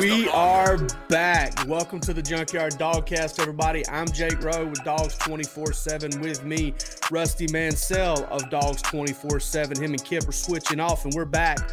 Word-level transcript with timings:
We 0.00 0.28
are 0.30 0.76
back. 1.08 1.68
Welcome 1.68 2.00
to 2.00 2.12
the 2.12 2.20
Junkyard 2.20 2.72
Dogcast, 2.72 3.38
everybody. 3.38 3.86
I'm 3.88 4.08
Jake 4.08 4.42
Rowe 4.42 4.64
with 4.66 4.82
Dawgs 4.82 5.16
24 5.18 5.72
7. 5.72 6.20
With 6.20 6.44
me, 6.44 6.74
Rusty 7.12 7.46
Mansell 7.52 8.24
of 8.24 8.50
Dawgs 8.50 8.82
24 8.82 9.38
7. 9.38 9.80
Him 9.80 9.92
and 9.92 10.04
Kip 10.04 10.26
are 10.26 10.32
switching 10.32 10.80
off, 10.80 11.04
and 11.04 11.14
we're 11.14 11.24
back. 11.24 11.70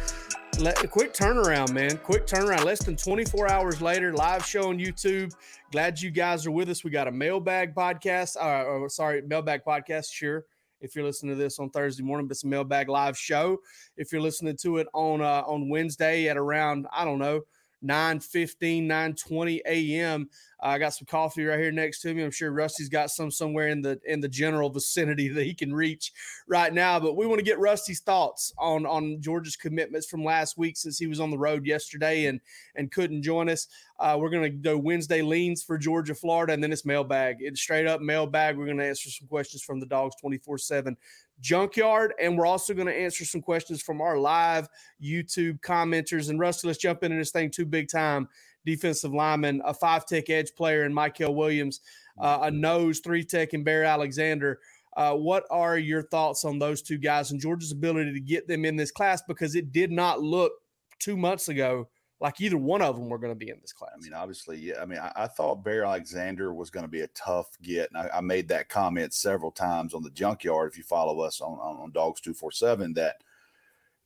Let, 0.60 0.76
quick 0.88 1.12
turnaround, 1.12 1.72
man. 1.72 1.96
Quick 1.98 2.28
turnaround. 2.28 2.64
Less 2.64 2.84
than 2.84 2.94
24 2.94 3.50
hours 3.50 3.82
later, 3.82 4.12
live 4.12 4.46
show 4.46 4.68
on 4.68 4.78
YouTube. 4.78 5.34
Glad 5.72 6.00
you 6.00 6.12
guys 6.12 6.46
are 6.46 6.52
with 6.52 6.68
us. 6.68 6.84
We 6.84 6.92
got 6.92 7.08
a 7.08 7.12
mailbag 7.12 7.74
podcast. 7.74 8.36
Uh, 8.36 8.64
or, 8.64 8.88
sorry, 8.88 9.22
mailbag 9.22 9.64
podcast. 9.64 10.12
Sure 10.12 10.44
if 10.80 10.94
you're 10.94 11.04
listening 11.04 11.34
to 11.34 11.42
this 11.42 11.58
on 11.58 11.70
Thursday 11.70 12.04
morning, 12.04 12.28
but 12.28 12.32
it's 12.32 12.44
a 12.44 12.46
mailbag 12.48 12.88
live 12.88 13.18
show. 13.18 13.58
If 13.96 14.12
you're 14.12 14.22
listening 14.22 14.56
to 14.58 14.76
it 14.76 14.86
on 14.94 15.22
uh, 15.22 15.42
on 15.44 15.68
Wednesday 15.68 16.28
at 16.28 16.36
around 16.36 16.86
I 16.92 17.04
don't 17.04 17.18
know 17.18 17.42
9 17.82 18.20
15, 18.20 18.86
9 18.86 19.14
20 19.14 19.62
a.m. 19.66 20.28
I 20.64 20.78
got 20.78 20.94
some 20.94 21.06
coffee 21.06 21.44
right 21.44 21.58
here 21.58 21.72
next 21.72 22.00
to 22.02 22.14
me. 22.14 22.22
I'm 22.22 22.30
sure 22.30 22.52
Rusty's 22.52 22.88
got 22.88 23.10
some 23.10 23.32
somewhere 23.32 23.68
in 23.68 23.82
the 23.82 24.00
in 24.06 24.20
the 24.20 24.28
general 24.28 24.70
vicinity 24.70 25.28
that 25.34 25.44
he 25.44 25.54
can 25.54 25.74
reach 25.74 26.12
right 26.46 26.72
now. 26.72 27.00
But 27.00 27.16
we 27.16 27.26
want 27.26 27.40
to 27.40 27.44
get 27.44 27.58
Rusty's 27.58 28.00
thoughts 28.00 28.52
on 28.58 28.86
on 28.86 29.20
Georgia's 29.20 29.56
commitments 29.56 30.06
from 30.06 30.24
last 30.24 30.56
week 30.56 30.76
since 30.76 30.98
he 30.98 31.06
was 31.06 31.20
on 31.20 31.30
the 31.30 31.38
road 31.38 31.66
yesterday 31.66 32.26
and 32.26 32.40
and 32.76 32.92
couldn't 32.92 33.22
join 33.22 33.48
us. 33.48 33.66
Uh, 33.98 34.16
we're 34.18 34.30
to 34.42 34.50
go 34.50 34.76
Wednesday 34.76 35.22
leans 35.22 35.62
for 35.62 35.78
Georgia, 35.78 36.14
Florida, 36.14 36.52
and 36.52 36.62
then 36.62 36.72
it's 36.72 36.84
mailbag. 36.84 37.36
It's 37.40 37.60
straight 37.60 37.86
up 37.86 38.00
mailbag. 38.00 38.56
We're 38.56 38.66
to 38.78 38.84
answer 38.84 39.10
some 39.10 39.28
questions 39.28 39.62
from 39.62 39.80
the 39.80 39.86
dogs 39.86 40.16
24 40.20 40.58
7 40.58 40.96
junkyard. 41.42 42.14
And 42.18 42.38
we're 42.38 42.46
also 42.46 42.72
going 42.72 42.86
to 42.86 42.96
answer 42.96 43.26
some 43.26 43.42
questions 43.42 43.82
from 43.82 44.00
our 44.00 44.16
live 44.16 44.68
YouTube 45.02 45.60
commenters. 45.60 46.30
And 46.30 46.40
Rusty, 46.40 46.66
let's 46.66 46.78
jump 46.78 47.04
into 47.04 47.18
this 47.18 47.32
thing 47.32 47.50
too 47.50 47.66
big 47.66 47.90
time. 47.90 48.28
Defensive 48.64 49.12
lineman, 49.12 49.60
a 49.64 49.74
five 49.74 50.06
tech 50.06 50.30
edge 50.30 50.52
player 50.56 50.84
in 50.84 50.94
Mykel 50.94 51.34
Williams, 51.34 51.80
uh, 52.18 52.38
a 52.42 52.50
nose 52.50 53.00
three 53.00 53.24
tech 53.24 53.52
and 53.52 53.64
Bear 53.64 53.84
Alexander. 53.84 54.60
Uh, 54.96 55.14
what 55.14 55.44
are 55.50 55.78
your 55.78 56.02
thoughts 56.02 56.44
on 56.44 56.58
those 56.58 56.80
two 56.80 56.98
guys 56.98 57.32
and 57.32 57.40
Georgia's 57.40 57.72
ability 57.72 58.12
to 58.12 58.20
get 58.20 58.46
them 58.46 58.64
in 58.64 58.76
this 58.76 58.92
class? 58.92 59.22
Because 59.26 59.56
it 59.56 59.72
did 59.72 59.90
not 59.90 60.22
look 60.22 60.52
two 61.00 61.16
months 61.16 61.48
ago 61.48 61.88
like 62.22 62.40
either 62.40 62.56
one 62.56 62.80
of 62.80 62.94
them 62.94 63.08
were 63.08 63.18
going 63.18 63.32
to 63.32 63.38
be 63.38 63.50
in 63.50 63.58
this 63.60 63.72
class. 63.72 63.90
I 63.96 64.00
mean, 64.00 64.14
obviously, 64.14 64.56
yeah. 64.56 64.80
I 64.80 64.86
mean, 64.86 65.00
I, 65.00 65.12
I 65.16 65.26
thought 65.26 65.64
Bear 65.64 65.84
Alexander 65.84 66.54
was 66.54 66.70
going 66.70 66.84
to 66.84 66.90
be 66.90 67.00
a 67.00 67.08
tough 67.08 67.48
get, 67.62 67.90
and 67.90 67.98
I, 67.98 68.18
I, 68.18 68.20
made 68.20 68.46
that 68.48 68.68
comment 68.68 69.12
several 69.12 69.50
times 69.50 69.92
on 69.92 70.04
the 70.04 70.10
junkyard. 70.10 70.70
If 70.70 70.78
you 70.78 70.84
follow 70.84 71.20
us 71.20 71.40
on 71.40 71.58
on, 71.58 71.78
on 71.78 71.90
Dogs 71.90 72.20
two 72.20 72.32
four 72.32 72.52
seven, 72.52 72.94
that 72.94 73.16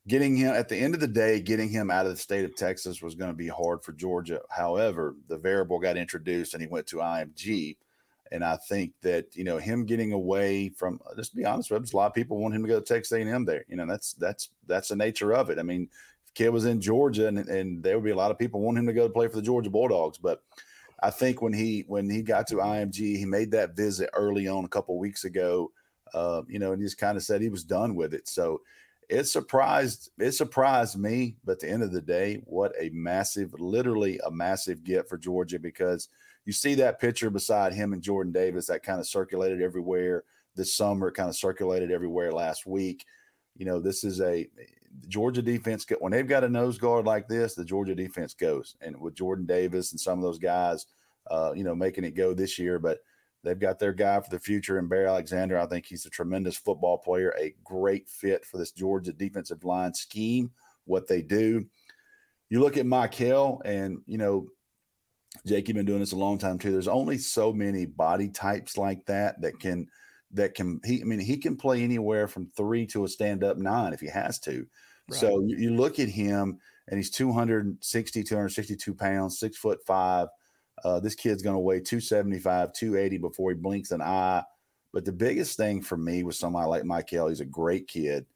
getting 0.08 0.34
him 0.34 0.54
at 0.54 0.70
the 0.70 0.78
end 0.78 0.94
of 0.94 1.00
the 1.00 1.06
day, 1.06 1.40
getting 1.40 1.68
him 1.68 1.90
out 1.90 2.06
of 2.06 2.12
the 2.12 2.18
state 2.18 2.46
of 2.46 2.56
Texas 2.56 3.02
was 3.02 3.14
going 3.14 3.30
to 3.30 3.36
be 3.36 3.48
hard 3.48 3.82
for 3.84 3.92
Georgia. 3.92 4.40
However, 4.48 5.14
the 5.28 5.36
variable 5.36 5.78
got 5.78 5.98
introduced, 5.98 6.54
and 6.54 6.62
he 6.62 6.68
went 6.68 6.86
to 6.86 6.96
IMG. 6.96 7.76
And 8.32 8.42
I 8.42 8.56
think 8.56 8.92
that 9.02 9.26
you 9.34 9.44
know 9.44 9.58
him 9.58 9.84
getting 9.84 10.12
away 10.12 10.70
from. 10.70 11.00
Just 11.16 11.32
to 11.32 11.36
be 11.36 11.44
honest 11.44 11.70
with 11.70 11.92
you, 11.92 11.94
a 11.94 11.98
lot 11.98 12.06
of 12.06 12.14
people 12.14 12.38
want 12.38 12.54
him 12.54 12.62
to 12.62 12.68
go 12.68 12.80
to 12.80 12.84
Texas 12.84 13.12
A&M. 13.12 13.44
There, 13.44 13.66
you 13.68 13.76
know 13.76 13.86
that's 13.86 14.14
that's 14.14 14.48
that's 14.66 14.88
the 14.88 14.96
nature 14.96 15.34
of 15.34 15.50
it. 15.50 15.58
I 15.58 15.62
mean, 15.62 15.90
kid 16.36 16.50
was 16.50 16.66
in 16.66 16.80
Georgia, 16.80 17.26
and, 17.26 17.38
and 17.38 17.82
there 17.82 17.96
would 17.96 18.04
be 18.04 18.10
a 18.10 18.16
lot 18.16 18.30
of 18.30 18.38
people 18.38 18.60
wanting 18.60 18.82
him 18.82 18.86
to 18.86 18.92
go 18.92 19.08
to 19.08 19.12
play 19.12 19.26
for 19.26 19.36
the 19.36 19.42
Georgia 19.42 19.70
Bulldogs. 19.70 20.18
But 20.18 20.42
I 21.02 21.10
think 21.10 21.42
when 21.42 21.52
he 21.52 21.84
when 21.88 22.08
he 22.08 22.22
got 22.22 22.46
to 22.48 22.56
IMG, 22.56 23.16
he 23.16 23.24
made 23.24 23.50
that 23.52 23.74
visit 23.74 24.10
early 24.12 24.46
on 24.46 24.64
a 24.64 24.68
couple 24.68 24.98
weeks 24.98 25.24
ago. 25.24 25.72
Uh, 26.14 26.42
you 26.46 26.58
know, 26.58 26.72
and 26.72 26.80
he 26.80 26.86
just 26.86 26.98
kind 26.98 27.16
of 27.16 27.24
said 27.24 27.40
he 27.40 27.48
was 27.48 27.64
done 27.64 27.96
with 27.96 28.14
it. 28.14 28.28
So 28.28 28.60
it 29.08 29.24
surprised 29.24 30.10
it 30.18 30.32
surprised 30.32 30.98
me. 30.98 31.36
But 31.44 31.52
at 31.52 31.60
the 31.60 31.70
end 31.70 31.82
of 31.82 31.92
the 31.92 32.02
day, 32.02 32.42
what 32.44 32.72
a 32.78 32.90
massive, 32.90 33.54
literally 33.58 34.20
a 34.24 34.30
massive 34.30 34.84
get 34.84 35.08
for 35.08 35.16
Georgia 35.16 35.58
because 35.58 36.08
you 36.44 36.52
see 36.52 36.74
that 36.76 37.00
picture 37.00 37.30
beside 37.30 37.72
him 37.72 37.92
and 37.92 38.02
Jordan 38.02 38.32
Davis 38.32 38.66
that 38.66 38.82
kind 38.82 39.00
of 39.00 39.06
circulated 39.06 39.62
everywhere 39.62 40.24
this 40.54 40.74
summer, 40.74 41.10
kind 41.10 41.28
of 41.28 41.36
circulated 41.36 41.90
everywhere 41.90 42.30
last 42.30 42.66
week. 42.66 43.04
You 43.56 43.64
know, 43.64 43.80
this 43.80 44.04
is 44.04 44.20
a 44.20 44.46
Georgia 45.08 45.42
defense 45.42 45.86
when 46.00 46.12
they've 46.12 46.28
got 46.28 46.44
a 46.44 46.48
nose 46.48 46.78
guard 46.78 47.06
like 47.06 47.28
this, 47.28 47.54
the 47.54 47.64
Georgia 47.64 47.94
defense 47.94 48.34
goes. 48.34 48.76
And 48.80 48.98
with 49.00 49.14
Jordan 49.14 49.46
Davis 49.46 49.92
and 49.92 50.00
some 50.00 50.18
of 50.18 50.22
those 50.22 50.38
guys, 50.38 50.86
uh, 51.30 51.52
you 51.54 51.64
know, 51.64 51.74
making 51.74 52.04
it 52.04 52.14
go 52.14 52.34
this 52.34 52.58
year, 52.58 52.78
but 52.78 52.98
they've 53.42 53.58
got 53.58 53.78
their 53.78 53.92
guy 53.92 54.20
for 54.20 54.30
the 54.30 54.38
future. 54.38 54.78
And 54.78 54.88
Bear 54.88 55.06
Alexander, 55.06 55.58
I 55.58 55.66
think 55.66 55.86
he's 55.86 56.06
a 56.06 56.10
tremendous 56.10 56.56
football 56.56 56.98
player, 56.98 57.34
a 57.38 57.54
great 57.64 58.08
fit 58.08 58.44
for 58.44 58.58
this 58.58 58.72
Georgia 58.72 59.12
defensive 59.12 59.64
line 59.64 59.94
scheme. 59.94 60.50
What 60.84 61.08
they 61.08 61.22
do, 61.22 61.66
you 62.48 62.60
look 62.60 62.76
at 62.76 62.86
Mykel, 62.86 63.60
and 63.64 63.98
you 64.06 64.18
know, 64.18 64.46
Jake, 65.44 65.68
you've 65.68 65.76
been 65.76 65.86
doing 65.86 66.00
this 66.00 66.12
a 66.12 66.16
long 66.16 66.38
time 66.38 66.58
too. 66.58 66.70
There's 66.70 66.88
only 66.88 67.18
so 67.18 67.52
many 67.52 67.86
body 67.86 68.28
types 68.28 68.76
like 68.76 69.04
that 69.06 69.40
that 69.42 69.58
can 69.58 69.88
that 70.36 70.54
can 70.54 70.80
he 70.84 71.00
I 71.00 71.04
mean 71.04 71.18
he 71.18 71.36
can 71.36 71.56
play 71.56 71.82
anywhere 71.82 72.28
from 72.28 72.46
three 72.56 72.86
to 72.88 73.04
a 73.04 73.08
stand 73.08 73.42
up 73.42 73.56
nine 73.56 73.92
if 73.92 74.00
he 74.00 74.08
has 74.08 74.38
to. 74.40 74.66
Right. 75.08 75.20
So 75.20 75.40
you, 75.40 75.56
you, 75.56 75.74
look 75.74 75.98
at 75.98 76.08
him 76.08 76.58
and 76.88 76.98
he's 76.98 77.10
260, 77.10 78.22
262 78.24 78.94
pounds, 78.94 79.38
six 79.38 79.56
foot 79.56 79.78
five. 79.86 80.28
Uh, 80.84 81.00
this 81.00 81.14
kid's 81.14 81.42
going 81.42 81.54
to 81.54 81.60
weigh 81.60 81.80
275, 81.80 82.72
280 82.72 83.18
before 83.18 83.50
he 83.50 83.56
blinks 83.56 83.92
an 83.92 84.02
eye. 84.02 84.42
But 84.92 85.04
the 85.04 85.12
biggest 85.12 85.56
thing 85.56 85.80
for 85.82 85.96
me 85.96 86.22
was 86.22 86.38
somebody 86.38 86.66
like 86.68 86.82
Mykel. 86.82 87.28
He's 87.28 87.40
a 87.40 87.46
great 87.46 87.86
kid, 87.86 88.26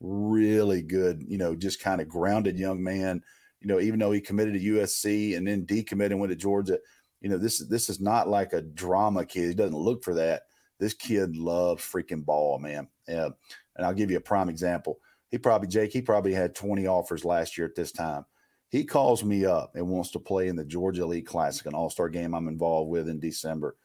really 0.00 0.82
good, 0.82 1.24
you 1.26 1.38
know, 1.38 1.54
just 1.54 1.80
kind 1.80 2.00
of 2.00 2.08
grounded 2.08 2.58
young 2.58 2.82
man. 2.82 3.22
You 3.60 3.68
know, 3.68 3.80
even 3.80 3.98
though 3.98 4.12
he 4.12 4.20
committed 4.20 4.54
to 4.54 4.60
USC 4.60 5.36
and 5.36 5.46
then 5.46 5.66
decommitted 5.66 6.12
and 6.12 6.20
went 6.20 6.30
to 6.30 6.36
Georgia, 6.36 6.78
you 7.20 7.28
know, 7.28 7.38
this 7.38 7.58
this 7.58 7.88
is 7.88 8.00
not 8.00 8.28
like 8.28 8.52
a 8.52 8.62
drama 8.62 9.24
kid. 9.24 9.48
He 9.48 9.54
doesn't 9.54 9.76
look 9.76 10.04
for 10.04 10.14
that. 10.14 10.42
This 10.78 10.94
kid 10.94 11.36
loves 11.36 11.82
freaking 11.82 12.24
ball, 12.24 12.58
man. 12.58 12.88
And 13.06 13.34
I'll 13.78 13.94
give 13.94 14.10
you 14.10 14.16
a 14.16 14.20
prime 14.20 14.48
example. 14.48 14.98
He 15.30 15.38
probably, 15.38 15.68
Jake, 15.68 15.92
he 15.92 16.00
probably 16.00 16.32
had 16.32 16.54
20 16.54 16.86
offers 16.86 17.24
last 17.24 17.58
year 17.58 17.66
at 17.66 17.74
this 17.74 17.92
time. 17.92 18.24
He 18.70 18.84
calls 18.84 19.24
me 19.24 19.44
up 19.46 19.72
and 19.74 19.88
wants 19.88 20.10
to 20.12 20.18
play 20.18 20.48
in 20.48 20.56
the 20.56 20.64
Georgia 20.64 21.06
League 21.06 21.26
Classic, 21.26 21.66
an 21.66 21.74
all 21.74 21.90
star 21.90 22.08
game 22.08 22.34
I'm 22.34 22.48
involved 22.48 22.90
with 22.90 23.08
in 23.08 23.18
December. 23.18 23.76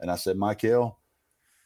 And 0.00 0.10
I 0.10 0.16
said, 0.16 0.36
Mykel, 0.36 0.96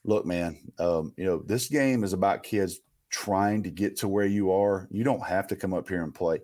look, 0.04 0.26
man, 0.26 0.58
um, 0.78 1.12
you 1.16 1.24
know, 1.24 1.42
this 1.44 1.68
game 1.68 2.04
is 2.04 2.12
about 2.12 2.42
kids 2.42 2.80
trying 3.10 3.62
to 3.62 3.70
get 3.70 3.96
to 3.98 4.08
where 4.08 4.26
you 4.26 4.52
are. 4.52 4.86
You 4.90 5.02
don't 5.02 5.24
have 5.24 5.46
to 5.48 5.56
come 5.56 5.72
up 5.72 5.88
here 5.88 6.02
and 6.02 6.14
play. 6.14 6.40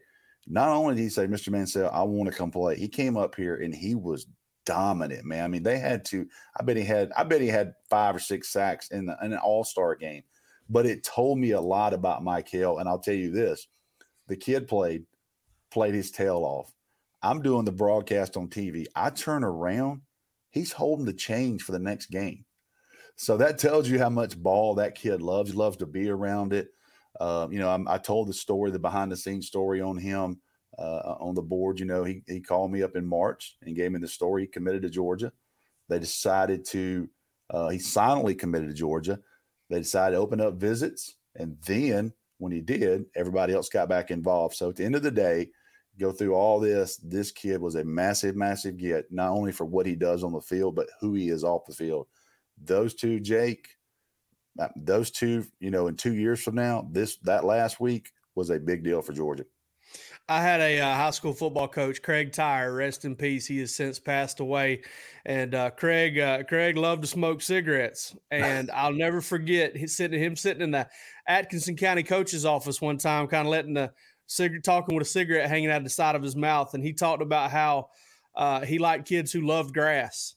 Not 0.46 0.68
only 0.70 0.94
did 0.94 1.02
he 1.02 1.08
say, 1.08 1.26
Mr. 1.26 1.50
Mansell, 1.50 1.90
I 1.92 2.02
want 2.02 2.30
to 2.30 2.36
come 2.36 2.50
play, 2.50 2.76
he 2.76 2.88
came 2.88 3.16
up 3.16 3.34
here 3.34 3.56
and 3.56 3.74
he 3.74 3.94
was 3.94 4.26
dominant, 4.64 5.24
man. 5.24 5.44
I 5.44 5.48
mean, 5.48 5.62
they 5.62 5.78
had 5.78 6.04
to. 6.06 6.26
I 6.58 6.62
bet 6.62 6.76
he 6.76 6.84
had. 6.84 7.12
I 7.16 7.24
bet 7.24 7.40
he 7.40 7.48
had 7.48 7.74
five 7.88 8.16
or 8.16 8.20
six 8.20 8.48
sacks 8.48 8.90
in, 8.90 9.06
the, 9.06 9.16
in 9.22 9.32
an 9.32 9.38
All 9.38 9.64
Star 9.64 9.94
game. 9.94 10.22
But 10.68 10.86
it 10.86 11.04
told 11.04 11.38
me 11.38 11.50
a 11.52 11.60
lot 11.60 11.92
about 11.92 12.24
Mykel, 12.24 12.80
and 12.80 12.88
I'll 12.88 12.98
tell 12.98 13.14
you 13.14 13.30
this: 13.30 13.66
the 14.28 14.36
kid 14.36 14.66
played, 14.68 15.04
played 15.70 15.94
his 15.94 16.10
tail 16.10 16.38
off. 16.44 16.72
I'm 17.22 17.42
doing 17.42 17.64
the 17.64 17.72
broadcast 17.72 18.36
on 18.36 18.48
TV. 18.48 18.86
I 18.94 19.10
turn 19.10 19.44
around, 19.44 20.02
he's 20.50 20.72
holding 20.72 21.06
the 21.06 21.12
change 21.12 21.62
for 21.62 21.72
the 21.72 21.78
next 21.78 22.06
game. 22.06 22.44
So 23.16 23.36
that 23.38 23.58
tells 23.58 23.88
you 23.88 23.98
how 23.98 24.10
much 24.10 24.36
ball 24.36 24.74
that 24.74 24.94
kid 24.94 25.22
loves. 25.22 25.50
He 25.50 25.56
loves 25.56 25.78
to 25.78 25.86
be 25.86 26.10
around 26.10 26.52
it. 26.52 26.68
Uh, 27.18 27.46
you 27.50 27.60
know, 27.60 27.70
I'm, 27.70 27.86
i 27.88 27.96
told 27.96 28.28
the 28.28 28.34
story, 28.34 28.70
the 28.70 28.78
behind 28.78 29.10
the 29.10 29.16
scenes 29.16 29.46
story 29.46 29.80
on 29.80 29.96
him 29.96 30.40
uh, 30.78 31.16
on 31.20 31.34
the 31.34 31.42
board. 31.42 31.78
You 31.78 31.86
know, 31.86 32.04
he, 32.04 32.22
he 32.26 32.40
called 32.40 32.72
me 32.72 32.82
up 32.82 32.96
in 32.96 33.06
March 33.06 33.56
and 33.62 33.76
gave 33.76 33.92
me 33.92 34.00
the 34.00 34.08
story. 34.08 34.42
He 34.42 34.48
committed 34.48 34.82
to 34.82 34.90
Georgia. 34.90 35.32
They 35.88 35.98
decided 35.98 36.64
to, 36.66 37.08
uh, 37.50 37.68
he 37.68 37.78
silently 37.78 38.34
committed 38.34 38.68
to 38.68 38.74
Georgia. 38.74 39.20
They 39.70 39.78
decided 39.78 40.16
to 40.16 40.22
open 40.22 40.40
up 40.40 40.54
visits. 40.54 41.16
And 41.36 41.56
then 41.66 42.12
when 42.38 42.52
he 42.52 42.60
did, 42.60 43.06
everybody 43.14 43.54
else 43.54 43.68
got 43.68 43.88
back 43.88 44.10
involved. 44.10 44.54
So 44.54 44.70
at 44.70 44.76
the 44.76 44.84
end 44.84 44.94
of 44.94 45.02
the 45.02 45.10
day, 45.10 45.50
go 45.98 46.10
through 46.10 46.34
all 46.34 46.58
this, 46.58 46.96
this 46.96 47.30
kid 47.30 47.60
was 47.60 47.76
a 47.76 47.84
massive, 47.84 48.34
massive 48.34 48.76
get, 48.76 49.06
not 49.10 49.30
only 49.30 49.52
for 49.52 49.64
what 49.64 49.86
he 49.86 49.94
does 49.94 50.24
on 50.24 50.32
the 50.32 50.40
field, 50.40 50.74
but 50.74 50.88
who 51.00 51.14
he 51.14 51.28
is 51.28 51.44
off 51.44 51.66
the 51.66 51.74
field. 51.74 52.06
Those 52.62 52.94
two, 52.94 53.20
Jake, 53.20 53.68
uh, 54.58 54.68
those 54.76 55.10
two, 55.10 55.44
you 55.60 55.70
know, 55.70 55.86
in 55.88 55.96
two 55.96 56.14
years 56.14 56.42
from 56.42 56.54
now, 56.54 56.88
this 56.90 57.16
that 57.18 57.44
last 57.44 57.80
week 57.80 58.10
was 58.34 58.50
a 58.50 58.58
big 58.58 58.84
deal 58.84 59.02
for 59.02 59.12
Georgia. 59.12 59.44
I 60.26 60.40
had 60.40 60.62
a 60.62 60.80
uh, 60.80 60.94
high 60.94 61.10
school 61.10 61.34
football 61.34 61.68
coach, 61.68 62.00
Craig 62.00 62.32
Tyre, 62.32 62.72
rest 62.72 63.04
in 63.04 63.14
peace. 63.14 63.46
He 63.46 63.58
has 63.58 63.74
since 63.74 63.98
passed 63.98 64.40
away. 64.40 64.80
And 65.26 65.54
uh, 65.54 65.70
Craig, 65.70 66.18
uh, 66.18 66.44
Craig 66.44 66.78
loved 66.78 67.02
to 67.02 67.08
smoke 67.08 67.42
cigarettes, 67.42 68.16
and 68.30 68.70
I'll 68.70 68.92
never 68.92 69.20
forget 69.20 69.76
he 69.76 69.86
sitting 69.86 70.18
him 70.18 70.34
sitting 70.34 70.62
in 70.62 70.70
the 70.70 70.88
Atkinson 71.28 71.76
County 71.76 72.02
coach's 72.02 72.46
office 72.46 72.80
one 72.80 72.96
time, 72.96 73.26
kind 73.26 73.46
of 73.46 73.50
letting 73.50 73.74
the 73.74 73.92
cigarette 74.26 74.64
talking 74.64 74.94
with 74.94 75.06
a 75.06 75.10
cigarette 75.10 75.48
hanging 75.48 75.70
out 75.70 75.78
of 75.78 75.84
the 75.84 75.90
side 75.90 76.16
of 76.16 76.22
his 76.22 76.36
mouth, 76.36 76.72
and 76.72 76.82
he 76.82 76.94
talked 76.94 77.22
about 77.22 77.50
how 77.50 77.90
uh, 78.34 78.60
he 78.64 78.78
liked 78.78 79.06
kids 79.06 79.30
who 79.30 79.42
loved 79.42 79.74
grass. 79.74 80.36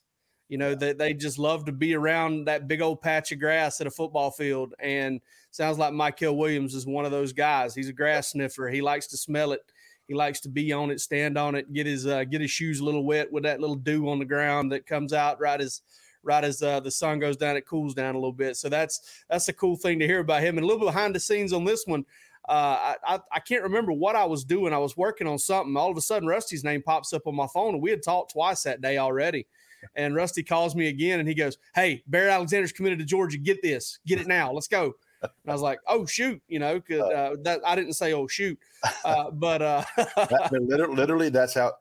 You 0.49 0.57
know, 0.57 0.75
that 0.75 0.97
they, 0.97 1.09
they 1.09 1.13
just 1.13 1.39
love 1.39 1.65
to 1.65 1.73
be 1.73 1.93
around 1.93 2.45
that 2.45 2.69
big 2.69 2.81
old 2.81 3.01
patch 3.01 3.33
of 3.33 3.39
grass 3.39 3.81
at 3.81 3.87
a 3.87 3.91
football 3.91 4.31
field. 4.31 4.73
And 4.79 5.19
sounds 5.51 5.77
like 5.77 5.91
Mykel 5.91 6.37
Williams 6.37 6.73
is 6.73 6.85
one 6.85 7.03
of 7.03 7.11
those 7.11 7.33
guys. 7.33 7.75
He's 7.75 7.89
a 7.89 7.93
grass 7.93 8.29
sniffer. 8.29 8.69
He 8.69 8.81
likes 8.81 9.07
to 9.07 9.17
smell 9.17 9.51
it 9.51 9.59
He 10.07 10.13
likes 10.13 10.39
to 10.41 10.49
be 10.49 10.71
on 10.71 10.89
it, 10.89 11.01
stand 11.01 11.37
on 11.37 11.55
it, 11.55 11.71
get 11.73 11.85
his 11.85 12.07
uh, 12.07 12.23
get 12.23 12.41
his 12.41 12.51
shoes 12.51 12.79
a 12.79 12.83
little 12.83 13.03
wet 13.03 13.31
with 13.31 13.43
that 13.43 13.59
little 13.59 13.75
dew 13.75 14.09
on 14.09 14.19
the 14.19 14.25
ground 14.25 14.71
that 14.71 14.85
comes 14.85 15.13
out 15.13 15.39
right 15.39 15.59
as 15.59 15.81
right 16.23 16.43
as 16.43 16.61
uh, 16.61 16.79
the 16.79 16.91
sun 16.91 17.19
goes 17.19 17.37
down, 17.37 17.55
it 17.55 17.65
cools 17.65 17.93
down 17.93 18.15
a 18.15 18.17
little 18.17 18.31
bit. 18.33 18.55
So 18.57 18.69
that's 18.69 19.23
that's 19.29 19.49
a 19.49 19.53
cool 19.53 19.75
thing 19.75 19.99
to 19.99 20.07
hear 20.07 20.19
about 20.19 20.43
him. 20.43 20.57
And 20.57 20.63
a 20.63 20.67
little 20.67 20.85
behind 20.85 21.15
the 21.15 21.19
scenes 21.19 21.53
on 21.53 21.65
this 21.65 21.85
one, 21.85 22.05
uh, 22.47 22.93
I, 23.05 23.19
I 23.31 23.39
can't 23.39 23.63
remember 23.63 23.91
what 23.91 24.15
I 24.15 24.25
was 24.25 24.43
doing. 24.43 24.73
I 24.73 24.77
was 24.77 24.95
working 24.95 25.27
on 25.27 25.37
something. 25.39 25.75
All 25.75 25.91
of 25.91 25.97
a 25.97 26.01
sudden, 26.01 26.27
Rusty's 26.27 26.63
name 26.63 26.81
pops 26.81 27.11
up 27.13 27.27
on 27.27 27.35
my 27.35 27.47
phone, 27.47 27.73
and 27.73 27.83
we 27.83 27.89
had 27.89 28.03
talked 28.03 28.31
twice 28.31 28.63
that 28.63 28.81
day 28.81 28.97
already. 28.97 29.47
And 29.95 30.15
Rusty 30.15 30.43
calls 30.43 30.75
me 30.75 30.87
again, 30.87 31.19
and 31.19 31.27
he 31.27 31.35
goes, 31.35 31.57
"Hey, 31.75 32.03
Bear 32.07 32.29
Alexander's 32.29 32.71
committed 32.71 32.99
to 32.99 33.05
Georgia. 33.05 33.37
Get 33.37 33.61
this. 33.61 33.99
Get 34.05 34.19
it 34.19 34.27
now. 34.27 34.51
Let's 34.51 34.67
go." 34.67 34.95
And 35.21 35.31
I 35.47 35.51
was 35.51 35.61
like, 35.61 35.79
"Oh 35.87 36.05
shoot," 36.05 36.41
you 36.47 36.59
know, 36.59 36.79
cause, 36.79 36.99
uh, 36.99 37.35
that 37.41 37.61
I 37.65 37.75
didn't 37.75 37.93
say 37.93 38.13
"oh 38.13 38.27
shoot," 38.27 38.57
uh, 39.03 39.31
but 39.33 39.61
uh, 39.61 39.83
that, 39.97 40.49
literally, 40.67 40.95
literally, 40.95 41.29
that's 41.29 41.53
how. 41.53 41.73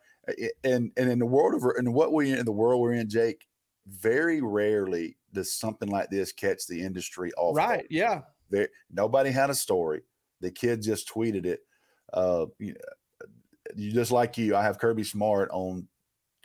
And 0.65 0.91
and 0.97 1.11
in 1.11 1.21
the 1.21 1.27
world 1.27 1.55
of 1.55 1.71
in 1.79 1.93
what 1.93 2.13
we 2.13 2.33
in 2.33 2.45
the 2.45 2.53
world 2.53 2.81
we're 2.81 2.95
in, 2.95 3.09
Jake, 3.09 3.47
very 3.87 4.41
rarely 4.41 5.17
does 5.33 5.53
something 5.53 5.89
like 5.89 6.11
this 6.11 6.33
catch 6.33 6.67
the 6.67 6.81
industry 6.81 7.33
off. 7.37 7.57
Right? 7.57 7.87
Yeah. 7.91 8.23
Very, 8.51 8.69
nobody 8.91 9.31
had 9.31 9.51
a 9.51 9.55
story. 9.55 10.03
The 10.41 10.51
kid 10.51 10.83
just 10.83 11.09
tweeted 11.09 11.47
it. 11.47 11.61
Uh, 12.13 12.47
you, 12.59 12.75
you 13.77 13.93
just 13.93 14.11
like 14.11 14.37
you, 14.39 14.57
I 14.57 14.63
have 14.63 14.79
Kirby 14.79 15.05
Smart 15.05 15.51
on, 15.53 15.87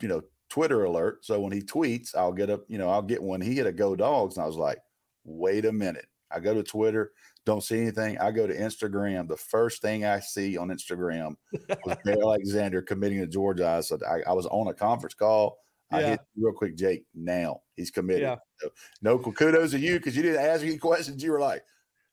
you 0.00 0.08
know, 0.08 0.22
Twitter 0.48 0.84
alert. 0.84 1.24
So 1.24 1.40
when 1.40 1.52
he 1.52 1.60
tweets, 1.60 2.14
I'll 2.14 2.32
get 2.32 2.50
a, 2.50 2.60
you 2.68 2.78
know, 2.78 2.88
I'll 2.88 3.02
get 3.02 3.22
one. 3.22 3.40
He 3.40 3.54
hit 3.54 3.66
a 3.66 3.72
go 3.72 3.96
dogs, 3.96 4.36
and 4.36 4.44
I 4.44 4.46
was 4.46 4.56
like, 4.56 4.78
wait 5.24 5.64
a 5.64 5.72
minute. 5.72 6.06
I 6.34 6.40
go 6.40 6.54
to 6.54 6.62
Twitter, 6.62 7.12
don't 7.44 7.62
see 7.62 7.80
anything. 7.80 8.18
I 8.18 8.30
go 8.30 8.46
to 8.46 8.56
Instagram. 8.56 9.28
The 9.28 9.36
first 9.36 9.82
thing 9.82 10.04
I 10.04 10.20
see 10.20 10.56
on 10.56 10.68
Instagram 10.68 11.36
was 11.84 11.96
Bear 12.04 12.18
Alexander 12.22 12.82
committing 12.82 13.18
to 13.20 13.26
Georgia. 13.26 13.68
I 13.68 13.80
said 13.80 14.00
I, 14.08 14.20
I 14.28 14.32
was 14.32 14.46
on 14.46 14.68
a 14.68 14.74
conference 14.74 15.14
call. 15.14 15.58
Yeah. 15.90 15.98
I 15.98 16.02
hit 16.02 16.20
real 16.36 16.52
quick, 16.52 16.76
Jake. 16.76 17.04
Now 17.14 17.60
he's 17.76 17.90
committed. 17.90 18.22
Yeah. 18.22 18.36
So, 18.58 18.70
no 19.02 19.18
kudos 19.18 19.72
to 19.72 19.78
you 19.78 19.98
because 19.98 20.16
you 20.16 20.22
didn't 20.22 20.44
ask 20.44 20.62
any 20.62 20.78
questions. 20.78 21.22
You 21.22 21.32
were 21.32 21.40
like, 21.40 21.64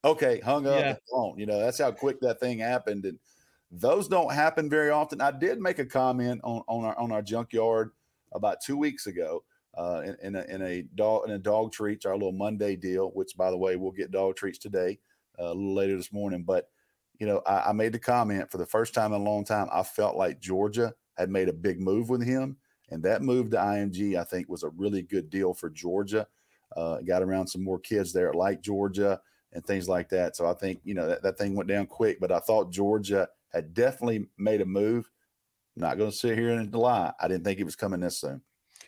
okay, 0.03 0.39
hung 0.39 0.67
up 0.67 0.79
yeah. 0.79 0.95
phone. 1.11 1.37
You 1.37 1.45
know, 1.45 1.59
that's 1.59 1.79
how 1.79 1.91
quick 1.91 2.19
that 2.21 2.39
thing 2.39 2.59
happened. 2.59 3.05
And 3.05 3.19
those 3.71 4.07
don't 4.07 4.33
happen 4.33 4.69
very 4.69 4.89
often. 4.89 5.21
I 5.21 5.31
did 5.31 5.61
make 5.61 5.79
a 5.79 5.85
comment 5.85 6.41
on, 6.43 6.63
on 6.67 6.85
our 6.85 6.97
on 6.97 7.11
our 7.11 7.21
junkyard 7.21 7.91
about 8.33 8.61
two 8.65 8.77
weeks 8.77 9.07
ago. 9.07 9.43
Uh, 9.79 10.01
in, 10.01 10.17
in, 10.21 10.35
a, 10.35 10.41
in 10.53 10.61
a 10.61 10.81
dog 10.95 11.23
in 11.25 11.31
a 11.31 11.39
dog 11.39 11.71
treats, 11.71 12.05
our 12.05 12.15
little 12.15 12.33
Monday 12.33 12.75
deal, 12.75 13.11
which 13.13 13.37
by 13.37 13.49
the 13.49 13.57
way, 13.57 13.77
we'll 13.77 13.91
get 13.91 14.11
dog 14.11 14.35
treats 14.35 14.57
today, 14.57 14.99
uh, 15.39 15.45
a 15.45 15.53
little 15.53 15.73
later 15.73 15.95
this 15.95 16.11
morning. 16.11 16.43
But 16.43 16.67
you 17.17 17.25
know, 17.25 17.41
I, 17.45 17.69
I 17.69 17.71
made 17.71 17.93
the 17.93 17.99
comment 17.99 18.51
for 18.51 18.57
the 18.57 18.65
first 18.65 18.93
time 18.93 19.13
in 19.13 19.21
a 19.21 19.23
long 19.23 19.45
time. 19.45 19.69
I 19.71 19.83
felt 19.83 20.17
like 20.17 20.41
Georgia 20.41 20.93
had 21.17 21.29
made 21.29 21.47
a 21.47 21.53
big 21.53 21.79
move 21.79 22.09
with 22.09 22.21
him, 22.21 22.57
and 22.89 23.01
that 23.03 23.21
move 23.21 23.51
to 23.51 23.57
IMG, 23.57 24.19
I 24.19 24.25
think, 24.25 24.49
was 24.49 24.63
a 24.63 24.69
really 24.69 25.01
good 25.01 25.29
deal 25.29 25.53
for 25.53 25.69
Georgia. 25.69 26.27
Uh, 26.75 26.97
got 26.99 27.23
around 27.23 27.47
some 27.47 27.63
more 27.63 27.79
kids 27.79 28.11
there 28.11 28.33
like 28.33 28.61
Georgia 28.61 29.21
and 29.53 29.65
things 29.65 29.87
like 29.87 30.09
that. 30.09 30.35
So 30.35 30.45
I 30.45 30.55
think, 30.55 30.81
you 30.83 30.93
know, 30.93 31.07
that, 31.07 31.23
that 31.23 31.37
thing 31.37 31.55
went 31.55 31.69
down 31.69 31.87
quick, 31.87 32.19
but 32.19 32.31
I 32.31 32.39
thought 32.39 32.71
Georgia 32.71 33.29
had 33.51 33.73
definitely 33.73 34.27
made 34.37 34.61
a 34.61 34.65
move. 34.65 35.09
Not 35.75 35.97
going 35.97 36.11
to 36.11 36.15
sit 36.15 36.37
here 36.37 36.49
and 36.49 36.73
lie. 36.75 37.13
I 37.19 37.27
didn't 37.27 37.45
think 37.45 37.59
it 37.59 37.63
was 37.63 37.75
coming 37.75 38.01
this 38.01 38.17
soon. 38.17 38.41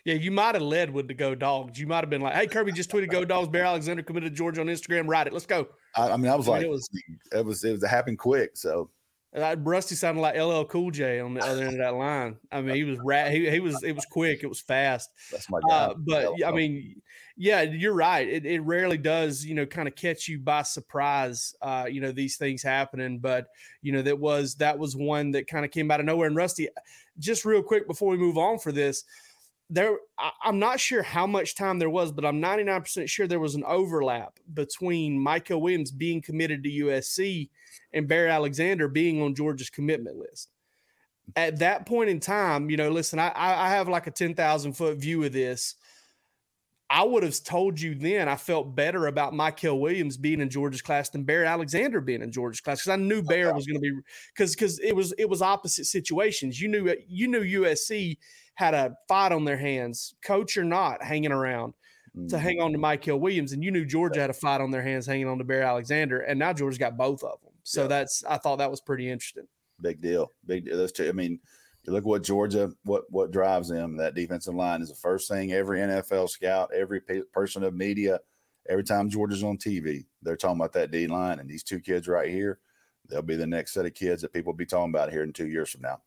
Yeah, 0.04 0.14
you 0.14 0.30
might 0.30 0.54
have 0.54 0.62
led 0.62 0.90
with 0.90 1.06
the 1.06 1.14
go 1.14 1.34
dogs. 1.34 1.78
You 1.78 1.86
might 1.86 2.00
have 2.00 2.10
been 2.10 2.22
like, 2.22 2.34
"Hey, 2.34 2.46
Kirby 2.46 2.72
just 2.72 2.90
tweeted 2.90 3.10
go 3.10 3.24
dogs. 3.24 3.48
Bear 3.48 3.64
Alexander 3.64 4.02
committed 4.02 4.32
to 4.32 4.36
Georgia 4.36 4.60
on 4.60 4.66
Instagram. 4.66 5.08
Write 5.08 5.28
it. 5.28 5.32
Let's 5.32 5.46
go." 5.46 5.68
I, 5.94 6.10
I 6.10 6.16
mean, 6.16 6.30
I 6.30 6.34
was 6.34 6.48
I 6.48 6.52
like, 6.52 6.62
mean, 6.62 6.70
it 6.70 6.72
was 6.72 6.90
it 7.32 7.44
was 7.44 7.64
it 7.64 7.72
was 7.72 7.84
happened 7.84 8.18
quick. 8.18 8.52
So 8.54 8.90
Rusty 9.34 9.94
sounded 9.94 10.20
like 10.20 10.36
LL 10.36 10.64
Cool 10.64 10.90
J 10.90 11.20
on 11.20 11.34
the 11.34 11.44
other 11.44 11.62
end 11.62 11.74
of 11.74 11.78
that 11.78 11.94
line. 11.94 12.36
I 12.50 12.60
mean, 12.60 12.74
he 12.74 12.84
was 12.84 12.98
rat. 13.02 13.32
He, 13.32 13.48
he 13.48 13.60
was. 13.60 13.82
It 13.82 13.94
was 13.94 14.04
quick. 14.04 14.42
It 14.42 14.48
was 14.48 14.60
fast. 14.60 15.10
That's 15.30 15.48
my 15.48 15.60
guy. 15.66 15.74
Uh, 15.74 15.94
but 15.96 16.44
I 16.44 16.50
mean, 16.50 17.00
yeah, 17.36 17.62
you're 17.62 17.94
right. 17.94 18.28
It, 18.28 18.44
it 18.44 18.60
rarely 18.60 18.98
does, 18.98 19.44
you 19.44 19.54
know, 19.54 19.64
kind 19.64 19.88
of 19.88 19.94
catch 19.94 20.28
you 20.28 20.38
by 20.38 20.62
surprise. 20.62 21.54
Uh, 21.62 21.86
you 21.90 22.02
know, 22.02 22.12
these 22.12 22.36
things 22.36 22.62
happening. 22.62 23.20
But 23.20 23.46
you 23.80 23.92
know, 23.92 24.02
that 24.02 24.18
was 24.18 24.56
that 24.56 24.78
was 24.78 24.96
one 24.96 25.30
that 25.30 25.46
kind 25.46 25.64
of 25.64 25.70
came 25.70 25.90
out 25.90 26.00
of 26.00 26.06
nowhere. 26.06 26.26
And 26.26 26.36
Rusty, 26.36 26.68
just 27.18 27.46
real 27.46 27.62
quick 27.62 27.86
before 27.86 28.10
we 28.10 28.18
move 28.18 28.36
on 28.36 28.58
for 28.58 28.70
this, 28.70 29.04
there 29.72 29.96
I, 30.18 30.30
am 30.44 30.58
not 30.58 30.78
sure 30.78 31.02
how 31.02 31.26
much 31.26 31.54
time 31.54 31.78
there 31.78 31.90
was, 31.90 32.12
but 32.12 32.26
I'm 32.26 32.42
99% 32.42 33.08
sure 33.08 33.26
there 33.26 33.40
was 33.40 33.54
an 33.54 33.64
overlap 33.66 34.38
between 34.52 35.18
Mykel 35.18 35.60
Williams 35.60 35.90
being 35.90 36.20
committed 36.20 36.62
to 36.62 36.70
USC 36.70 37.48
and 37.94 38.06
Bear 38.06 38.28
Alexander 38.28 38.86
being 38.86 39.22
on 39.22 39.34
Georgia's 39.34 39.70
commitment 39.70 40.18
list. 40.18 40.50
At 41.36 41.60
that 41.60 41.86
point 41.86 42.10
in 42.10 42.20
time, 42.20 42.68
you 42.68 42.76
know, 42.76 42.90
listen, 42.90 43.18
I, 43.18 43.32
I 43.34 43.70
have 43.70 43.88
like 43.88 44.06
a 44.06 44.10
10,000 44.10 44.74
foot 44.74 44.98
view 44.98 45.24
of 45.24 45.32
this. 45.32 45.76
I 46.90 47.02
would 47.04 47.22
have 47.22 47.42
told 47.42 47.80
you 47.80 47.94
then 47.94 48.28
I 48.28 48.36
felt 48.36 48.76
better 48.76 49.06
about 49.06 49.32
Mykel 49.32 49.80
Williams 49.80 50.18
being 50.18 50.42
in 50.42 50.50
Georgia's 50.50 50.82
class 50.82 51.08
than 51.08 51.24
Bear 51.24 51.46
Alexander 51.46 52.02
being 52.02 52.20
in 52.20 52.30
Georgia's 52.30 52.60
class 52.60 52.80
because 52.80 52.92
I 52.92 52.96
knew 52.96 53.22
Bear 53.22 53.54
was 53.54 53.66
going 53.66 53.80
to 53.80 53.80
be 53.80 53.98
because 54.34 54.54
because 54.54 54.78
it 54.80 54.94
was 54.94 55.12
it 55.16 55.26
was 55.26 55.40
opposite 55.40 55.86
situations. 55.86 56.60
You 56.60 56.68
knew 56.68 56.94
you 57.08 57.28
knew 57.28 57.62
USC 57.62 58.18
had 58.54 58.74
a 58.74 58.94
fight 59.08 59.32
on 59.32 59.44
their 59.44 59.56
hands, 59.56 60.14
coach 60.24 60.56
or 60.56 60.64
not, 60.64 61.02
hanging 61.02 61.32
around 61.32 61.74
mm-hmm. 62.16 62.28
to 62.28 62.38
hang 62.38 62.60
on 62.60 62.72
to 62.72 62.78
Mykel 62.78 63.18
Williams, 63.18 63.52
and 63.52 63.62
you 63.62 63.70
knew 63.70 63.84
Georgia 63.84 64.20
had 64.20 64.30
a 64.30 64.34
fight 64.34 64.60
on 64.60 64.70
their 64.70 64.82
hands 64.82 65.06
hanging 65.06 65.28
on 65.28 65.38
to 65.38 65.44
Bear 65.44 65.62
Alexander, 65.62 66.20
and 66.20 66.38
now 66.38 66.52
Georgia's 66.52 66.78
got 66.78 66.96
both 66.96 67.22
of 67.22 67.40
them. 67.42 67.52
So 67.64 67.82
yeah. 67.82 67.88
that's 67.88 68.24
I 68.24 68.38
thought 68.38 68.56
that 68.56 68.70
was 68.70 68.80
pretty 68.80 69.10
interesting. 69.10 69.46
Big 69.80 70.00
deal. 70.00 70.32
Big 70.46 70.64
deal. 70.64 70.76
That's 70.76 70.92
two. 70.92 71.08
I 71.08 71.12
mean, 71.12 71.38
you 71.84 71.92
look 71.92 72.04
what 72.04 72.22
Georgia 72.22 72.72
what 72.84 73.04
what 73.10 73.30
drives 73.30 73.68
them. 73.68 73.96
That 73.96 74.14
defensive 74.14 74.54
line 74.54 74.82
is 74.82 74.88
the 74.88 74.94
first 74.94 75.28
thing 75.28 75.52
every 75.52 75.80
NFL 75.80 76.28
scout, 76.30 76.70
every 76.74 77.00
person 77.32 77.62
of 77.62 77.74
media, 77.74 78.20
every 78.68 78.84
time 78.84 79.08
Georgia's 79.08 79.44
on 79.44 79.58
TV, 79.58 80.04
they're 80.22 80.36
talking 80.36 80.60
about 80.60 80.72
that 80.74 80.90
D 80.90 81.06
line 81.06 81.38
and 81.38 81.48
these 81.48 81.62
two 81.62 81.80
kids 81.80 82.08
right 82.08 82.30
here. 82.30 82.58
They'll 83.08 83.22
be 83.22 83.36
the 83.36 83.46
next 83.46 83.74
set 83.74 83.86
of 83.86 83.94
kids 83.94 84.22
that 84.22 84.32
people 84.32 84.52
will 84.52 84.56
be 84.56 84.66
talking 84.66 84.90
about 84.90 85.10
here 85.10 85.22
in 85.22 85.32
two 85.32 85.48
years 85.48 85.70
from 85.70 85.82
now. 85.82 86.00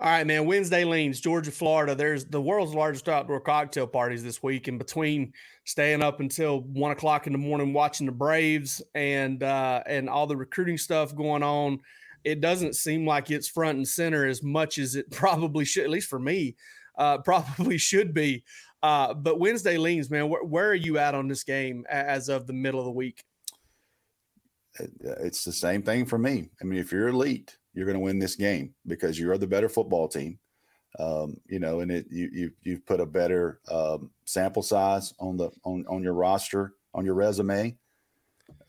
All 0.00 0.10
right, 0.10 0.26
man. 0.26 0.44
Wednesday 0.44 0.82
leans, 0.82 1.20
Georgia, 1.20 1.52
Florida. 1.52 1.94
There's 1.94 2.24
the 2.24 2.40
world's 2.40 2.74
largest 2.74 3.08
outdoor 3.08 3.40
cocktail 3.40 3.86
parties 3.86 4.24
this 4.24 4.42
week. 4.42 4.66
And 4.66 4.76
between 4.76 5.32
staying 5.64 6.02
up 6.02 6.18
until 6.18 6.62
one 6.62 6.90
o'clock 6.90 7.28
in 7.28 7.32
the 7.32 7.38
morning 7.38 7.72
watching 7.72 8.06
the 8.06 8.12
Braves 8.12 8.82
and 8.96 9.42
uh, 9.42 9.82
and 9.86 10.10
all 10.10 10.26
the 10.26 10.36
recruiting 10.36 10.78
stuff 10.78 11.14
going 11.14 11.44
on, 11.44 11.78
it 12.24 12.40
doesn't 12.40 12.74
seem 12.74 13.06
like 13.06 13.30
it's 13.30 13.46
front 13.46 13.76
and 13.76 13.86
center 13.86 14.26
as 14.26 14.42
much 14.42 14.78
as 14.78 14.96
it 14.96 15.10
probably 15.12 15.64
should. 15.64 15.84
At 15.84 15.90
least 15.90 16.08
for 16.08 16.18
me, 16.18 16.56
uh, 16.98 17.18
probably 17.18 17.78
should 17.78 18.12
be. 18.12 18.42
Uh, 18.82 19.14
but 19.14 19.38
Wednesday 19.38 19.78
leans, 19.78 20.10
man. 20.10 20.28
Wh- 20.28 20.50
where 20.50 20.70
are 20.70 20.74
you 20.74 20.98
at 20.98 21.14
on 21.14 21.28
this 21.28 21.44
game 21.44 21.86
as 21.88 22.28
of 22.28 22.48
the 22.48 22.52
middle 22.52 22.80
of 22.80 22.86
the 22.86 22.90
week? 22.90 23.22
It's 25.00 25.44
the 25.44 25.52
same 25.52 25.82
thing 25.82 26.04
for 26.04 26.18
me. 26.18 26.50
I 26.60 26.64
mean, 26.64 26.80
if 26.80 26.90
you're 26.90 27.08
elite 27.08 27.56
you're 27.74 27.86
going 27.86 27.98
to 27.98 28.00
win 28.00 28.18
this 28.18 28.36
game 28.36 28.74
because 28.86 29.18
you're 29.18 29.36
the 29.36 29.46
better 29.46 29.68
football 29.68 30.08
team. 30.08 30.38
Um, 30.98 31.36
you 31.46 31.58
know, 31.58 31.80
and 31.80 31.90
it 31.90 32.06
you 32.08 32.30
you 32.32 32.52
you've 32.62 32.86
put 32.86 33.00
a 33.00 33.06
better 33.06 33.58
um, 33.68 34.10
sample 34.24 34.62
size 34.62 35.12
on 35.18 35.36
the 35.36 35.50
on 35.64 35.84
on 35.88 36.04
your 36.04 36.14
roster 36.14 36.74
on 36.94 37.04
your 37.04 37.14
resume. 37.14 37.76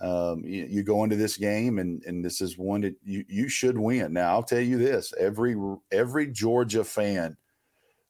Um, 0.01 0.43
you, 0.43 0.65
you, 0.65 0.83
go 0.83 1.03
into 1.03 1.15
this 1.15 1.38
game 1.38 1.79
and 1.79 2.03
and 2.05 2.25
this 2.25 2.41
is 2.41 2.57
one 2.57 2.81
that 2.81 2.95
you 3.03 3.24
you 3.29 3.47
should 3.47 3.77
win. 3.77 4.12
Now 4.13 4.31
I'll 4.31 4.43
tell 4.43 4.59
you 4.59 4.79
this: 4.79 5.13
every 5.19 5.55
every 5.91 6.27
Georgia 6.27 6.83
fan, 6.83 7.38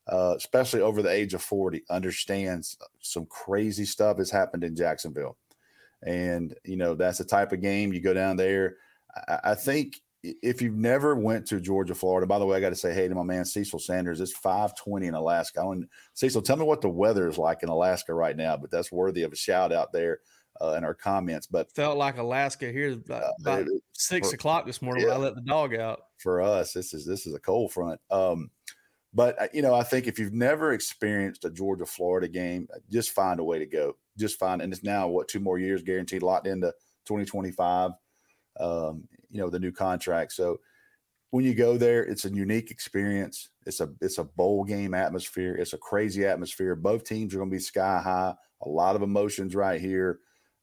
uh, 0.08 0.36
especially 0.38 0.82
over 0.82 1.02
the 1.02 1.12
age 1.12 1.34
of 1.34 1.44
forty, 1.44 1.84
understands 1.90 2.78
some 3.02 3.26
crazy 3.26 3.86
stuff 3.86 4.18
has 4.18 4.32
happened 4.32 4.64
in 4.64 4.78
Jacksonville, 4.78 5.38
and 6.04 6.56
you 6.64 6.78
know 6.78 6.96
that's 6.96 7.18
the 7.18 7.26
type 7.26 7.52
of 7.52 7.62
game 7.62 7.92
you 7.92 8.00
go 8.00 8.14
down 8.14 8.38
there. 8.38 8.78
I, 9.28 9.40
I 9.44 9.56
think 9.56 10.02
if 10.42 10.62
you've 10.62 10.76
never 10.76 11.16
went 11.16 11.46
to 11.48 11.60
Georgia, 11.60 11.96
Florida, 11.96 12.28
by 12.28 12.40
the 12.40 12.46
way, 12.46 12.58
I 12.58 12.62
got 12.62 12.70
to 12.70 12.76
say 12.76 12.94
hey 12.94 13.08
to 13.08 13.16
my 13.16 13.24
man 13.24 13.46
Cecil 13.46 13.80
Sanders. 13.80 14.22
It's 14.22 14.34
520 14.34 15.08
in 15.08 15.14
Alaska. 15.14 15.62
I 15.62 15.64
don't, 15.64 15.90
Cecil, 16.14 16.42
tell 16.42 16.58
me 16.58 16.66
what 16.66 16.82
the 16.82 16.90
weather 16.90 17.28
is 17.28 17.38
like 17.38 17.64
in 17.64 17.70
Alaska 17.70 18.14
right 18.14 18.36
now, 18.36 18.58
but 18.58 18.72
that's 18.72 18.92
worthy 18.92 19.24
of 19.24 19.34
a 19.34 19.36
shout 19.36 19.72
out 19.72 19.92
there 19.92 20.20
uh, 20.62 20.74
in 20.74 20.84
our 20.84 20.94
comments. 20.94 21.48
But 21.48 21.72
felt 21.72 21.98
like 21.98 22.18
Alaska 22.18 22.72
here 22.72 22.94
about, 22.94 23.24
uh, 23.24 23.32
about 23.42 23.62
it, 23.62 23.84
six 23.94 24.30
for, 24.30 24.36
o'clock 24.36 24.66
this 24.66 24.82
morning 24.82 25.08
yeah, 25.08 25.14
I 25.14 25.18
let 25.18 25.36
the 25.36 25.42
dog 25.42 25.76
out. 25.76 26.02
For 26.18 26.42
us, 26.42 26.74
this 26.74 26.94
is 26.94 27.06
this 27.06 27.28
is 27.28 27.34
a 27.34 27.40
cold 27.40 27.72
front. 27.72 28.00
Um, 28.10 28.50
but 29.14 29.42
uh, 29.42 29.48
you 29.54 29.62
know, 29.62 29.74
I 29.74 29.84
think 29.84 30.08
if 30.08 30.20
you've 30.20 30.34
never 30.34 30.74
experienced 30.74 31.46
a 31.46 31.50
Georgia 31.50 31.86
Florida 31.86 32.28
game, 32.28 32.68
uh, 32.74 32.80
just 32.92 33.12
find 33.12 33.40
a 33.40 33.44
way 33.44 33.60
to 33.60 33.66
go. 33.66 33.96
Just 34.18 34.40
find, 34.40 34.62
and 34.62 34.72
it's 34.72 34.84
now 34.84 35.08
what 35.08 35.28
two 35.28 35.40
more 35.40 35.60
years 35.60 35.84
guaranteed 35.84 36.24
locked 36.24 36.48
into 36.48 36.74
2025 37.06 37.92
um, 38.60 39.08
you 39.30 39.40
know, 39.40 39.50
the 39.50 39.60
new 39.60 39.72
contract. 39.72 40.34
So 40.34 40.60
when 41.32 41.44
you 41.44 41.54
go 41.54 41.78
there, 41.78 42.04
it's 42.04 42.26
a 42.26 42.30
unique 42.30 42.72
experience. 42.72 43.50
It's 43.66 43.82
a 43.82 43.90
it's 44.02 44.18
a 44.20 44.24
bowl 44.24 44.64
game 44.64 44.94
atmosphere. 44.94 45.56
It's 45.56 45.74
a 45.74 45.78
crazy 45.78 46.26
atmosphere. 46.26 46.76
Both 46.76 47.04
teams 47.04 47.34
are 47.34 47.38
going 47.38 47.50
to 47.50 47.56
be 47.56 47.60
sky 47.60 48.02
high. 48.02 48.34
A 48.62 48.70
lot 48.70 48.96
of 48.96 49.02
emotions 49.02 49.56
right 49.56 49.82
here. 49.82 50.20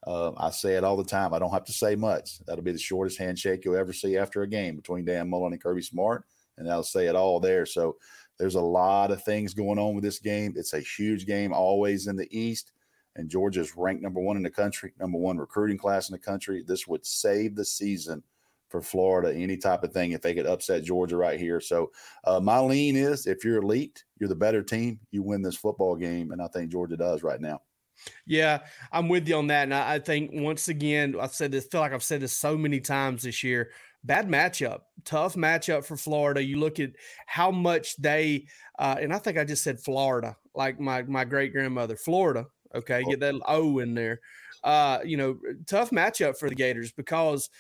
Uh, 0.07 0.33
I 0.37 0.51
say 0.51 0.75
it 0.75 0.85
all 0.85 0.97
the 0.97 1.05
time. 1.05 1.33
I 1.33 1.39
don't 1.39 1.53
have 1.53 1.65
to 1.67 1.73
say 1.73 1.95
much. 1.95 2.45
That'll 2.47 2.65
be 2.65 2.73
the 2.73 2.79
shortest 2.79 3.19
handshake 3.19 3.65
you'll 3.65 3.77
ever 3.77 3.93
see 3.93 4.17
after 4.17 4.43
a 4.43 4.49
game 4.49 4.75
between 4.77 5.05
Dan 5.05 5.31
Mullen 5.31 5.53
and 5.53 5.63
Kirby 5.63 5.83
Smart. 5.83 6.25
and 6.57 6.67
that'll 6.67 6.83
say 6.83 7.07
it 7.07 7.15
all 7.15 7.39
there. 7.39 7.67
So 7.67 7.97
there's 8.39 8.57
a 8.57 8.61
lot 8.61 9.11
of 9.11 9.23
things 9.23 9.55
going 9.55 9.79
on 9.79 9.95
with 9.95 10.03
this 10.03 10.19
game. 10.19 10.55
It's 10.57 10.73
a 10.73 10.81
huge 10.81 11.27
game, 11.27 11.53
always 11.53 12.07
in 12.07 12.17
the 12.17 12.29
East, 12.37 12.73
and 13.17 13.29
Georgia's 13.29 13.77
ranked 13.77 14.03
number 14.03 14.21
one 14.21 14.37
in 14.37 14.43
the 14.43 14.51
country, 14.51 14.93
number 14.99 15.19
one 15.19 15.39
recruiting 15.39 15.79
class 15.79 16.09
in 16.09 16.13
the 16.13 16.19
country. 16.19 16.65
This 16.67 16.87
would 16.87 17.05
save 17.05 17.55
the 17.55 17.65
season 17.65 18.23
for 18.69 18.81
Florida, 18.81 19.35
any 19.35 19.57
type 19.57 19.85
of 19.85 19.93
thing, 19.93 20.13
if 20.13 20.23
they 20.23 20.35
could 20.35 20.47
upset 20.47 20.83
Georgia 20.83 21.17
right 21.17 21.39
here. 21.39 21.61
So 21.61 21.93
uh, 22.25 22.41
my 22.41 22.59
lean 22.59 22.97
is 22.97 23.27
if 23.27 23.45
you're 23.45 23.63
elite, 23.63 24.03
you're 24.19 24.31
the 24.31 24.35
better 24.35 24.63
team, 24.63 24.99
you 25.11 25.23
win 25.23 25.43
this 25.43 25.57
football 25.57 25.95
game, 25.95 26.33
and 26.33 26.41
I 26.41 26.49
think 26.49 26.73
Georgia 26.73 26.97
does 26.97 27.23
right 27.23 27.41
now. 27.41 27.61
Yeah, 28.27 28.61
I'm 28.91 29.09
with 29.09 29.29
you 29.29 29.37
on 29.37 29.47
that. 29.49 29.65
And 29.65 29.75
I, 29.75 29.95
I 29.95 29.99
think 29.99 30.31
once 30.33 30.69
again, 30.69 31.15
I've 31.21 31.35
said 31.35 31.53
this, 31.53 31.67
feel 31.67 31.83
like 31.83 31.93
I've 31.93 32.03
said 32.03 32.23
this 32.23 32.33
so 32.33 32.57
many 32.57 32.81
times 32.81 33.23
this 33.23 33.45
year. 33.45 33.71
Bad 34.05 34.27
matchup, 34.27 34.81
tough 35.05 35.35
matchup 35.35 35.85
for 35.85 35.97
Florida. 35.97 36.43
You 36.43 36.59
look 36.59 36.81
at 36.81 36.91
how 37.27 37.53
much 37.53 37.97
they, 37.99 38.47
uh, 38.79 38.97
and 39.01 39.13
I 39.13 39.19
think 39.19 39.39
I 39.39 39.45
just 39.45 39.63
said 39.63 39.79
Florida, 39.79 40.37
like 40.57 40.81
my 40.81 41.03
my 41.03 41.25
great 41.25 41.53
grandmother, 41.53 41.95
Florida. 41.97 42.47
Okay, 42.75 43.03
get 43.05 43.21
that 43.21 43.41
O 43.47 43.79
in 43.79 43.95
there. 43.95 44.21
Uh, 44.65 44.99
you 45.05 45.17
know, 45.17 45.39
tough 45.67 45.91
matchup 45.91 46.39
for 46.39 46.49
the 46.49 46.55
Gators 46.55 46.93
because 46.93 47.51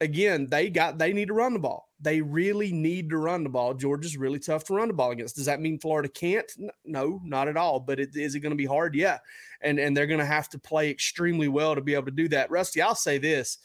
again, 0.00 0.46
they 0.50 0.70
got 0.70 0.98
they 0.98 1.12
need 1.12 1.28
to 1.28 1.34
run 1.34 1.52
the 1.52 1.58
ball. 1.58 1.88
They 2.00 2.20
really 2.20 2.72
need 2.72 3.10
to 3.10 3.18
run 3.18 3.44
the 3.44 3.50
ball. 3.50 3.74
Georgia's 3.74 4.16
really 4.16 4.38
tough 4.38 4.64
to 4.64 4.74
run 4.74 4.88
the 4.88 4.94
ball 4.94 5.10
against. 5.10 5.36
Does 5.36 5.44
that 5.46 5.60
mean 5.60 5.78
Florida 5.78 6.08
can't? 6.08 6.50
No, 6.84 7.20
not 7.24 7.48
at 7.48 7.56
all. 7.56 7.80
But 7.80 8.00
it, 8.00 8.16
is 8.16 8.34
it 8.34 8.40
going 8.40 8.50
to 8.50 8.56
be 8.56 8.66
hard? 8.66 8.94
Yeah, 8.94 9.18
and 9.60 9.78
and 9.78 9.96
they're 9.96 10.06
going 10.06 10.20
to 10.20 10.26
have 10.26 10.48
to 10.50 10.58
play 10.58 10.90
extremely 10.90 11.48
well 11.48 11.74
to 11.74 11.80
be 11.80 11.94
able 11.94 12.06
to 12.06 12.10
do 12.10 12.28
that. 12.28 12.50
Rusty, 12.50 12.82
I'll 12.82 12.94
say 12.94 13.18
this: 13.18 13.58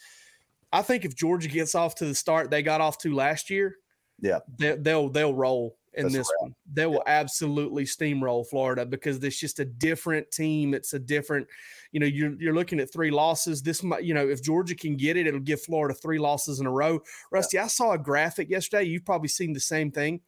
I 0.72 0.82
think 0.82 1.04
if 1.04 1.16
Georgia 1.16 1.48
gets 1.48 1.74
off 1.74 1.94
to 1.96 2.04
the 2.04 2.14
start 2.14 2.50
they 2.50 2.62
got 2.62 2.80
off 2.80 2.98
to 2.98 3.14
last 3.14 3.50
year, 3.50 3.76
yeah, 4.20 4.40
they, 4.58 4.94
will 4.94 5.08
they'll 5.08 5.34
roll 5.34 5.76
in 5.96 6.04
That's 6.04 6.14
this 6.14 6.32
one. 6.40 6.54
They 6.72 6.86
will 6.86 7.02
yeah. 7.06 7.20
absolutely 7.20 7.84
steamroll 7.84 8.46
Florida 8.46 8.84
because 8.84 9.22
it's 9.22 9.38
just 9.38 9.60
a 9.60 9.64
different 9.64 10.30
team. 10.30 10.74
It's 10.74 10.92
a 10.92 10.98
different 10.98 11.46
you 11.92 12.00
know, 12.00 12.06
you're 12.06 12.34
you're 12.38 12.54
looking 12.54 12.80
at 12.80 12.92
three 12.92 13.10
losses. 13.10 13.62
This 13.62 13.82
might, 13.82 14.04
you 14.04 14.14
know, 14.14 14.28
if 14.28 14.42
Georgia 14.42 14.74
can 14.74 14.96
get 14.96 15.16
it, 15.16 15.26
it'll 15.26 15.40
give 15.40 15.62
Florida 15.62 15.94
three 15.94 16.18
losses 16.18 16.60
in 16.60 16.66
a 16.66 16.70
row. 16.70 17.00
Rusty, 17.30 17.58
I 17.58 17.68
saw 17.68 17.92
a 17.92 17.98
graphic 17.98 18.50
yesterday. 18.50 18.84
You've 18.84 19.04
probably 19.04 19.28
seen 19.28 19.52
the 19.52 19.60
same 19.60 19.90
thing. 19.90 20.20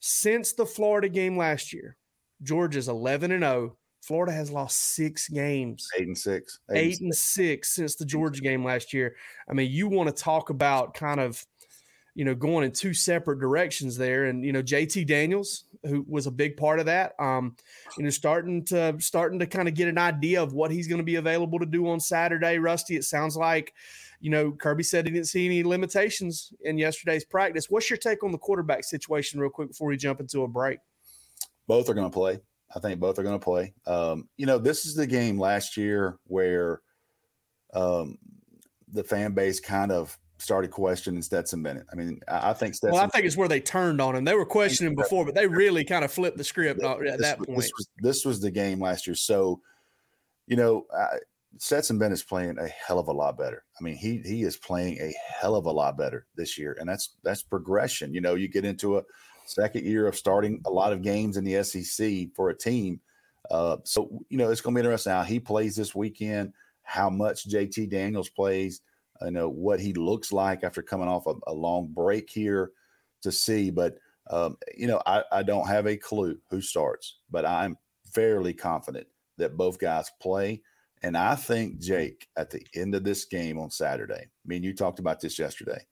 Since 0.00 0.54
the 0.54 0.66
Florida 0.66 1.08
game 1.08 1.36
last 1.36 1.72
year, 1.72 1.96
Georgia's 2.42 2.88
11 2.88 3.30
and 3.30 3.42
0. 3.42 3.76
Florida 4.00 4.32
has 4.32 4.50
lost 4.50 4.78
six 4.78 5.28
games. 5.28 5.86
Eight 5.96 6.08
and 6.08 6.18
six. 6.18 6.58
Eight, 6.70 6.78
eight 6.78 7.00
and, 7.00 7.14
six. 7.14 7.36
and 7.38 7.44
six 7.44 7.74
since 7.74 7.94
the 7.94 8.04
Georgia 8.04 8.40
game 8.40 8.64
last 8.64 8.92
year. 8.92 9.14
I 9.48 9.52
mean, 9.52 9.70
you 9.70 9.88
want 9.88 10.14
to 10.14 10.22
talk 10.22 10.50
about 10.50 10.94
kind 10.94 11.20
of 11.20 11.44
you 12.14 12.24
know, 12.24 12.34
going 12.34 12.64
in 12.64 12.72
two 12.72 12.92
separate 12.92 13.40
directions 13.40 13.96
there. 13.96 14.26
And 14.26 14.44
you 14.44 14.52
know, 14.52 14.62
JT 14.62 15.06
Daniels, 15.06 15.64
who 15.84 16.04
was 16.06 16.26
a 16.26 16.30
big 16.30 16.56
part 16.56 16.78
of 16.78 16.86
that, 16.86 17.14
um, 17.18 17.56
you 17.96 18.04
know, 18.04 18.10
starting 18.10 18.64
to 18.66 18.96
starting 19.00 19.38
to 19.38 19.46
kind 19.46 19.68
of 19.68 19.74
get 19.74 19.88
an 19.88 19.98
idea 19.98 20.42
of 20.42 20.52
what 20.52 20.70
he's 20.70 20.88
going 20.88 20.98
to 20.98 21.04
be 21.04 21.16
available 21.16 21.58
to 21.58 21.66
do 21.66 21.88
on 21.88 22.00
Saturday. 22.00 22.58
Rusty, 22.58 22.96
it 22.96 23.04
sounds 23.04 23.36
like, 23.36 23.72
you 24.20 24.30
know, 24.30 24.52
Kirby 24.52 24.82
said 24.82 25.06
he 25.06 25.12
didn't 25.12 25.28
see 25.28 25.46
any 25.46 25.62
limitations 25.64 26.52
in 26.62 26.78
yesterday's 26.78 27.24
practice. 27.24 27.70
What's 27.70 27.88
your 27.88 27.96
take 27.96 28.22
on 28.22 28.32
the 28.32 28.38
quarterback 28.38 28.84
situation, 28.84 29.40
real 29.40 29.50
quick, 29.50 29.68
before 29.68 29.88
we 29.88 29.96
jump 29.96 30.20
into 30.20 30.42
a 30.42 30.48
break? 30.48 30.78
Both 31.66 31.88
are 31.88 31.94
going 31.94 32.10
to 32.10 32.14
play. 32.14 32.40
I 32.74 32.78
think 32.78 33.00
both 33.00 33.18
are 33.18 33.22
going 33.22 33.38
to 33.38 33.44
play. 33.44 33.74
Um, 33.86 34.28
you 34.36 34.46
know, 34.46 34.58
this 34.58 34.86
is 34.86 34.94
the 34.94 35.06
game 35.06 35.38
last 35.38 35.76
year 35.76 36.18
where 36.24 36.80
um, 37.74 38.18
the 38.92 39.04
fan 39.04 39.32
base 39.32 39.60
kind 39.60 39.92
of 39.92 40.18
started 40.42 40.70
questioning 40.70 41.22
Stetson 41.22 41.62
Bennett. 41.62 41.86
I 41.92 41.94
mean, 41.94 42.20
I 42.28 42.52
think 42.52 42.74
Stetson. 42.74 42.94
Well, 42.94 43.04
I 43.04 43.08
think 43.08 43.24
it's 43.24 43.36
where 43.36 43.48
they 43.48 43.60
turned 43.60 44.00
on 44.00 44.16
him. 44.16 44.24
They 44.24 44.34
were 44.34 44.44
questioning 44.44 44.94
before, 44.94 45.24
but 45.24 45.34
they 45.34 45.46
really 45.46 45.84
kind 45.84 46.04
of 46.04 46.12
flipped 46.12 46.36
the 46.36 46.44
script 46.44 46.82
at 46.82 47.00
this, 47.00 47.20
that 47.20 47.38
point. 47.38 47.56
This 47.56 47.72
was, 47.76 47.88
this 47.98 48.24
was, 48.24 48.40
the 48.40 48.50
game 48.50 48.80
last 48.80 49.06
year. 49.06 49.14
So, 49.14 49.60
you 50.46 50.56
know, 50.56 50.84
I, 50.94 51.18
Stetson 51.58 51.98
Bennett's 51.98 52.22
playing 52.22 52.58
a 52.58 52.66
hell 52.68 52.98
of 52.98 53.08
a 53.08 53.12
lot 53.12 53.38
better. 53.38 53.64
I 53.78 53.84
mean, 53.84 53.94
he 53.94 54.18
he 54.24 54.42
is 54.42 54.56
playing 54.56 54.98
a 54.98 55.14
hell 55.40 55.54
of 55.54 55.66
a 55.66 55.70
lot 55.70 55.96
better 55.96 56.26
this 56.36 56.58
year, 56.58 56.76
and 56.80 56.88
that's 56.88 57.16
that's 57.22 57.42
progression. 57.42 58.12
You 58.12 58.20
know, 58.20 58.34
you 58.34 58.48
get 58.48 58.64
into 58.64 58.98
a 58.98 59.02
second 59.46 59.84
year 59.84 60.06
of 60.06 60.16
starting 60.16 60.60
a 60.66 60.70
lot 60.70 60.92
of 60.92 61.02
games 61.02 61.36
in 61.36 61.44
the 61.44 61.62
SEC 61.62 62.28
for 62.34 62.50
a 62.50 62.56
team. 62.56 63.00
Uh, 63.50 63.76
so 63.84 64.24
you 64.28 64.38
know, 64.38 64.50
it's 64.50 64.60
going 64.60 64.74
to 64.74 64.80
be 64.80 64.84
interesting 64.84 65.12
how 65.12 65.22
he 65.22 65.38
plays 65.38 65.76
this 65.76 65.94
weekend, 65.94 66.52
how 66.82 67.10
much 67.10 67.48
JT 67.48 67.90
Daniels 67.90 68.28
plays 68.28 68.80
you 69.24 69.30
know 69.30 69.48
what 69.48 69.80
he 69.80 69.92
looks 69.92 70.32
like 70.32 70.64
after 70.64 70.82
coming 70.82 71.08
off 71.08 71.26
a, 71.26 71.34
a 71.46 71.52
long 71.52 71.88
break 71.92 72.30
here 72.30 72.72
to 73.22 73.32
see. 73.32 73.70
But 73.70 73.96
um, 74.30 74.56
you 74.76 74.86
know, 74.86 75.02
I, 75.06 75.24
I 75.32 75.42
don't 75.42 75.66
have 75.66 75.86
a 75.86 75.96
clue 75.96 76.38
who 76.50 76.60
starts, 76.60 77.18
but 77.30 77.44
I'm 77.44 77.76
fairly 78.12 78.52
confident 78.52 79.06
that 79.38 79.56
both 79.56 79.78
guys 79.78 80.10
play. 80.20 80.62
And 81.02 81.16
I 81.16 81.34
think 81.34 81.80
Jake 81.80 82.28
at 82.36 82.50
the 82.50 82.64
end 82.74 82.94
of 82.94 83.02
this 83.02 83.24
game 83.24 83.58
on 83.58 83.70
Saturday, 83.70 84.22
I 84.22 84.46
mean, 84.46 84.62
you 84.62 84.74
talked 84.74 85.00
about 85.00 85.20
this 85.20 85.38
yesterday. 85.38 85.84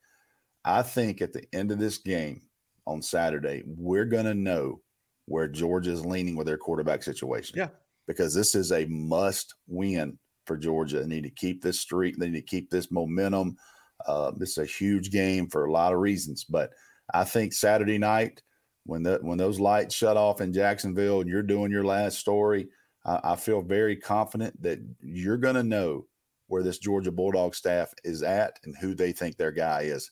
I 0.64 0.82
think 0.82 1.20
at 1.20 1.32
the 1.32 1.44
end 1.52 1.72
of 1.72 1.78
this 1.78 1.98
game 1.98 2.42
on 2.86 3.02
Saturday, 3.02 3.64
we're 3.66 4.04
going 4.04 4.26
to 4.26 4.34
know 4.34 4.80
where 5.26 5.48
Georgia's 5.48 6.04
leaning 6.04 6.36
with 6.36 6.46
their 6.46 6.58
quarterback 6.58 7.02
situation. 7.02 7.58
Yeah. 7.58 7.68
Because 8.06 8.34
this 8.34 8.54
is 8.54 8.72
a 8.72 8.86
must 8.86 9.54
win 9.66 10.18
for 10.50 10.56
Georgia. 10.56 10.98
They 10.98 11.06
need 11.06 11.22
to 11.22 11.30
keep 11.30 11.62
this 11.62 11.78
streak. 11.78 12.16
They 12.16 12.28
need 12.28 12.40
to 12.40 12.44
keep 12.44 12.70
this 12.70 12.90
momentum. 12.90 13.56
Uh, 14.04 14.32
this 14.36 14.50
is 14.50 14.58
a 14.58 14.64
huge 14.64 15.12
game 15.12 15.46
for 15.46 15.66
a 15.66 15.70
lot 15.70 15.92
of 15.92 16.00
reasons, 16.00 16.42
but 16.42 16.72
I 17.14 17.22
think 17.22 17.52
Saturday 17.52 17.98
night 17.98 18.42
when 18.84 19.04
the 19.04 19.20
when 19.22 19.38
those 19.38 19.60
lights 19.60 19.94
shut 19.94 20.16
off 20.16 20.40
in 20.40 20.52
Jacksonville 20.52 21.20
and 21.20 21.30
you're 21.30 21.44
doing 21.44 21.70
your 21.70 21.84
last 21.84 22.18
story, 22.18 22.66
I, 23.06 23.20
I 23.22 23.36
feel 23.36 23.62
very 23.62 23.94
confident 23.94 24.60
that 24.60 24.80
you're 25.00 25.36
going 25.36 25.54
to 25.54 25.62
know 25.62 26.06
where 26.48 26.64
this 26.64 26.78
Georgia 26.78 27.12
Bulldog 27.12 27.54
staff 27.54 27.94
is 28.02 28.24
at 28.24 28.58
and 28.64 28.76
who 28.76 28.92
they 28.92 29.12
think 29.12 29.36
their 29.36 29.52
guy 29.52 29.82
is 29.82 30.10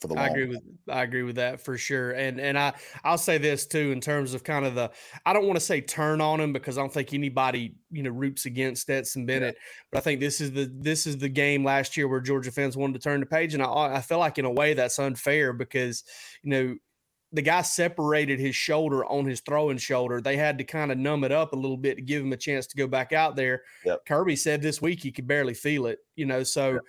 for 0.00 0.08
the 0.08 0.18
I 0.18 0.28
agree 0.28 0.46
with 0.46 0.62
I 0.88 1.02
agree 1.02 1.22
with 1.22 1.36
that 1.36 1.60
for 1.60 1.76
sure. 1.76 2.12
And 2.12 2.40
and 2.40 2.58
I 2.58 2.72
I'll 3.04 3.18
say 3.18 3.38
this 3.38 3.66
too 3.66 3.92
in 3.92 4.00
terms 4.00 4.32
of 4.34 4.42
kind 4.42 4.64
of 4.64 4.74
the 4.74 4.90
I 5.26 5.32
don't 5.32 5.44
want 5.44 5.56
to 5.56 5.64
say 5.64 5.80
turn 5.80 6.20
on 6.20 6.40
him 6.40 6.52
because 6.52 6.78
I 6.78 6.80
don't 6.80 6.92
think 6.92 7.12
anybody 7.12 7.74
you 7.90 8.02
know 8.02 8.10
roots 8.10 8.46
against 8.46 8.82
Stetson 8.82 9.26
Bennett, 9.26 9.56
yeah. 9.56 9.62
but 9.92 9.98
I 9.98 10.00
think 10.00 10.20
this 10.20 10.40
is 10.40 10.52
the 10.52 10.70
this 10.72 11.06
is 11.06 11.18
the 11.18 11.28
game 11.28 11.64
last 11.64 11.96
year 11.96 12.08
where 12.08 12.20
Georgia 12.20 12.50
fans 12.50 12.76
wanted 12.76 12.94
to 12.94 13.00
turn 13.00 13.20
the 13.20 13.26
page, 13.26 13.52
and 13.52 13.62
I 13.62 13.96
I 13.96 14.00
feel 14.00 14.18
like 14.18 14.38
in 14.38 14.46
a 14.46 14.50
way 14.50 14.74
that's 14.74 14.98
unfair 14.98 15.52
because 15.52 16.02
you 16.42 16.50
know 16.50 16.76
the 17.32 17.42
guy 17.42 17.62
separated 17.62 18.40
his 18.40 18.56
shoulder 18.56 19.04
on 19.04 19.24
his 19.24 19.40
throwing 19.40 19.78
shoulder. 19.78 20.20
They 20.20 20.36
had 20.36 20.58
to 20.58 20.64
kind 20.64 20.90
of 20.90 20.98
numb 20.98 21.22
it 21.22 21.30
up 21.30 21.52
a 21.52 21.56
little 21.56 21.76
bit 21.76 21.94
to 21.96 22.02
give 22.02 22.22
him 22.22 22.32
a 22.32 22.36
chance 22.36 22.66
to 22.68 22.76
go 22.76 22.88
back 22.88 23.12
out 23.12 23.36
there. 23.36 23.62
Yep. 23.84 24.04
Kirby 24.06 24.34
said 24.34 24.62
this 24.62 24.82
week 24.82 25.00
he 25.00 25.12
could 25.12 25.28
barely 25.28 25.54
feel 25.54 25.86
it, 25.86 25.98
you 26.16 26.26
know. 26.26 26.42
So 26.42 26.72
yep 26.72 26.82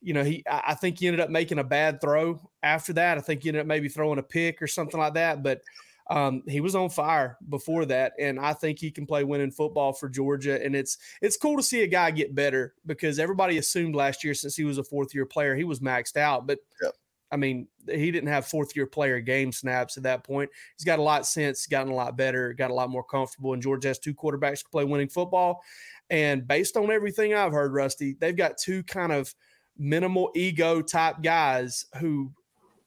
you 0.00 0.12
know, 0.12 0.24
he 0.24 0.44
I 0.50 0.74
think 0.74 0.98
he 0.98 1.06
ended 1.06 1.20
up 1.20 1.30
making 1.30 1.58
a 1.58 1.64
bad 1.64 2.00
throw 2.00 2.40
after 2.62 2.92
that. 2.94 3.18
I 3.18 3.20
think 3.20 3.42
he 3.42 3.48
ended 3.48 3.62
up 3.62 3.66
maybe 3.66 3.88
throwing 3.88 4.18
a 4.18 4.22
pick 4.22 4.60
or 4.60 4.66
something 4.66 5.00
like 5.00 5.14
that. 5.14 5.42
But 5.42 5.62
um, 6.08 6.42
he 6.46 6.60
was 6.60 6.76
on 6.76 6.90
fire 6.90 7.36
before 7.48 7.84
that, 7.86 8.12
and 8.18 8.38
I 8.38 8.52
think 8.52 8.78
he 8.78 8.90
can 8.90 9.06
play 9.06 9.24
winning 9.24 9.50
football 9.50 9.92
for 9.92 10.08
Georgia. 10.08 10.62
And 10.62 10.76
it's 10.76 10.98
it's 11.20 11.36
cool 11.36 11.56
to 11.56 11.62
see 11.62 11.82
a 11.82 11.88
guy 11.88 12.10
get 12.10 12.34
better 12.34 12.74
because 12.86 13.18
everybody 13.18 13.58
assumed 13.58 13.96
last 13.96 14.22
year 14.22 14.34
since 14.34 14.54
he 14.54 14.64
was 14.64 14.78
a 14.78 14.84
fourth 14.84 15.14
year 15.14 15.26
player 15.26 15.54
he 15.54 15.64
was 15.64 15.80
maxed 15.80 16.16
out, 16.16 16.46
but. 16.46 16.58
Yep. 16.82 16.94
I 17.32 17.36
mean, 17.36 17.66
he 17.90 18.12
didn't 18.12 18.28
have 18.28 18.46
fourth 18.46 18.76
year 18.76 18.86
player 18.86 19.18
game 19.18 19.50
snaps 19.50 19.96
at 19.96 20.04
that 20.04 20.22
point. 20.22 20.48
He's 20.76 20.84
got 20.84 21.00
a 21.00 21.02
lot 21.02 21.26
since, 21.26 21.66
gotten 21.66 21.92
a 21.92 21.94
lot 21.94 22.16
better, 22.16 22.52
got 22.52 22.70
a 22.70 22.74
lot 22.74 22.88
more 22.88 23.02
comfortable. 23.02 23.52
And 23.52 23.60
Georgia 23.60 23.88
has 23.88 23.98
two 23.98 24.14
quarterbacks 24.14 24.62
to 24.62 24.70
play 24.70 24.84
winning 24.84 25.08
football. 25.08 25.60
And 26.08 26.46
based 26.46 26.76
on 26.76 26.90
everything 26.90 27.34
I've 27.34 27.50
heard, 27.50 27.72
Rusty, 27.72 28.16
they've 28.20 28.36
got 28.36 28.58
two 28.58 28.84
kind 28.84 29.10
of 29.10 29.34
minimal 29.78 30.30
ego 30.34 30.82
type 30.82 31.22
guys 31.22 31.86
who 31.98 32.32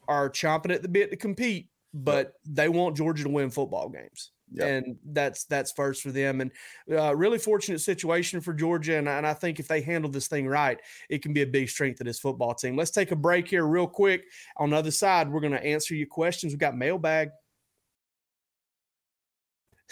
are 0.08 0.30
chomping 0.30 0.74
at 0.74 0.82
the 0.82 0.88
bit 0.88 1.12
to 1.12 1.18
compete, 1.18 1.70
but 1.94 2.34
they 2.46 2.70
want 2.70 2.98
Georgia 2.98 3.24
to 3.24 3.30
win 3.30 3.50
football 3.50 3.90
games. 3.90 4.32
Yep. 4.52 4.68
And 4.68 4.98
that's 5.06 5.44
that's 5.44 5.72
first 5.72 6.02
for 6.02 6.12
them, 6.12 6.42
and 6.42 6.52
uh, 6.92 7.16
really 7.16 7.38
fortunate 7.38 7.82
situation 7.82 8.42
for 8.42 8.52
Georgia. 8.52 8.98
And, 8.98 9.08
and 9.08 9.28
I 9.28 9.36
think 9.36 9.60
if 9.60 9.68
they 9.68 9.80
handle 9.80 10.10
this 10.10 10.28
thing 10.28 10.48
right, 10.48 10.80
it 11.08 11.22
can 11.22 11.34
be 11.34 11.44
a 11.44 11.48
big 11.48 11.70
strength 11.70 12.00
of 12.02 12.08
this 12.08 12.20
football 12.20 12.56
team. 12.56 12.76
Let's 12.76 12.90
take 12.90 13.12
a 13.12 13.16
break 13.16 13.48
here, 13.48 13.68
real 13.68 13.86
quick. 13.86 14.24
On 14.58 14.72
the 14.72 14.78
other 14.78 14.90
side, 14.90 15.32
we're 15.32 15.42
going 15.42 15.54
to 15.54 15.64
answer 15.64 15.94
your 15.94 16.08
questions. 16.08 16.52
We've 16.52 16.60
got 16.60 16.76
mailbag. 16.76 17.30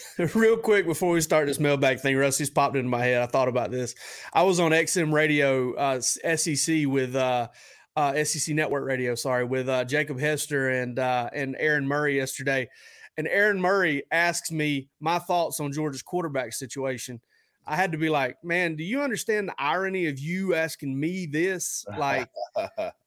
Real 0.36 0.58
quick 0.58 0.86
before 0.86 1.14
we 1.14 1.22
start 1.22 1.48
this 1.48 1.60
mailbag 1.60 2.00
thing, 2.00 2.16
Rusty's 2.16 2.50
popped 2.50 2.76
into 2.76 2.90
my 2.90 3.04
head. 3.04 3.22
I 3.22 3.26
thought 3.26 3.48
about 3.48 3.72
this. 3.72 3.96
I 4.34 4.44
was 4.44 4.60
on 4.60 4.72
XM 4.72 5.12
Radio, 5.12 5.74
uh, 5.74 6.02
SEC 6.02 6.86
with 6.86 7.16
uh, 7.16 7.48
uh, 7.96 8.24
SEC 8.24 8.54
Network 8.56 8.86
Radio, 8.86 9.16
sorry, 9.16 9.44
with 9.44 9.68
uh, 9.68 9.84
Jacob 9.86 10.20
Hester 10.20 10.70
and 10.70 11.00
uh, 11.00 11.30
and 11.34 11.56
Aaron 11.60 11.88
Murray 11.88 12.18
yesterday. 12.18 12.70
And 13.18 13.28
Aaron 13.28 13.60
Murray 13.60 14.04
asks 14.12 14.52
me 14.52 14.90
my 15.00 15.18
thoughts 15.18 15.60
on 15.60 15.72
Georgia's 15.72 16.04
quarterback 16.04 16.54
situation. 16.54 17.20
I 17.66 17.76
had 17.76 17.92
to 17.92 17.98
be 17.98 18.10
like, 18.10 18.38
man, 18.44 18.76
do 18.76 18.84
you 18.84 19.02
understand 19.02 19.50
the 19.50 19.56
irony 19.60 20.08
of 20.08 20.18
you 20.20 20.56
asking 20.56 20.98
me 20.98 21.26
this? 21.26 21.86
Like, 21.98 22.30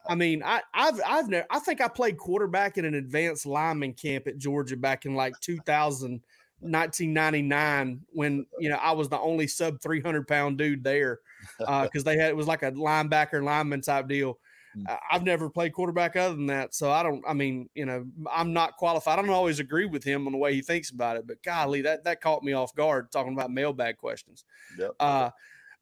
I 0.07 0.15
mean, 0.15 0.43
I, 0.45 0.61
I've, 0.75 1.01
I've 1.07 1.29
never, 1.29 1.47
I 1.51 1.61
think 1.61 1.81
I 1.81 1.89
played 1.89 2.19
quarterback 2.19 2.77
in 2.77 2.85
an 2.85 2.95
advanced 2.95 3.47
lineman 3.47 3.95
camp 3.95 4.27
at 4.27 4.37
Georgia 4.37 4.77
back 4.77 5.07
in 5.07 5.15
like 5.15 5.39
2000, 5.41 6.21
1999 6.61 8.01
when, 8.13 8.47
you 8.59 8.69
know, 8.69 8.77
I 8.77 8.93
was 8.93 9.09
the 9.09 9.19
only 9.19 9.47
sub 9.47 9.81
300 9.81 10.27
pound 10.29 10.59
dude 10.59 10.85
there 10.85 11.21
Uh 11.67 11.83
because 11.85 12.03
uh, 12.03 12.11
they 12.11 12.17
had, 12.17 12.31
it 12.31 12.37
was 12.37 12.47
like 12.47 12.63
a 12.63 12.73
linebacker 12.73 13.43
lineman 13.43 13.81
type 13.81 14.09
deal. 14.09 14.39
Mm. 14.77 14.99
I've 15.11 15.25
never 15.25 15.51
played 15.51 15.73
quarterback 15.73 16.17
other 16.17 16.35
than 16.35 16.47
that. 16.47 16.75
So 16.75 16.91
I 16.91 17.03
don't, 17.03 17.25
I 17.27 17.33
mean, 17.33 17.69
you 17.75 17.87
know, 17.87 18.07
I'm 18.31 18.53
not 18.53 18.77
qualified. 18.77 19.19
I 19.19 19.23
don't 19.23 19.31
always 19.31 19.59
agree 19.59 19.87
with 19.87 20.05
him 20.05 20.27
on 20.27 20.33
the 20.33 20.39
way 20.39 20.55
he 20.55 20.63
thinks 20.63 20.91
about 20.91 21.17
it, 21.17 21.27
but 21.27 21.43
golly, 21.43 21.83
that, 21.83 22.05
that 22.05 22.21
caught 22.21 22.43
me 22.43 22.53
off 22.53 22.75
guard 22.75 23.11
talking 23.11 23.33
about 23.33 23.51
mailbag 23.51 23.97
questions. 23.97 24.45
Yep. 24.79 24.93
Uh, 25.01 25.31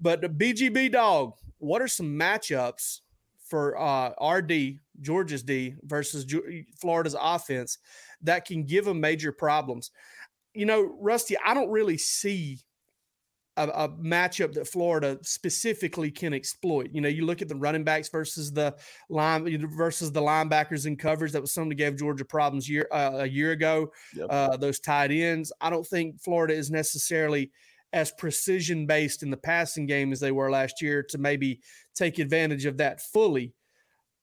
but 0.00 0.20
the 0.20 0.28
BGB 0.28 0.92
dog, 0.92 1.34
what 1.58 1.82
are 1.82 1.88
some 1.88 2.18
matchups 2.18 3.00
for 3.44 3.78
uh, 3.78 4.10
RD, 4.24 4.78
Georgia's 5.00 5.42
D 5.42 5.74
versus 5.82 6.32
Florida's 6.80 7.16
offense 7.18 7.78
that 8.22 8.44
can 8.44 8.64
give 8.64 8.84
them 8.84 9.00
major 9.00 9.32
problems? 9.32 9.90
You 10.58 10.66
know, 10.66 10.96
Rusty, 11.00 11.36
I 11.44 11.54
don't 11.54 11.70
really 11.70 11.98
see 11.98 12.58
a, 13.58 13.68
a, 13.68 13.88
matchup 13.88 14.52
that 14.54 14.66
Florida 14.66 15.18
specifically 15.22 16.10
can 16.10 16.32
exploit. 16.32 16.90
You 16.92 17.00
know, 17.00 17.08
you 17.08 17.26
look 17.26 17.42
at 17.42 17.48
the 17.48 17.56
running 17.56 17.84
backs 17.84 18.08
versus 18.08 18.52
the 18.52 18.74
line 19.10 19.68
versus 19.76 20.12
the 20.12 20.20
linebackers 20.20 20.86
in 20.86 20.96
coverage. 20.96 21.32
That 21.32 21.40
was 21.40 21.52
something 21.52 21.70
that 21.70 21.74
gave 21.74 21.96
Georgia 21.96 22.24
problems 22.24 22.68
year 22.68 22.88
uh, 22.92 23.18
a 23.18 23.26
year 23.26 23.52
ago. 23.52 23.92
Yep. 24.14 24.26
Uh, 24.30 24.56
those 24.56 24.78
tight 24.78 25.10
ends. 25.10 25.52
I 25.60 25.70
don't 25.70 25.86
think 25.86 26.20
Florida 26.20 26.54
is 26.54 26.70
necessarily 26.70 27.50
as 27.92 28.12
precision 28.12 28.86
based 28.86 29.22
in 29.22 29.30
the 29.30 29.36
passing 29.36 29.86
game 29.86 30.12
as 30.12 30.20
they 30.20 30.32
were 30.32 30.50
last 30.50 30.80
year 30.80 31.02
to 31.02 31.18
maybe 31.18 31.60
take 31.94 32.18
advantage 32.18 32.64
of 32.64 32.76
that 32.78 33.00
fully. 33.00 33.52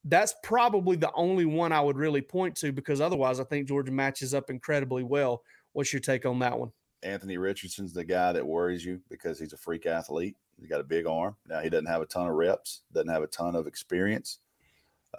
That's 0.06 0.36
probably 0.44 0.98
the 0.98 1.12
only 1.16 1.46
one 1.46 1.72
I 1.72 1.82
would 1.82 1.98
really 1.98 2.22
point 2.22 2.56
to 2.58 2.72
because 2.72 3.02
otherwise 3.02 3.40
I 3.40 3.44
think 3.44 3.68
Georgia 3.68 3.92
matches 3.92 4.34
up 4.34 4.50
incredibly 4.50 5.04
well. 5.04 5.42
What's 5.76 5.92
your 5.92 6.00
take 6.00 6.26
on 6.26 6.40
that 6.40 6.58
one? 6.58 6.72
Anthony 7.04 7.38
Richardson's 7.38 7.92
the 7.92 8.06
guy 8.06 8.32
that 8.32 8.48
worries 8.48 8.86
you 8.86 9.02
because 9.10 9.38
he's 9.38 9.52
a 9.52 9.58
freak 9.58 9.86
athlete. 9.86 10.38
He's 10.58 10.70
got 10.70 10.80
a 10.80 10.86
big 10.86 11.06
arm. 11.06 11.36
Now 11.50 11.60
he 11.60 11.70
doesn't 11.70 11.86
have 11.86 12.02
a 12.02 12.06
ton 12.06 12.28
of 12.28 12.34
reps, 12.34 12.84
doesn't 12.94 13.12
have 13.12 13.24
a 13.24 13.28
ton 13.28 13.58
of 13.58 13.68
experience. 13.68 14.40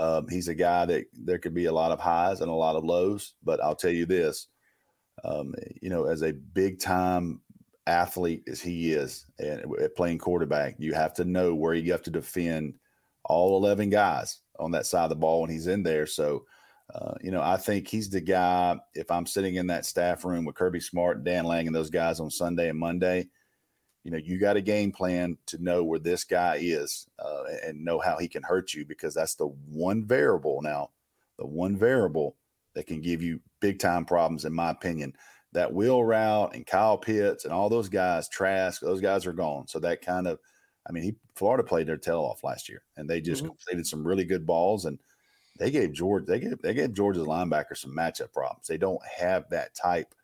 Um, 0.01 0.27
he's 0.29 0.49
a 0.49 0.55
guy 0.55 0.87
that 0.87 1.05
there 1.13 1.39
could 1.39 1.53
be 1.53 1.67
a 1.67 1.73
lot 1.73 1.93
of 1.93 2.01
highs 2.01 2.41
and 2.41 2.51
a 2.51 2.55
lot 2.55 2.75
of 2.75 2.85
lows. 2.85 3.35
But 3.45 3.63
I'll 3.63 3.77
tell 3.77 3.91
you 3.91 4.07
this, 4.07 4.49
um, 5.25 5.55
you 5.83 5.91
know, 5.91 6.05
as 6.05 6.23
a 6.23 6.33
big 6.33 6.81
time 6.81 7.43
athlete 7.87 8.45
as 8.49 8.63
he 8.63 8.95
is 8.95 9.27
and 9.39 9.63
playing 9.95 10.17
quarterback, 10.17 10.77
you 10.79 10.95
have 10.95 11.13
to 11.17 11.27
know 11.27 11.55
where 11.55 11.75
you 11.75 11.93
have 11.93 12.03
to 12.05 12.11
defend 12.11 12.73
all 13.25 13.59
11 13.59 13.91
guys 13.91 14.39
on 14.59 14.71
that 14.71 14.87
side 14.87 15.05
of 15.05 15.11
the 15.11 15.17
ball 15.17 15.43
when 15.43 15.51
he's 15.51 15.67
in 15.67 15.83
there. 15.83 16.07
So 16.07 16.47
uh, 16.95 17.14
you 17.21 17.31
know, 17.31 17.43
I 17.43 17.57
think 17.57 17.88
he's 17.88 18.09
the 18.09 18.21
guy. 18.21 18.76
If 18.95 19.11
I'm 19.11 19.26
sitting 19.26 19.57
in 19.57 19.66
that 19.69 19.87
staff 19.87 20.25
room 20.25 20.45
with 20.45 20.55
Kirby 20.55 20.81
Smart, 20.81 21.25
Dan 21.25 21.45
Lanning, 21.45 21.69
and 21.69 21.76
those 21.76 21.90
guys 21.90 22.21
on 22.21 22.31
Sunday 22.31 22.69
and 22.69 22.78
Monday, 22.78 23.28
you 24.05 24.12
know, 24.12 24.19
you 24.19 24.38
got 24.38 24.57
a 24.57 24.62
game 24.62 24.93
plan 24.93 25.37
to 25.47 25.62
know 25.62 25.83
where 25.83 25.99
this 25.99 26.23
guy 26.23 26.59
is 26.61 27.09
uh, 27.19 27.43
and 27.64 27.85
know 27.85 27.99
how 27.99 28.16
he 28.16 28.28
can 28.28 28.43
hurt 28.45 28.73
you 28.73 28.85
because 28.85 29.14
that's 29.14 29.35
the 29.35 29.49
one 29.69 30.07
variable 30.07 30.62
now, 30.62 30.90
the 31.38 31.47
one 31.47 31.76
variable 31.76 32.37
that 32.75 32.87
can 32.87 33.00
give 33.00 33.21
you 33.21 33.40
big 33.61 33.81
time 33.81 34.05
problems, 34.05 34.45
in 34.45 34.52
my 34.52 34.71
opinion. 34.71 35.12
That 35.52 35.73
Will 35.73 36.05
Route 36.05 36.55
and 36.55 36.66
Kyle 36.66 36.99
Pitts 36.99 37.45
and 37.45 37.52
all 37.52 37.69
those 37.69 37.88
guys, 37.88 38.28
Trask, 38.28 38.81
those 38.81 39.00
guys 39.00 39.26
are 39.26 39.33
gone. 39.33 39.66
So 39.66 39.78
that 39.81 40.02
kind 40.02 40.26
of, 40.26 40.38
I 40.88 40.93
mean, 40.93 41.02
he 41.02 41.16
Florida 41.35 41.64
played 41.64 41.88
their 41.88 41.97
tail 41.97 42.21
off 42.21 42.45
last 42.45 42.69
year, 42.69 42.82
and 42.97 43.08
they 43.08 43.21
just 43.21 43.43
mm-hmm. 43.43 43.49
completed 43.49 43.87
some 43.87 44.06
really 44.06 44.25
good 44.25 44.47
balls 44.47 44.84
and 44.84 44.99
they 45.58 45.71
gave 45.71 45.92
George 45.92 46.26
they 46.26 46.40
gave 46.40 46.60
they 46.62 46.75
gave 46.75 46.95
Georgia's 46.95 47.26
linebacker 47.26 47.76
some 47.76 47.95
matchup 47.95 48.32
problems. 48.32 48.66
They 48.66 48.78
don't 48.78 49.00
have 49.06 49.49
that 49.50 49.75
type 49.75 50.14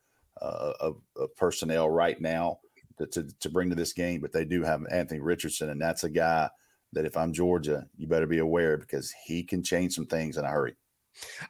uh, 0.41 0.73
of, 0.81 0.97
of, 1.17 1.35
personnel 1.37 1.89
right 1.89 2.21
now 2.21 2.59
to, 2.99 3.07
to, 3.07 3.29
to 3.41 3.51
bring 3.51 3.71
to 3.71 3.77
this 3.77 3.93
game, 3.93 4.21
but 4.21 4.33
they 4.33 4.45
do 4.45 4.63
have 4.63 4.85
Anthony 4.91 5.21
Richardson, 5.21 5.71
and 5.71 5.81
that's 5.81 6.05
a 6.05 6.11
guy 6.11 6.49
that 6.93 7.05
if 7.07 7.17
I'm 7.17 7.33
Georgia, 7.33 7.87
you 7.97 8.07
better 8.07 8.27
be 8.27 8.39
aware 8.39 8.77
because 8.77 9.13
he 9.25 9.43
can 9.43 9.63
change 9.63 9.95
some 9.95 10.07
things 10.07 10.37
in 10.37 10.45
a 10.45 10.49
hurry. 10.49 10.75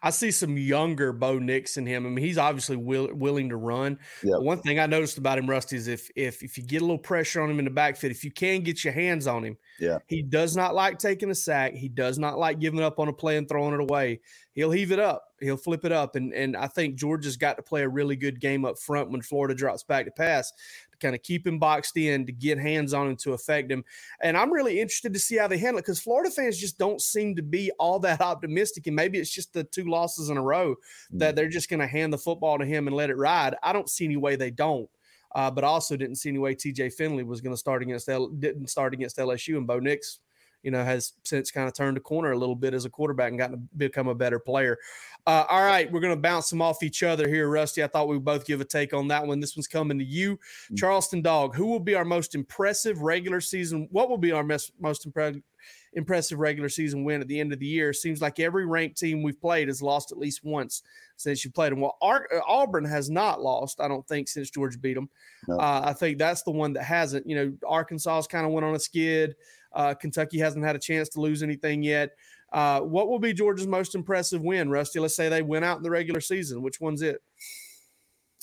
I 0.02 0.10
see 0.10 0.30
some 0.30 0.56
younger 0.56 1.12
Bo 1.12 1.38
Nix 1.38 1.76
in 1.76 1.86
him. 1.86 2.06
I 2.06 2.10
mean, 2.10 2.24
he's 2.24 2.38
obviously 2.38 2.76
will, 2.76 3.08
willing 3.12 3.48
to 3.50 3.56
run. 3.56 3.98
Yep. 4.22 4.40
One 4.40 4.60
thing 4.60 4.78
I 4.78 4.86
noticed 4.86 5.18
about 5.18 5.38
him, 5.38 5.48
Rusty, 5.48 5.76
is 5.76 5.88
if 5.88 6.10
if 6.16 6.42
if 6.42 6.56
you 6.56 6.64
get 6.64 6.82
a 6.82 6.84
little 6.84 6.98
pressure 6.98 7.40
on 7.40 7.50
him 7.50 7.58
in 7.58 7.64
the 7.64 7.70
backfield, 7.70 8.10
if 8.10 8.24
you 8.24 8.30
can 8.30 8.62
get 8.62 8.84
your 8.84 8.92
hands 8.92 9.26
on 9.26 9.44
him, 9.44 9.56
yeah, 9.78 9.98
he 10.08 10.22
does 10.22 10.56
not 10.56 10.74
like 10.74 10.98
taking 10.98 11.30
a 11.30 11.34
sack. 11.34 11.74
He 11.74 11.88
does 11.88 12.18
not 12.18 12.38
like 12.38 12.58
giving 12.58 12.82
up 12.82 12.98
on 12.98 13.08
a 13.08 13.12
play 13.12 13.36
and 13.36 13.48
throwing 13.48 13.74
it 13.74 13.80
away. 13.80 14.20
He'll 14.54 14.70
heave 14.70 14.92
it 14.92 14.98
up. 14.98 15.24
He'll 15.40 15.56
flip 15.56 15.84
it 15.84 15.92
up. 15.92 16.16
And 16.16 16.32
and 16.34 16.56
I 16.56 16.66
think 16.66 16.96
Georgia's 16.96 17.36
got 17.36 17.56
to 17.56 17.62
play 17.62 17.82
a 17.82 17.88
really 17.88 18.16
good 18.16 18.40
game 18.40 18.64
up 18.64 18.78
front 18.78 19.10
when 19.10 19.22
Florida 19.22 19.54
drops 19.54 19.82
back 19.82 20.04
to 20.06 20.12
pass 20.12 20.52
kind 21.02 21.14
of 21.14 21.22
keep 21.22 21.46
him 21.46 21.58
boxed 21.58 21.96
in 21.96 22.24
to 22.26 22.32
get 22.32 22.58
hands 22.58 22.94
on 22.94 23.08
him 23.08 23.16
to 23.16 23.32
affect 23.32 23.70
him. 23.70 23.84
And 24.20 24.36
I'm 24.36 24.52
really 24.52 24.80
interested 24.80 25.12
to 25.12 25.18
see 25.18 25.36
how 25.36 25.48
they 25.48 25.58
handle 25.58 25.78
it 25.78 25.82
because 25.82 26.00
Florida 26.00 26.30
fans 26.30 26.58
just 26.58 26.78
don't 26.78 27.00
seem 27.00 27.36
to 27.36 27.42
be 27.42 27.70
all 27.78 27.98
that 28.00 28.20
optimistic. 28.20 28.86
And 28.86 28.96
maybe 28.96 29.18
it's 29.18 29.30
just 29.30 29.52
the 29.52 29.64
two 29.64 29.84
losses 29.84 30.30
in 30.30 30.36
a 30.36 30.42
row 30.42 30.76
that 31.12 31.32
mm. 31.32 31.36
they're 31.36 31.48
just 31.48 31.68
going 31.68 31.80
to 31.80 31.86
hand 31.86 32.12
the 32.12 32.18
football 32.18 32.58
to 32.58 32.64
him 32.64 32.86
and 32.86 32.96
let 32.96 33.10
it 33.10 33.16
ride. 33.16 33.54
I 33.62 33.72
don't 33.72 33.90
see 33.90 34.04
any 34.04 34.16
way 34.16 34.36
they 34.36 34.50
don't. 34.50 34.88
Uh, 35.34 35.50
but 35.50 35.64
also 35.64 35.96
didn't 35.96 36.16
see 36.16 36.28
any 36.28 36.38
way 36.38 36.54
TJ 36.54 36.92
Finley 36.92 37.24
was 37.24 37.40
going 37.40 37.54
to 37.54 37.58
start 37.58 37.80
against 37.80 38.06
L- 38.06 38.28
didn't 38.28 38.68
start 38.68 38.92
against 38.92 39.16
LSU 39.16 39.56
and 39.56 39.66
Bo 39.66 39.78
Nix 39.78 40.18
you 40.62 40.70
know, 40.70 40.84
has 40.84 41.12
since 41.24 41.50
kind 41.50 41.68
of 41.68 41.74
turned 41.74 41.96
the 41.96 42.00
corner 42.00 42.32
a 42.32 42.38
little 42.38 42.54
bit 42.54 42.74
as 42.74 42.84
a 42.84 42.90
quarterback 42.90 43.30
and 43.30 43.38
gotten 43.38 43.56
to 43.56 43.62
become 43.76 44.08
a 44.08 44.14
better 44.14 44.38
player. 44.38 44.78
Uh, 45.26 45.44
all 45.48 45.64
right, 45.64 45.90
we're 45.92 46.00
going 46.00 46.14
to 46.14 46.20
bounce 46.20 46.50
them 46.50 46.62
off 46.62 46.82
each 46.82 47.02
other 47.02 47.28
here, 47.28 47.48
Rusty. 47.48 47.82
I 47.82 47.86
thought 47.86 48.08
we 48.08 48.16
would 48.16 48.24
both 48.24 48.46
give 48.46 48.60
a 48.60 48.64
take 48.64 48.92
on 48.92 49.08
that 49.08 49.26
one. 49.26 49.40
This 49.40 49.56
one's 49.56 49.68
coming 49.68 49.98
to 49.98 50.04
you, 50.04 50.36
mm. 50.70 50.76
Charleston 50.76 51.22
Dog. 51.22 51.54
Who 51.54 51.66
will 51.66 51.80
be 51.80 51.94
our 51.94 52.04
most 52.04 52.34
impressive 52.34 53.02
regular 53.02 53.40
season? 53.40 53.88
What 53.90 54.08
will 54.08 54.18
be 54.18 54.32
our 54.32 54.44
mes- 54.44 54.72
most 54.80 55.06
impressive? 55.06 55.42
impressive 55.94 56.38
regular 56.38 56.68
season 56.68 57.04
win 57.04 57.20
at 57.20 57.28
the 57.28 57.38
end 57.38 57.52
of 57.52 57.58
the 57.58 57.66
year. 57.66 57.92
Seems 57.92 58.22
like 58.22 58.40
every 58.40 58.66
ranked 58.66 58.98
team 58.98 59.22
we've 59.22 59.40
played 59.40 59.68
has 59.68 59.82
lost 59.82 60.10
at 60.10 60.18
least 60.18 60.42
once 60.42 60.82
since 61.16 61.44
you 61.44 61.50
played 61.50 61.72
them. 61.72 61.80
Well, 61.80 61.96
Ar- 62.00 62.28
uh, 62.34 62.40
Auburn 62.46 62.84
has 62.84 63.10
not 63.10 63.40
lost, 63.40 63.80
I 63.80 63.88
don't 63.88 64.06
think, 64.06 64.28
since 64.28 64.50
Georgia 64.50 64.78
beat 64.78 64.94
them. 64.94 65.08
No. 65.48 65.58
Uh, 65.58 65.82
I 65.84 65.92
think 65.92 66.18
that's 66.18 66.42
the 66.42 66.50
one 66.50 66.72
that 66.74 66.84
hasn't. 66.84 67.28
You 67.28 67.36
know, 67.36 67.52
Arkansas's 67.66 68.26
kind 68.26 68.46
of 68.46 68.52
went 68.52 68.64
on 68.64 68.74
a 68.74 68.80
skid. 68.80 69.34
Uh, 69.74 69.94
Kentucky 69.94 70.38
hasn't 70.38 70.64
had 70.64 70.76
a 70.76 70.78
chance 70.78 71.08
to 71.10 71.20
lose 71.20 71.42
anything 71.42 71.82
yet. 71.82 72.10
Uh, 72.52 72.80
what 72.80 73.08
will 73.08 73.18
be 73.18 73.32
Georgia's 73.32 73.66
most 73.66 73.94
impressive 73.94 74.42
win, 74.42 74.70
Rusty? 74.70 75.00
Let's 75.00 75.16
say 75.16 75.28
they 75.28 75.42
went 75.42 75.64
out 75.64 75.78
in 75.78 75.82
the 75.82 75.90
regular 75.90 76.20
season. 76.20 76.62
Which 76.62 76.80
one's 76.80 77.02
it? 77.02 77.22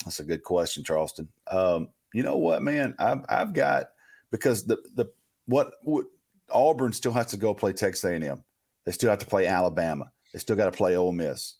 That's 0.03 0.19
a 0.19 0.23
good 0.23 0.43
question, 0.43 0.83
Charleston. 0.83 1.27
Um, 1.51 1.89
you 2.13 2.23
know 2.23 2.37
what, 2.37 2.63
man? 2.63 2.95
I've 2.97 3.23
I've 3.29 3.53
got 3.53 3.89
because 4.31 4.65
the 4.65 4.77
the 4.95 5.05
what, 5.45 5.73
what 5.83 6.05
Auburn 6.51 6.93
still 6.93 7.11
has 7.11 7.27
to 7.27 7.37
go 7.37 7.53
play 7.53 7.73
Texas 7.73 8.03
A&M. 8.03 8.43
They 8.85 8.91
still 8.91 9.09
have 9.09 9.19
to 9.19 9.25
play 9.25 9.47
Alabama. 9.47 10.11
They 10.33 10.39
still 10.39 10.55
got 10.55 10.65
to 10.65 10.77
play 10.77 10.95
Ole 10.95 11.11
Miss. 11.11 11.55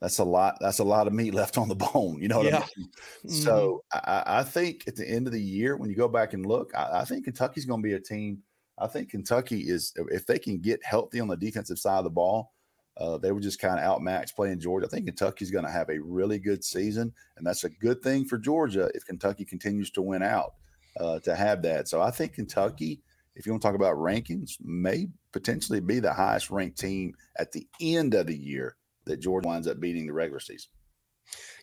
That's 0.00 0.18
a 0.18 0.24
lot. 0.24 0.58
That's 0.60 0.78
a 0.78 0.84
lot 0.84 1.06
of 1.06 1.12
meat 1.12 1.34
left 1.34 1.58
on 1.58 1.68
the 1.68 1.74
bone. 1.74 2.20
You 2.20 2.28
know 2.28 2.38
what 2.38 2.46
yeah. 2.46 2.58
I 2.58 2.68
mean? 2.76 2.88
Mm-hmm. 3.26 3.30
So 3.30 3.82
I, 3.92 4.22
I, 4.26 4.42
think 4.44 4.84
at 4.86 4.96
the 4.96 5.08
end 5.08 5.26
of 5.26 5.32
the 5.32 5.42
year, 5.42 5.76
when 5.76 5.88
you 5.88 5.96
go 5.96 6.08
back 6.08 6.34
and 6.34 6.44
look, 6.44 6.72
I, 6.76 7.00
I 7.00 7.04
think 7.04 7.24
Kentucky's 7.24 7.64
going 7.64 7.82
to 7.82 7.86
be 7.86 7.94
a 7.94 8.00
team 8.00 8.42
I 8.78 8.86
think 8.86 9.10
Kentucky 9.10 9.68
is 9.68 9.92
if 9.96 10.26
they 10.26 10.38
can 10.38 10.58
get 10.58 10.84
healthy 10.84 11.20
on 11.20 11.28
the 11.28 11.36
defensive 11.36 11.78
side 11.78 11.98
of 11.98 12.04
the 12.04 12.10
ball, 12.10 12.52
uh, 12.98 13.18
they 13.18 13.32
were 13.32 13.40
just 13.40 13.60
kind 13.60 13.78
of 13.78 13.84
outmatched 13.84 14.36
playing 14.36 14.60
Georgia. 14.60 14.86
I 14.86 14.90
think 14.90 15.06
Kentucky's 15.06 15.50
going 15.50 15.64
to 15.64 15.70
have 15.70 15.90
a 15.90 16.00
really 16.00 16.38
good 16.38 16.64
season, 16.64 17.12
and 17.36 17.46
that's 17.46 17.64
a 17.64 17.70
good 17.70 18.02
thing 18.02 18.24
for 18.24 18.38
Georgia 18.38 18.90
if 18.94 19.04
Kentucky 19.04 19.44
continues 19.44 19.90
to 19.92 20.02
win 20.02 20.22
out 20.22 20.54
uh, 20.98 21.18
to 21.20 21.34
have 21.34 21.62
that. 21.62 21.88
So 21.88 22.00
I 22.00 22.10
think 22.10 22.34
Kentucky, 22.34 23.02
if 23.34 23.44
you 23.44 23.52
want 23.52 23.62
to 23.62 23.68
talk 23.68 23.74
about 23.74 23.96
rankings, 23.96 24.56
may 24.62 25.08
potentially 25.32 25.80
be 25.80 26.00
the 26.00 26.12
highest 26.12 26.50
ranked 26.50 26.78
team 26.78 27.14
at 27.38 27.52
the 27.52 27.66
end 27.80 28.14
of 28.14 28.26
the 28.26 28.36
year 28.36 28.76
that 29.04 29.20
Georgia 29.20 29.48
winds 29.48 29.68
up 29.68 29.78
beating 29.78 30.06
the 30.06 30.12
regular 30.12 30.40
season. 30.40 30.70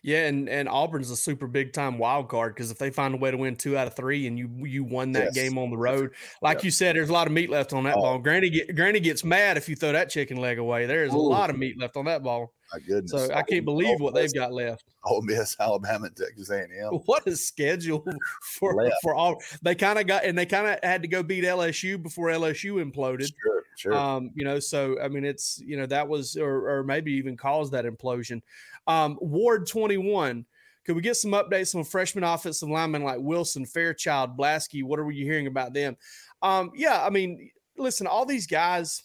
Yeah, 0.02 0.26
and 0.26 0.48
and 0.48 0.68
Auburn's 0.68 1.10
a 1.10 1.16
super 1.16 1.46
big 1.46 1.72
time 1.72 1.98
wild 1.98 2.28
card 2.28 2.54
because 2.54 2.70
if 2.70 2.78
they 2.78 2.90
find 2.90 3.14
a 3.14 3.16
way 3.16 3.30
to 3.30 3.36
win 3.36 3.56
two 3.56 3.76
out 3.76 3.86
of 3.86 3.94
three 3.96 4.26
and 4.26 4.38
you 4.38 4.50
you 4.64 4.84
won 4.84 5.12
that 5.12 5.24
yes. 5.24 5.34
game 5.34 5.58
on 5.58 5.70
the 5.70 5.78
road, 5.78 6.10
like 6.42 6.58
yep. 6.58 6.64
you 6.64 6.70
said, 6.70 6.96
there's 6.96 7.08
a 7.08 7.12
lot 7.12 7.26
of 7.26 7.32
meat 7.32 7.48
left 7.48 7.72
on 7.72 7.84
that 7.84 7.96
oh. 7.96 8.02
ball. 8.02 8.18
Granny 8.18 8.50
get, 8.50 8.76
Granny 8.76 9.00
gets 9.00 9.24
mad 9.24 9.56
if 9.56 9.68
you 9.68 9.76
throw 9.76 9.92
that 9.92 10.10
chicken 10.10 10.36
leg 10.36 10.58
away. 10.58 10.86
There's 10.86 11.14
Ooh. 11.14 11.16
a 11.16 11.18
lot 11.18 11.48
of 11.50 11.56
meat 11.56 11.78
left 11.78 11.96
on 11.96 12.04
that 12.04 12.22
ball. 12.22 12.52
My 12.72 12.80
goodness! 12.80 13.12
So 13.12 13.32
I 13.32 13.42
can't 13.42 13.64
believe 13.64 14.00
what 14.00 14.14
they've 14.14 14.32
got 14.32 14.52
left. 14.52 14.84
Ole 15.04 15.22
Miss, 15.22 15.56
Alabama, 15.60 16.08
Texas 16.10 16.50
A&M. 16.50 16.68
What 17.06 17.26
a 17.26 17.36
schedule 17.36 18.04
for 18.42 18.74
left. 18.74 18.96
for 19.02 19.14
all. 19.14 19.36
They 19.62 19.74
kind 19.74 19.98
of 19.98 20.06
got 20.06 20.24
and 20.24 20.36
they 20.36 20.46
kind 20.46 20.66
of 20.66 20.78
had 20.82 21.02
to 21.02 21.08
go 21.08 21.22
beat 21.22 21.44
LSU 21.44 22.02
before 22.02 22.28
LSU 22.28 22.82
imploded. 22.82 23.30
Sure, 23.42 23.62
sure. 23.76 23.94
Um, 23.94 24.30
you 24.34 24.44
know, 24.44 24.58
so 24.58 25.00
I 25.00 25.08
mean, 25.08 25.24
it's 25.24 25.60
you 25.64 25.76
know 25.76 25.86
that 25.86 26.08
was 26.08 26.36
or 26.36 26.78
or 26.78 26.84
maybe 26.84 27.12
even 27.12 27.36
caused 27.36 27.72
that 27.72 27.84
implosion. 27.84 28.40
Um, 28.86 29.18
Ward 29.20 29.66
21. 29.66 30.44
Could 30.84 30.96
we 30.96 31.02
get 31.02 31.16
some 31.16 31.30
updates 31.30 31.74
on 31.74 31.84
freshman 31.84 32.24
offensive 32.24 32.68
linemen 32.68 33.02
like 33.02 33.18
Wilson, 33.18 33.64
Fairchild, 33.64 34.36
Blaske? 34.36 34.84
What 34.84 34.98
are 34.98 35.10
you 35.10 35.24
hearing 35.24 35.46
about 35.46 35.72
them? 35.72 35.96
Um, 36.42 36.72
yeah, 36.74 37.02
I 37.02 37.08
mean, 37.08 37.50
listen, 37.78 38.06
all 38.06 38.26
these 38.26 38.46
guys, 38.46 39.02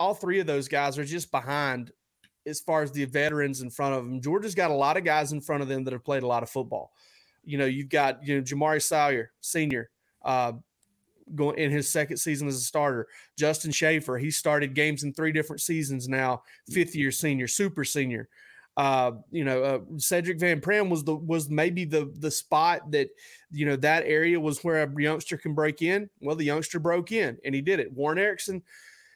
all 0.00 0.14
three 0.14 0.40
of 0.40 0.46
those 0.46 0.68
guys 0.68 0.98
are 0.98 1.04
just 1.04 1.30
behind 1.30 1.92
as 2.46 2.60
far 2.60 2.82
as 2.82 2.90
the 2.92 3.04
veterans 3.04 3.60
in 3.60 3.70
front 3.70 3.94
of 3.94 4.04
them. 4.04 4.20
Georgia's 4.20 4.54
got 4.54 4.70
a 4.70 4.74
lot 4.74 4.96
of 4.96 5.04
guys 5.04 5.32
in 5.32 5.40
front 5.40 5.62
of 5.62 5.68
them 5.68 5.84
that 5.84 5.92
have 5.92 6.04
played 6.04 6.22
a 6.22 6.26
lot 6.26 6.42
of 6.42 6.50
football. 6.50 6.92
You 7.44 7.58
know, 7.58 7.66
you've 7.66 7.88
got 7.88 8.26
you 8.26 8.36
know 8.36 8.42
Jamaree 8.42 8.82
Salyer, 8.82 9.32
senior, 9.40 9.90
uh, 10.24 10.52
going 11.34 11.58
in 11.58 11.70
his 11.70 11.90
second 11.90 12.16
season 12.16 12.48
as 12.48 12.56
a 12.56 12.60
starter. 12.60 13.06
Justin 13.38 13.70
Shaffer, 13.70 14.18
he 14.18 14.30
started 14.30 14.74
games 14.74 15.02
in 15.02 15.12
three 15.12 15.32
different 15.32 15.60
seasons 15.60 16.08
now. 16.08 16.42
Fifth 16.70 16.94
year 16.94 17.10
senior, 17.10 17.48
super 17.48 17.84
senior. 17.84 18.28
Uh, 18.76 19.12
you 19.30 19.44
know, 19.44 19.62
uh, 19.62 19.78
Sedrick 19.96 20.40
Van 20.40 20.60
Pran 20.60 20.88
was 20.88 21.04
the 21.04 21.14
was 21.14 21.50
maybe 21.50 21.84
the 21.84 22.10
the 22.18 22.30
spot 22.30 22.90
that 22.92 23.10
you 23.50 23.66
know 23.66 23.76
that 23.76 24.04
area 24.06 24.40
was 24.40 24.64
where 24.64 24.82
a 24.82 25.02
youngster 25.02 25.36
can 25.36 25.54
break 25.54 25.82
in. 25.82 26.08
Well, 26.20 26.36
the 26.36 26.44
youngster 26.44 26.78
broke 26.78 27.12
in 27.12 27.36
and 27.44 27.54
he 27.54 27.60
did 27.60 27.80
it. 27.80 27.92
Warren 27.92 28.18
Ericson 28.18 28.62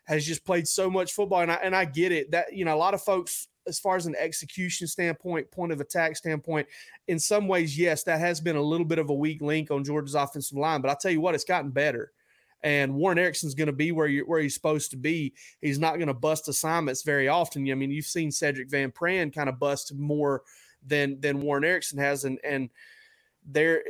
has 0.05 0.27
just 0.27 0.45
played 0.45 0.69
so 0.69 0.91
much 0.91 1.13
football, 1.13 1.41
and 1.41 1.51
I 1.51 1.55
and 1.57 1.75
I 1.75 1.87
get 1.87 2.13
it 2.13 2.31
that 2.33 2.53
you 2.53 2.67
know 2.67 2.75
a 2.75 2.77
lot 2.77 2.93
of 2.93 3.03
folks, 3.03 3.49
as 3.67 3.79
far 3.81 3.97
as 3.97 4.05
an 4.05 4.15
execution 4.19 4.87
standpoint, 4.87 5.51
point 5.51 5.73
of 5.73 5.81
attack 5.81 6.17
standpoint, 6.17 6.67
in 7.09 7.19
some 7.19 7.49
ways, 7.49 7.79
yes, 7.79 8.03
that 8.03 8.21
has 8.21 8.41
been 8.43 8.57
a 8.57 8.63
little 8.63 8.87
bit 8.87 8.99
of 8.99 9.09
a 9.09 9.15
weak 9.15 9.41
link 9.41 9.71
on 9.71 9.85
Georgia's 9.85 10.15
offensive 10.15 10.59
line. 10.59 10.83
But 10.83 10.91
I'll 10.91 10.97
tell 10.97 11.11
you 11.11 11.23
what, 11.23 11.35
it's 11.35 11.45
gotten 11.45 11.71
better. 11.71 12.13
And 12.67 12.97
Warren 12.97 13.17
Ericson's 13.17 13.55
going 13.55 13.69
to 13.69 13.73
be 13.73 13.93
where 13.93 14.09
you 14.09 14.25
where 14.25 14.41
he's 14.41 14.55
supposed 14.55 14.91
to 14.91 14.97
be. 14.97 15.35
He's 15.61 15.79
not 15.79 15.99
going 15.99 16.09
to 16.09 16.15
bust 16.15 16.49
assignments 16.49 17.05
very 17.05 17.29
often. 17.29 17.71
I 17.71 17.75
mean, 17.75 17.93
you've 17.93 18.07
seen 18.07 18.31
Sedrick 18.31 18.69
Van 18.69 18.91
Pran 18.91 19.33
kind 19.33 19.49
of 19.49 19.61
bust 19.61 19.95
more 19.95 20.43
than 20.85 21.21
than 21.21 21.41
Warren 21.41 21.63
Ericson 21.63 22.01
has, 22.01 22.25
and 22.25 22.41
and 22.43 22.69
there. 23.47 23.85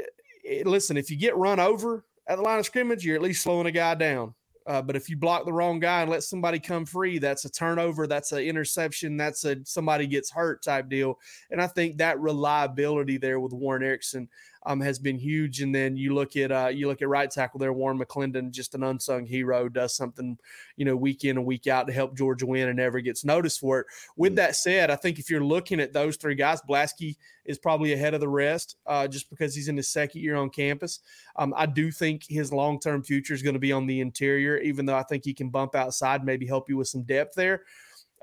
Eh, 0.47 0.63
listen, 0.67 0.99
if 0.99 1.11
you 1.11 1.17
get 1.17 1.39
run 1.39 1.59
over 1.59 2.05
at 2.29 2.37
the 2.37 2.43
line 2.43 2.59
of 2.59 2.67
scrimmage, 2.67 3.03
you're 3.03 3.17
at 3.17 3.23
least 3.23 3.43
slowing 3.43 3.67
a 3.67 3.73
guy 3.73 3.95
down. 3.95 4.35
Uh, 4.67 4.83
but 4.83 4.97
if 4.97 5.09
you 5.09 5.17
block 5.17 5.47
the 5.47 5.53
wrong 5.53 5.79
guy 5.79 6.03
and 6.03 6.11
let 6.11 6.25
somebody 6.25 6.59
come 6.59 6.85
free, 6.85 7.19
that's 7.19 7.45
a 7.45 7.51
turnover, 7.51 8.07
that's 8.07 8.33
an 8.33 8.41
interception, 8.41 9.17
that's 9.17 9.45
a 9.45 9.57
somebody 9.65 10.07
gets 10.07 10.31
hurt 10.31 10.63
type 10.63 10.89
deal. 10.89 11.19
And 11.51 11.63
I 11.63 11.69
think 11.69 11.97
that 11.99 12.21
reliability 12.21 13.17
there 13.17 13.39
with 13.39 13.53
Warren 13.53 13.85
Ericson 13.85 14.29
um, 14.67 14.81
has 14.81 14.99
been 14.99 15.17
huge. 15.17 15.63
And 15.63 15.75
then 15.75 15.97
you 15.97 16.13
look 16.13 16.37
at 16.37 16.53
uh, 16.53 16.69
you 16.69 16.89
look 16.89 17.01
at 17.01 17.09
right 17.09 17.31
tackle 17.31 17.59
there, 17.59 17.73
Warren 17.73 17.99
McClendon, 17.99 18.51
just 18.51 18.75
an 18.75 18.83
unsung 18.83 19.25
hero, 19.25 19.69
does 19.69 19.95
something 19.95 20.37
you 20.77 20.85
know 20.85 20.97
week 20.97 21.25
in 21.25 21.39
and 21.39 21.47
week 21.47 21.69
out 21.69 21.87
to 21.87 21.93
help 21.93 22.17
Georgia 22.17 22.47
win 22.47 22.69
and 22.69 22.77
never 22.77 23.01
gets 23.01 23.25
noticed 23.25 23.61
for 23.61 23.81
it. 23.81 23.87
With 24.17 24.33
mm. 24.33 24.37
that 24.37 24.57
said, 24.57 24.91
I 24.91 24.97
think 24.97 25.19
if 25.19 25.31
you're 25.31 25.43
looking 25.43 25.81
at 25.81 25.93
those 25.93 26.17
three 26.17 26.35
guys, 26.35 26.61
Blaske 26.69 27.17
is 27.45 27.59
probably 27.59 27.93
ahead 27.93 28.13
of 28.13 28.21
the 28.21 28.29
rest 28.29 28.77
uh, 28.87 29.07
just 29.07 29.31
because 29.31 29.55
he's 29.55 29.69
in 29.69 29.77
his 29.77 29.89
second 29.89 30.21
year 30.21 30.35
on 30.35 30.51
campus. 30.51 31.01
Um, 31.37 31.55
I 31.57 31.67
do 31.67 31.93
think 31.93 32.25
his 32.29 32.53
long 32.53 32.81
term 32.81 33.03
future 33.05 33.35
is 33.35 33.43
going 33.43 33.55
to 33.55 33.61
be 33.61 33.73
on 33.73 33.87
the 33.87 34.01
interior, 34.01 34.59
even 34.59 34.85
though 34.85 34.97
I 34.97 35.05
think 35.05 35.25
he 35.25 35.33
can 35.33 35.49
bump 35.49 35.77
outside, 35.77 36.25
maybe 36.25 36.47
help 36.47 36.69
you 36.69 36.77
with 36.77 36.89
some 36.89 37.03
depth 37.03 37.35
there. 37.35 37.63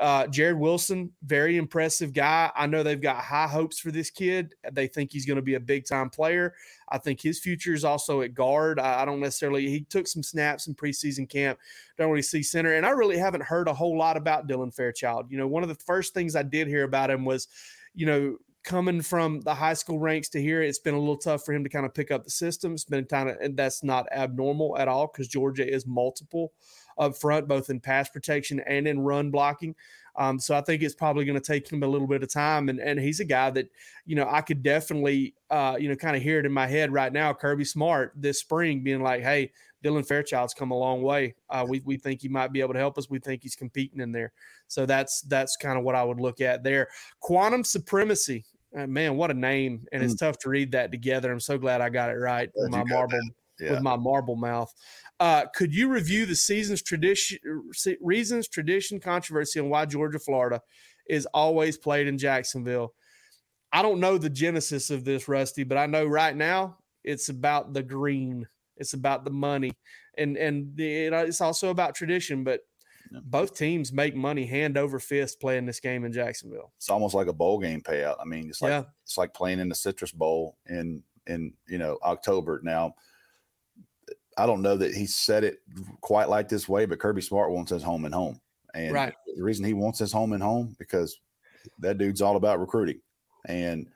Uh, 0.03 0.27
Jared 0.27 0.59
Wilson, 0.59 1.13
very 1.23 1.55
impressive 1.55 2.11
guy. 2.11 2.51
I 2.57 2.67
know 2.67 2.83
they've 2.83 2.99
got 2.99 3.23
high 3.23 3.47
hopes 3.47 3.79
for 3.79 3.89
this 3.89 4.09
kid. 4.09 4.53
They 4.73 4.85
think 4.85 5.13
he's 5.13 5.25
going 5.25 5.37
to 5.37 5.41
be 5.41 5.53
a 5.53 5.61
big 5.61 5.85
time 5.85 6.09
player. 6.09 6.55
I 6.89 6.97
think 6.97 7.21
his 7.21 7.39
future 7.39 7.73
is 7.73 7.85
also 7.85 8.19
at 8.19 8.33
guard. 8.33 8.81
I, 8.81 9.03
I, 9.03 9.05
don't 9.05 9.21
necessarily, 9.21 9.69
he 9.69 9.85
took 9.85 10.05
some 10.07 10.21
snaps 10.21 10.67
in 10.67 10.75
preseason 10.75 11.29
camp. 11.29 11.57
Don't 11.97 12.09
really 12.09 12.21
see 12.21 12.43
center. 12.43 12.73
And 12.73 12.85
I 12.85 12.89
really 12.89 13.17
haven't 13.17 13.43
heard 13.43 13.69
a 13.69 13.73
whole 13.73 13.97
lot 13.97 14.17
about 14.17 14.45
Dylan 14.45 14.75
Fairchild. 14.75 15.31
You 15.31 15.37
know, 15.37 15.47
one 15.47 15.63
of 15.63 15.69
the 15.69 15.75
first 15.75 16.13
things 16.13 16.35
I 16.35 16.43
did 16.43 16.67
hear 16.67 16.83
about 16.83 17.09
him 17.09 17.23
was, 17.23 17.47
you 17.95 18.05
know, 18.05 18.35
coming 18.65 19.01
from 19.01 19.39
the 19.39 19.53
high 19.53 19.73
school 19.73 19.99
ranks 19.99 20.27
to 20.29 20.41
here, 20.41 20.61
it's 20.61 20.79
been 20.79 20.95
a 20.95 20.99
little 20.99 21.15
tough 21.15 21.45
for 21.45 21.53
him 21.53 21.63
to 21.63 21.69
kind 21.69 21.85
of 21.85 21.93
pick 21.93 22.11
up 22.11 22.25
the 22.25 22.29
system. 22.29 22.73
It's 22.73 22.83
been 22.83 23.05
kind 23.05 23.29
of, 23.29 23.37
and 23.39 23.55
that's 23.55 23.85
not 23.85 24.11
abnormal 24.11 24.77
at 24.77 24.89
all 24.89 25.07
because 25.07 25.29
Georgia 25.29 25.65
is 25.65 25.87
multiple 25.87 26.51
up 26.97 27.17
front, 27.17 27.47
both 27.47 27.69
in 27.69 27.79
pass 27.79 28.09
protection 28.09 28.59
and 28.61 28.87
in 28.87 28.99
run 28.99 29.31
blocking. 29.31 29.75
Um, 30.15 30.39
so 30.39 30.55
I 30.55 30.61
think 30.61 30.83
it's 30.83 30.93
probably 30.93 31.25
going 31.25 31.39
to 31.39 31.45
take 31.45 31.71
him 31.71 31.81
a 31.81 31.87
little 31.87 32.07
bit 32.07 32.21
of 32.21 32.31
time. 32.31 32.69
And, 32.69 32.79
and 32.79 32.99
he's 32.99 33.19
a 33.19 33.25
guy 33.25 33.49
that, 33.49 33.67
you 34.05 34.15
know, 34.15 34.27
I 34.29 34.41
could 34.41 34.61
definitely, 34.61 35.33
uh, 35.49 35.75
you 35.79 35.89
know, 35.89 35.95
kind 35.95 36.15
of 36.15 36.21
hear 36.21 36.39
it 36.39 36.45
in 36.45 36.51
my 36.51 36.67
head 36.67 36.91
right 36.91 37.11
now. 37.11 37.33
Kirby 37.33 37.65
Smart 37.65 38.13
this 38.15 38.39
spring 38.39 38.83
being 38.83 39.01
like, 39.01 39.23
hey, 39.23 39.51
Dylan 39.83 40.07
Fairchild's 40.07 40.53
come 40.53 40.71
a 40.71 40.77
long 40.77 41.01
way. 41.01 41.35
Uh, 41.49 41.65
we, 41.67 41.81
we 41.83 41.97
think 41.97 42.21
he 42.21 42.29
might 42.29 42.53
be 42.53 42.61
able 42.61 42.73
to 42.73 42.79
help 42.79 42.97
us. 42.97 43.09
We 43.09 43.19
think 43.19 43.43
he's 43.43 43.55
competing 43.55 43.99
in 43.99 44.11
there. 44.11 44.31
So 44.67 44.85
that's 44.85 45.21
that's 45.21 45.57
kind 45.57 45.77
of 45.77 45.83
what 45.83 45.95
I 45.95 46.03
would 46.03 46.19
look 46.19 46.41
at 46.41 46.63
there. 46.63 46.87
Quantum 47.19 47.63
supremacy. 47.63 48.45
Uh, 48.75 48.87
man, 48.87 49.17
what 49.17 49.29
a 49.29 49.35
name! 49.35 49.85
And 49.91 50.01
it's 50.01 50.15
mm. 50.15 50.19
tough 50.19 50.39
to 50.39 50.49
read 50.49 50.71
that 50.71 50.91
together. 50.91 51.31
I'm 51.31 51.39
so 51.39 51.59
glad 51.59 51.81
I 51.81 51.89
got 51.89 52.09
it 52.09 52.15
right. 52.15 52.49
with 52.55 52.71
my 52.71 52.83
marble, 52.83 53.19
yeah. 53.59 53.71
with 53.71 53.81
my 53.81 53.95
marble 53.95 54.35
mouth. 54.35 54.73
Uh, 55.23 55.45
could 55.55 55.73
you 55.73 55.87
review 55.87 56.25
the 56.25 56.35
season's 56.35 56.81
tradition, 56.81 57.39
reasons, 58.01 58.49
tradition, 58.49 58.99
controversy, 58.99 59.57
and 59.57 59.69
why 59.69 59.85
Georgia, 59.85 60.19
Florida 60.19 60.59
is 61.07 61.25
always 61.27 61.77
played 61.77 62.07
in 62.07 62.17
Jacksonville? 62.17 62.93
I 63.71 63.81
don't 63.81 64.01
know 64.01 64.17
the 64.17 64.29
genesis 64.29 64.89
of 64.89 65.05
this, 65.05 65.29
Rusty, 65.29 65.63
but 65.63 65.77
I 65.77 65.85
know 65.85 66.05
right 66.05 66.35
now 66.35 66.75
it's 67.05 67.29
about 67.29 67.71
the 67.71 67.81
green. 67.81 68.45
It's 68.75 68.95
about 68.95 69.23
the 69.23 69.31
money, 69.31 69.71
and 70.17 70.35
and 70.35 70.75
the, 70.75 71.05
it's 71.05 71.39
also 71.39 71.69
about 71.69 71.95
tradition. 71.95 72.43
But 72.43 72.59
both 73.23 73.55
teams 73.55 73.93
make 73.93 74.17
money 74.17 74.45
hand 74.45 74.77
over 74.77 74.99
fist 74.99 75.39
playing 75.39 75.65
this 75.65 75.79
game 75.79 76.03
in 76.03 76.11
Jacksonville. 76.11 76.73
It's 76.75 76.89
almost 76.89 77.15
like 77.15 77.27
a 77.27 77.33
bowl 77.33 77.59
game 77.59 77.79
payout. 77.79 78.17
I 78.19 78.25
mean, 78.25 78.49
it's 78.49 78.61
like 78.61 78.71
yeah. 78.71 78.83
it's 79.03 79.17
like 79.17 79.33
playing 79.33 79.59
in 79.59 79.69
the 79.69 79.75
Citrus 79.75 80.11
Bowl 80.11 80.57
in 80.67 81.01
in 81.27 81.53
you 81.69 81.77
know 81.77 81.97
October 82.03 82.59
now 82.61 82.93
I 84.37 84.45
don't 84.45 84.61
know 84.61 84.77
that 84.77 84.93
he 84.93 85.05
said 85.05 85.43
it 85.43 85.59
quite 86.01 86.29
like 86.29 86.49
this 86.49 86.67
way, 86.67 86.85
but 86.85 86.99
Kirby 86.99 87.21
Smart 87.21 87.51
wants 87.51 87.71
his 87.71 87.83
home 87.83 88.05
and 88.05 88.13
home. 88.13 88.39
And 88.73 88.93
right. 88.93 89.13
the 89.35 89.43
reason 89.43 89.65
he 89.65 89.73
wants 89.73 89.99
his 89.99 90.11
home 90.11 90.33
and 90.33 90.41
home 90.41 90.75
because 90.79 91.19
that 91.79 91.97
dude's 91.97 92.21
all 92.21 92.35
about 92.35 92.59
recruiting. 92.59 92.99
And 93.45 93.87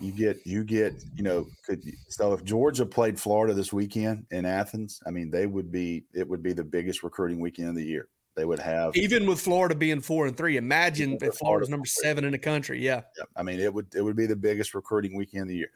you 0.00 0.12
get 0.12 0.38
you 0.44 0.64
get, 0.64 0.94
you 1.14 1.22
know, 1.22 1.46
could 1.64 1.82
so 2.08 2.32
if 2.32 2.44
Georgia 2.44 2.86
played 2.86 3.18
Florida 3.18 3.54
this 3.54 3.72
weekend 3.72 4.26
in 4.30 4.44
Athens, 4.44 5.00
I 5.06 5.10
mean, 5.10 5.30
they 5.30 5.46
would 5.46 5.70
be 5.70 6.04
it 6.14 6.28
would 6.28 6.42
be 6.42 6.52
the 6.52 6.64
biggest 6.64 7.02
recruiting 7.02 7.40
weekend 7.40 7.68
of 7.68 7.74
the 7.76 7.84
year. 7.84 8.08
They 8.36 8.44
would 8.44 8.60
have 8.60 8.96
even 8.96 9.26
with 9.26 9.40
Florida 9.40 9.74
being 9.74 10.00
four 10.00 10.26
and 10.26 10.36
three. 10.36 10.56
Imagine 10.56 11.18
if 11.20 11.34
Florida's 11.34 11.68
number 11.68 11.86
seven 11.86 12.24
in 12.24 12.30
the 12.30 12.38
country. 12.38 12.80
Yeah. 12.80 13.02
yeah. 13.16 13.24
I 13.36 13.42
mean, 13.42 13.58
it 13.58 13.72
would 13.72 13.86
it 13.94 14.02
would 14.02 14.16
be 14.16 14.26
the 14.26 14.36
biggest 14.36 14.74
recruiting 14.74 15.16
weekend 15.16 15.42
of 15.42 15.48
the 15.48 15.56
year 15.56 15.70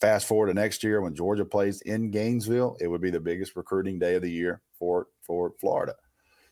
fast 0.00 0.26
forward 0.26 0.48
to 0.48 0.54
next 0.54 0.84
year 0.84 1.00
when 1.00 1.14
Georgia 1.14 1.44
plays 1.44 1.80
in 1.82 2.10
Gainesville, 2.10 2.76
it 2.80 2.88
would 2.88 3.00
be 3.00 3.10
the 3.10 3.20
biggest 3.20 3.56
recruiting 3.56 3.98
day 3.98 4.14
of 4.14 4.22
the 4.22 4.30
year 4.30 4.60
for 4.78 5.08
for 5.22 5.52
Florida. 5.60 5.94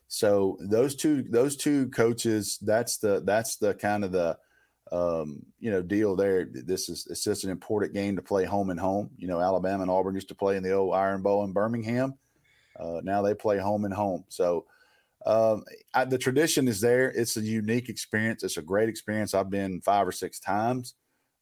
So 0.07 0.57
those 0.61 0.95
two 0.95 1.23
those 1.23 1.55
two 1.55 1.89
coaches, 1.89 2.57
that's 2.61 2.97
the 2.97 3.21
that's 3.25 3.57
the 3.57 3.73
kind 3.73 4.03
of 4.03 4.11
the 4.11 4.37
um, 4.91 5.43
you 5.59 5.71
know 5.71 5.81
deal 5.81 6.15
there. 6.15 6.45
This 6.51 6.89
is 6.89 7.07
it's 7.09 7.23
just 7.23 7.43
an 7.43 7.49
important 7.49 7.93
game 7.93 8.15
to 8.15 8.21
play 8.21 8.45
home 8.45 8.69
and 8.69 8.79
home. 8.79 9.09
You 9.17 9.27
know, 9.27 9.41
Alabama 9.41 9.81
and 9.81 9.91
Auburn 9.91 10.15
used 10.15 10.29
to 10.29 10.35
play 10.35 10.57
in 10.57 10.63
the 10.63 10.73
old 10.73 10.95
Iron 10.95 11.21
Bowl 11.21 11.43
in 11.43 11.53
Birmingham. 11.53 12.15
Uh, 12.79 13.01
now 13.03 13.21
they 13.21 13.33
play 13.33 13.57
home 13.57 13.85
and 13.85 13.93
home. 13.93 14.25
So 14.27 14.65
um, 15.25 15.63
I, 15.93 16.05
the 16.05 16.17
tradition 16.17 16.67
is 16.67 16.81
there. 16.81 17.09
It's 17.11 17.37
a 17.37 17.41
unique 17.41 17.89
experience. 17.89 18.43
It's 18.43 18.57
a 18.57 18.61
great 18.61 18.89
experience. 18.89 19.33
I've 19.33 19.49
been 19.49 19.81
five 19.81 20.07
or 20.07 20.11
six 20.11 20.39
times. 20.39 20.93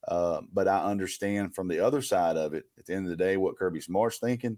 Uh, 0.08 0.42
but 0.52 0.68
I 0.68 0.84
understand 0.84 1.56
from 1.56 1.68
the 1.68 1.80
other 1.80 2.02
side 2.02 2.36
of 2.36 2.54
it, 2.54 2.66
at 2.78 2.86
the 2.86 2.94
end 2.94 3.06
of 3.06 3.10
the 3.10 3.24
day, 3.24 3.38
what 3.38 3.58
Kirby 3.58 3.82
Smart's 3.82 4.20
thinking, 4.20 4.58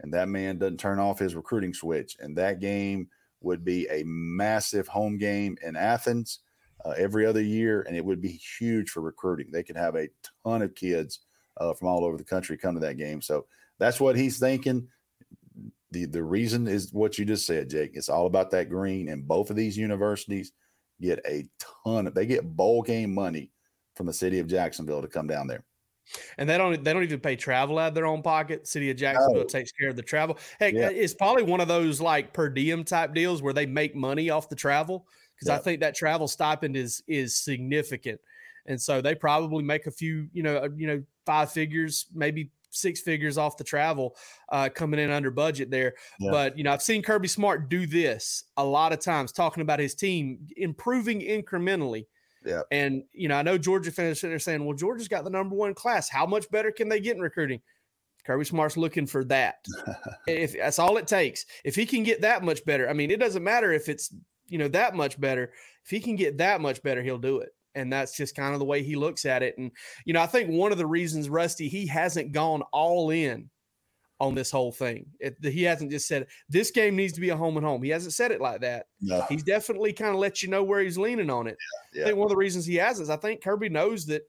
and 0.00 0.12
that 0.12 0.28
man 0.28 0.58
doesn't 0.58 0.80
turn 0.80 0.98
off 0.98 1.18
his 1.18 1.34
recruiting 1.34 1.72
switch. 1.72 2.16
And 2.20 2.36
that 2.36 2.60
game 2.60 3.08
would 3.40 3.64
be 3.64 3.86
a 3.88 4.02
massive 4.04 4.88
home 4.88 5.18
game 5.18 5.56
in 5.62 5.76
Athens 5.76 6.40
uh, 6.84 6.90
every 6.90 7.24
other 7.24 7.42
year, 7.42 7.82
and 7.82 7.96
it 7.96 8.04
would 8.04 8.20
be 8.20 8.40
huge 8.58 8.90
for 8.90 9.00
recruiting. 9.00 9.50
They 9.50 9.62
could 9.62 9.76
have 9.76 9.96
a 9.96 10.08
ton 10.44 10.62
of 10.62 10.74
kids 10.74 11.20
uh, 11.56 11.72
from 11.74 11.88
all 11.88 12.04
over 12.04 12.16
the 12.16 12.24
country 12.24 12.56
come 12.56 12.74
to 12.74 12.80
that 12.80 12.98
game. 12.98 13.22
So 13.22 13.46
that's 13.78 14.00
what 14.00 14.16
he's 14.16 14.38
thinking. 14.38 14.88
The, 15.90 16.06
the 16.06 16.22
reason 16.22 16.68
is 16.68 16.92
what 16.92 17.18
you 17.18 17.24
just 17.24 17.46
said, 17.46 17.70
Jake. 17.70 17.92
It's 17.94 18.08
all 18.08 18.26
about 18.26 18.50
that 18.50 18.68
green, 18.68 19.08
and 19.08 19.28
both 19.28 19.50
of 19.50 19.56
these 19.56 19.76
universities 19.76 20.52
get 21.00 21.20
a 21.26 21.46
ton 21.84 22.06
of 22.06 22.14
they 22.14 22.26
get 22.26 22.56
bowl 22.56 22.82
game 22.82 23.12
money 23.12 23.50
from 23.94 24.06
the 24.06 24.12
city 24.12 24.38
of 24.38 24.46
Jacksonville 24.46 25.02
to 25.02 25.08
come 25.08 25.26
down 25.26 25.46
there. 25.46 25.64
And 26.36 26.48
they 26.48 26.58
don't 26.58 26.82
they 26.82 26.92
don't 26.92 27.04
even 27.04 27.20
pay 27.20 27.36
travel 27.36 27.78
out 27.78 27.88
of 27.88 27.94
their 27.94 28.06
own 28.06 28.22
pocket. 28.22 28.66
City 28.66 28.90
of 28.90 28.96
Jacksonville 28.96 29.42
oh. 29.42 29.46
takes 29.46 29.72
care 29.72 29.88
of 29.88 29.96
the 29.96 30.02
travel. 30.02 30.38
Hey, 30.58 30.72
yeah. 30.74 30.90
it's 30.90 31.14
probably 31.14 31.44
one 31.44 31.60
of 31.60 31.68
those 31.68 32.00
like 32.00 32.32
per 32.32 32.48
diem 32.48 32.84
type 32.84 33.14
deals 33.14 33.40
where 33.40 33.52
they 33.52 33.66
make 33.66 33.94
money 33.94 34.28
off 34.28 34.48
the 34.48 34.56
travel 34.56 35.06
because 35.34 35.48
I 35.48 35.58
think 35.58 35.80
that 35.80 35.94
travel 35.94 36.28
stipend 36.28 36.76
is 36.76 37.02
is 37.06 37.36
significant. 37.36 38.20
And 38.66 38.80
so 38.80 39.00
they 39.00 39.14
probably 39.14 39.62
make 39.62 39.86
a 39.86 39.90
few, 39.90 40.28
you 40.32 40.42
know, 40.42 40.56
uh, 40.56 40.68
you 40.76 40.86
know, 40.86 41.02
five 41.26 41.50
figures, 41.50 42.06
maybe 42.14 42.50
six 42.70 43.00
figures 43.00 43.38
off 43.38 43.56
the 43.56 43.64
travel 43.64 44.16
uh, 44.50 44.68
coming 44.74 45.00
in 45.00 45.10
under 45.10 45.30
budget 45.30 45.70
there. 45.70 45.94
Yeah. 46.20 46.30
But, 46.30 46.56
you 46.56 46.64
know, 46.64 46.72
I've 46.72 46.82
seen 46.82 47.02
Kirby 47.02 47.28
Smart 47.28 47.68
do 47.68 47.86
this 47.86 48.44
a 48.56 48.64
lot 48.64 48.92
of 48.92 49.00
times, 49.00 49.32
talking 49.32 49.62
about 49.62 49.78
his 49.78 49.94
team 49.94 50.46
improving 50.56 51.20
incrementally 51.20 52.06
Yeah. 52.44 52.62
And 52.70 53.04
you 53.12 53.28
know, 53.28 53.36
I 53.36 53.42
know 53.42 53.58
Georgia 53.58 53.90
fans 53.90 54.20
sitting 54.20 54.32
there 54.32 54.38
saying, 54.38 54.64
"Well, 54.64 54.76
Georgia's 54.76 55.08
got 55.08 55.24
the 55.24 55.30
number 55.30 55.54
one 55.54 55.74
class. 55.74 56.08
How 56.08 56.26
much 56.26 56.50
better 56.50 56.70
can 56.70 56.88
they 56.88 57.00
get 57.00 57.16
in 57.16 57.22
recruiting?" 57.22 57.60
Kirby 58.24 58.44
Smart's 58.44 58.76
looking 58.76 59.06
for 59.06 59.24
that. 59.24 59.64
if 60.26 60.52
that's 60.52 60.78
all 60.78 60.96
it 60.96 61.06
takes, 61.06 61.44
if 61.64 61.74
he 61.74 61.86
can 61.86 62.02
get 62.02 62.20
that 62.22 62.44
much 62.44 62.64
better, 62.64 62.88
I 62.88 62.92
mean, 62.92 63.10
it 63.10 63.20
doesn't 63.20 63.42
matter 63.42 63.72
if 63.72 63.88
it's 63.88 64.14
you 64.48 64.58
know 64.58 64.68
that 64.68 64.94
much 64.94 65.20
better. 65.20 65.52
If 65.84 65.90
he 65.90 66.00
can 66.00 66.16
get 66.16 66.38
that 66.38 66.60
much 66.60 66.82
better, 66.82 67.02
he'll 67.02 67.18
do 67.18 67.38
it. 67.38 67.50
And 67.74 67.90
that's 67.90 68.16
just 68.16 68.36
kind 68.36 68.52
of 68.52 68.58
the 68.58 68.66
way 68.66 68.82
he 68.82 68.96
looks 68.96 69.24
at 69.24 69.42
it. 69.42 69.56
And 69.58 69.70
you 70.04 70.12
know, 70.12 70.20
I 70.20 70.26
think 70.26 70.50
one 70.50 70.72
of 70.72 70.78
the 70.78 70.86
reasons 70.86 71.28
Rusty 71.28 71.68
he 71.68 71.86
hasn't 71.86 72.32
gone 72.32 72.62
all 72.72 73.10
in 73.10 73.50
on 74.22 74.36
this 74.36 74.52
whole 74.52 74.70
thing. 74.70 75.04
It, 75.18 75.36
he 75.42 75.64
hasn't 75.64 75.90
just 75.90 76.06
said 76.06 76.28
this 76.48 76.70
game 76.70 76.94
needs 76.94 77.12
to 77.14 77.20
be 77.20 77.30
a 77.30 77.36
home 77.36 77.56
and 77.56 77.66
home. 77.66 77.82
He 77.82 77.90
hasn't 77.90 78.14
said 78.14 78.30
it 78.30 78.40
like 78.40 78.60
that. 78.60 78.86
No. 79.00 79.26
He's 79.28 79.42
definitely 79.42 79.92
kind 79.92 80.12
of 80.14 80.20
let 80.20 80.44
you 80.44 80.48
know 80.48 80.62
where 80.62 80.80
he's 80.80 80.96
leaning 80.96 81.28
on 81.28 81.48
it. 81.48 81.58
Yeah, 81.92 81.98
yeah. 81.98 82.04
I 82.04 82.06
think 82.06 82.18
one 82.18 82.26
of 82.26 82.30
the 82.30 82.36
reasons 82.36 82.64
he 82.64 82.76
has 82.76 83.00
is 83.00 83.10
I 83.10 83.16
think 83.16 83.42
Kirby 83.42 83.68
knows 83.68 84.06
that 84.06 84.22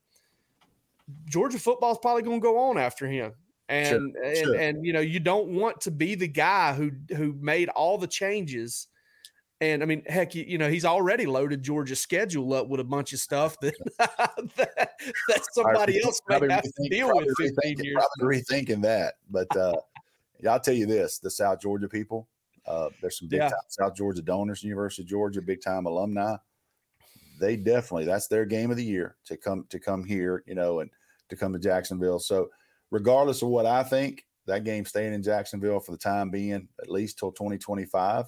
Georgia 1.26 1.60
football 1.60 1.92
is 1.92 2.00
probably 2.02 2.24
going 2.24 2.40
to 2.40 2.44
go 2.44 2.58
on 2.58 2.80
after 2.80 3.08
him. 3.08 3.34
And, 3.70 3.88
Sure, 3.88 4.24
and 4.24 4.38
sure. 4.38 4.56
and 4.56 4.86
you 4.86 4.94
know 4.94 5.00
you 5.00 5.20
don't 5.20 5.50
want 5.50 5.80
to 5.82 5.92
be 5.92 6.16
the 6.16 6.28
guy 6.28 6.74
who 6.74 6.92
who 7.16 7.34
made 7.40 7.70
all 7.70 8.00
the 8.00 8.08
changes 8.08 8.88
and 9.72 9.82
I 9.84 9.86
mean, 9.86 10.04
heck, 10.06 10.36
you, 10.36 10.44
you 10.48 10.58
know, 10.58 10.70
he's 10.70 10.86
already 10.86 11.26
loaded 11.26 11.64
Georgia's 11.64 12.00
schedule 12.00 12.54
up 12.54 12.68
with 12.68 12.80
a 12.80 12.84
bunch 12.84 13.14
of 13.14 13.20
stuff 13.20 13.60
that 13.62 13.74
that, 13.98 14.92
that 15.28 15.46
somebody 15.54 16.04
else 16.04 16.22
may 16.28 16.38
Probably 16.38 16.54
have 16.54 16.64
to 16.64 16.90
deal 16.90 17.08
with 17.16 17.28
15 17.40 17.52
rethinking- 17.78 17.84
years. 17.84 18.04
Probably 18.18 18.38
rethinking 18.42 18.82
that, 18.84 19.16
but 19.30 19.56
uh, 19.58 19.76
yeah, 20.42 20.52
I'll 20.54 20.60
tell 20.60 20.74
you 20.74 20.86
this: 20.86 21.20
the 21.20 21.30
South 21.32 21.60
Georgia 21.62 21.88
people. 21.88 22.28
Uh, 22.66 22.90
there's 23.02 23.20
some 23.20 23.28
big 23.28 23.40
Yeah. 23.40 23.50
time 23.50 23.60
South 23.68 23.96
Georgia 23.96 24.22
donors, 24.22 24.64
University 24.64 25.02
of 25.02 25.08
Georgia, 25.10 25.42
big 25.42 25.62
time 25.62 25.86
alumni. 25.86 26.36
They 27.40 27.56
definitely 27.56 28.06
that's 28.06 28.28
their 28.28 28.46
game 28.46 28.72
of 28.72 28.78
the 28.78 28.84
year 28.86 29.18
to 29.26 29.36
come 29.38 29.66
to 29.70 29.80
come 29.80 30.04
here, 30.04 30.44
you 30.48 30.56
know, 30.56 30.80
and 30.80 30.90
to 31.30 31.36
come 31.36 31.52
to 31.54 31.60
Jacksonville. 31.60 32.20
So, 32.20 32.50
regardless 32.92 33.42
of 33.42 33.50
what 33.50 33.66
I 33.66 33.84
think, 33.84 34.26
that 34.46 34.64
game 34.64 34.86
staying 34.86 35.14
in 35.14 35.24
Jacksonville 35.24 35.80
for 35.80 35.92
the 35.92 35.98
time 35.98 36.30
being, 36.30 36.68
at 36.82 36.90
least 36.90 37.18
till 37.20 37.32
2025. 37.32 38.26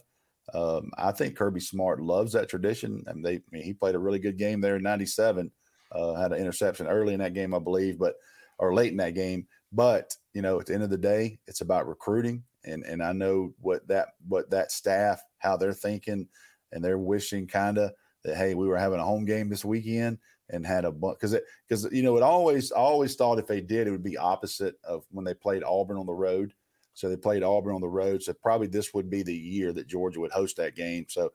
Um, 0.53 0.91
I 0.97 1.11
think 1.11 1.35
Kirby 1.35 1.59
Smart 1.59 2.01
loves 2.01 2.33
that 2.33 2.49
tradition, 2.49 3.03
and 3.07 3.25
they 3.25 3.35
I 3.35 3.41
mean, 3.51 3.63
he 3.63 3.73
played 3.73 3.95
a 3.95 3.99
really 3.99 4.19
good 4.19 4.37
game 4.37 4.61
there 4.61 4.75
in 4.75 4.83
'97. 4.83 5.51
Uh, 5.91 6.13
had 6.13 6.33
an 6.33 6.39
interception 6.39 6.87
early 6.87 7.13
in 7.13 7.19
that 7.19 7.33
game, 7.33 7.53
I 7.53 7.59
believe, 7.59 7.97
but 7.97 8.15
or 8.59 8.73
late 8.73 8.91
in 8.91 8.97
that 8.97 9.15
game. 9.15 9.47
But 9.71 10.15
you 10.33 10.41
know, 10.41 10.59
at 10.59 10.67
the 10.67 10.73
end 10.73 10.83
of 10.83 10.89
the 10.89 10.97
day, 10.97 11.39
it's 11.47 11.61
about 11.61 11.87
recruiting, 11.87 12.43
and 12.63 12.83
and 12.83 13.01
I 13.01 13.11
know 13.11 13.53
what 13.59 13.87
that 13.87 14.09
what 14.27 14.49
that 14.51 14.71
staff 14.71 15.21
how 15.39 15.57
they're 15.57 15.73
thinking, 15.73 16.27
and 16.71 16.83
they're 16.83 16.97
wishing 16.97 17.47
kind 17.47 17.77
of 17.77 17.91
that 18.23 18.37
hey, 18.37 18.53
we 18.53 18.67
were 18.67 18.77
having 18.77 18.99
a 18.99 19.05
home 19.05 19.25
game 19.25 19.49
this 19.49 19.65
weekend 19.65 20.17
and 20.49 20.65
had 20.65 20.85
a 20.85 20.91
bunch 20.91 21.17
because 21.17 21.33
it 21.33 21.43
because 21.67 21.87
you 21.91 22.03
know 22.03 22.17
it 22.17 22.23
always 22.23 22.71
I 22.71 22.77
always 22.77 23.15
thought 23.15 23.39
if 23.39 23.47
they 23.47 23.61
did 23.61 23.87
it 23.87 23.91
would 23.91 24.03
be 24.03 24.17
opposite 24.17 24.75
of 24.83 25.03
when 25.11 25.25
they 25.25 25.33
played 25.33 25.63
Auburn 25.63 25.97
on 25.97 26.05
the 26.05 26.13
road. 26.13 26.53
So 26.95 27.09
they 27.09 27.17
played 27.17 27.43
Auburn 27.43 27.75
on 27.75 27.81
the 27.81 27.87
road. 27.87 28.23
So 28.23 28.33
probably 28.33 28.67
this 28.67 28.93
would 28.93 29.09
be 29.09 29.21
the 29.21 29.35
year 29.35 29.71
that 29.73 29.87
Georgia 29.87 30.19
would 30.21 30.31
host 30.31 30.57
that 30.57 30.75
game. 30.75 31.05
So 31.07 31.31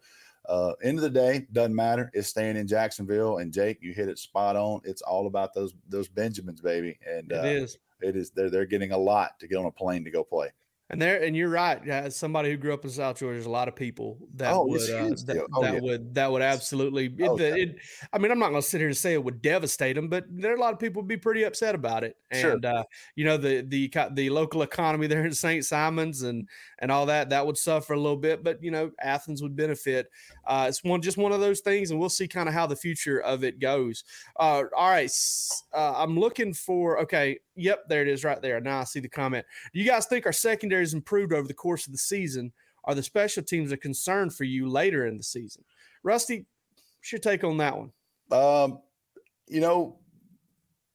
uh, 0.49 0.73
end 0.83 0.99
of 0.99 1.03
the 1.03 1.11
day, 1.11 1.46
doesn't 1.53 1.75
matter. 1.75 2.11
It's 2.14 2.29
staying 2.29 2.57
in 2.57 2.66
Jacksonville. 2.66 3.38
And 3.38 3.53
Jake, 3.53 3.79
you 3.81 3.92
hit 3.92 4.09
it 4.09 4.18
spot 4.18 4.57
on. 4.57 4.81
It's 4.85 5.03
all 5.03 5.27
about 5.27 5.55
those 5.55 5.75
those 5.88 6.09
Benjamins, 6.09 6.61
baby. 6.61 6.99
And 7.07 7.31
It 7.31 7.38
uh, 7.38 7.42
is. 7.42 7.79
it 8.01 8.16
is 8.16 8.31
they're 8.31 8.51
they're 8.51 8.66
getting 8.66 8.92
a 8.92 8.99
lot 8.99 9.38
to 9.38 9.46
get 9.46 9.57
on 9.57 9.66
a 9.66 9.70
plane 9.70 10.05
to 10.05 10.11
go 10.11 10.25
play. 10.25 10.49
And 10.90 11.00
there, 11.00 11.22
and 11.22 11.37
you're 11.37 11.48
right. 11.48 11.87
As 11.88 12.16
somebody 12.16 12.50
who 12.50 12.57
grew 12.57 12.74
up 12.74 12.85
in 12.85 12.90
South 12.90 13.16
Georgia, 13.20 13.35
there's 13.35 13.46
a 13.46 13.50
lot 13.50 13.68
of 13.68 13.76
people 13.76 14.18
that 14.35 14.53
Oh, 14.53 14.66
would 14.66 14.81
uh, 14.83 15.09
that. 15.26 15.46
Oh, 15.55 15.62
that 15.62 15.74
yeah. 15.74 15.81
would 15.81 16.14
that 16.16 16.33
would 16.33 16.42
absolutely. 16.42 17.14
Oh, 17.22 17.38
yeah. 17.38 17.55
it- 17.55 17.76
I 18.12 18.18
mean, 18.18 18.33
I'm 18.33 18.40
not 18.40 18.48
going 18.50 18.61
to 18.61 18.68
sit 18.68 18.81
here 18.81 18.88
and 18.88 18.96
say 18.96 19.12
it 19.14 19.22
would 19.22 19.40
devastate 19.40 19.94
them, 19.94 20.09
but 20.09 20.24
there 20.29 20.53
are 20.53 20.57
a 20.57 20.61
lot 20.61 20.72
of 20.72 20.81
people 20.81 21.00
would 21.03 21.09
be 21.09 21.16
pretty 21.16 21.44
upset 21.44 21.76
about 21.76 22.03
it. 22.03 22.16
Sure. 22.33 22.53
And 22.55 22.64
uh, 22.64 22.83
you 23.14 23.24
know, 23.24 23.37
the 23.37 23.62
the 23.62 23.88
the 24.14 24.31
local 24.31 24.62
economy 24.62 25.07
there 25.07 25.24
in 25.24 25.33
St. 25.33 25.64
Simons 25.64 26.22
and 26.22 26.48
and 26.81 26.90
all 26.90 27.07
that 27.07 27.31
that 27.31 27.46
would 27.46 27.57
suffer 27.57 27.92
a 27.92 28.00
little 28.00 28.16
bit, 28.16 28.42
but 28.42 28.61
you 28.61 28.72
know, 28.72 28.90
Athens 29.00 29.42
would 29.42 29.55
benefit. 29.55 30.09
Uh, 30.51 30.67
it's 30.69 30.83
one 30.83 31.01
just 31.01 31.17
one 31.17 31.31
of 31.31 31.39
those 31.39 31.61
things, 31.61 31.93
and 31.93 32.01
we'll 32.01 32.09
see 32.09 32.27
kind 32.27 32.49
of 32.49 32.55
how 32.55 32.67
the 32.67 32.75
future 32.75 33.21
of 33.21 33.45
it 33.45 33.61
goes. 33.61 34.03
Uh, 34.41 34.65
all 34.77 34.91
right, 34.91 35.09
uh, 35.73 35.95
I'm 35.97 36.19
looking 36.19 36.53
for. 36.53 36.99
Okay, 37.03 37.39
yep, 37.55 37.85
there 37.89 38.03
it 38.03 38.09
is, 38.09 38.25
right 38.25 38.43
there. 38.43 38.61
Now 38.61 38.81
I 38.81 38.85
see 38.85 38.99
the 38.99 39.09
comment. 39.09 39.47
Do 39.73 39.79
you 39.79 39.87
guys 39.87 40.07
think 40.07 40.27
our 40.27 40.33
secondary 40.33 40.83
has 40.83 40.93
improved 40.93 41.33
over 41.33 41.47
the 41.47 41.55
course 41.55 41.87
of 41.87 41.93
the 41.93 41.99
season? 41.99 42.53
Are 42.83 42.97
the 42.97 43.03
special 43.03 43.45
teams 43.45 43.71
a 43.71 43.77
concern 43.77 44.29
for 44.29 44.43
you 44.43 44.69
later 44.69 45.07
in 45.07 45.17
the 45.17 45.23
season? 45.23 45.63
Rusty, 46.03 46.47
what's 46.99 47.13
your 47.13 47.21
take 47.21 47.45
on 47.45 47.59
that 47.59 47.77
one? 47.77 47.93
Um, 48.33 48.81
you 49.47 49.61
know, 49.61 50.01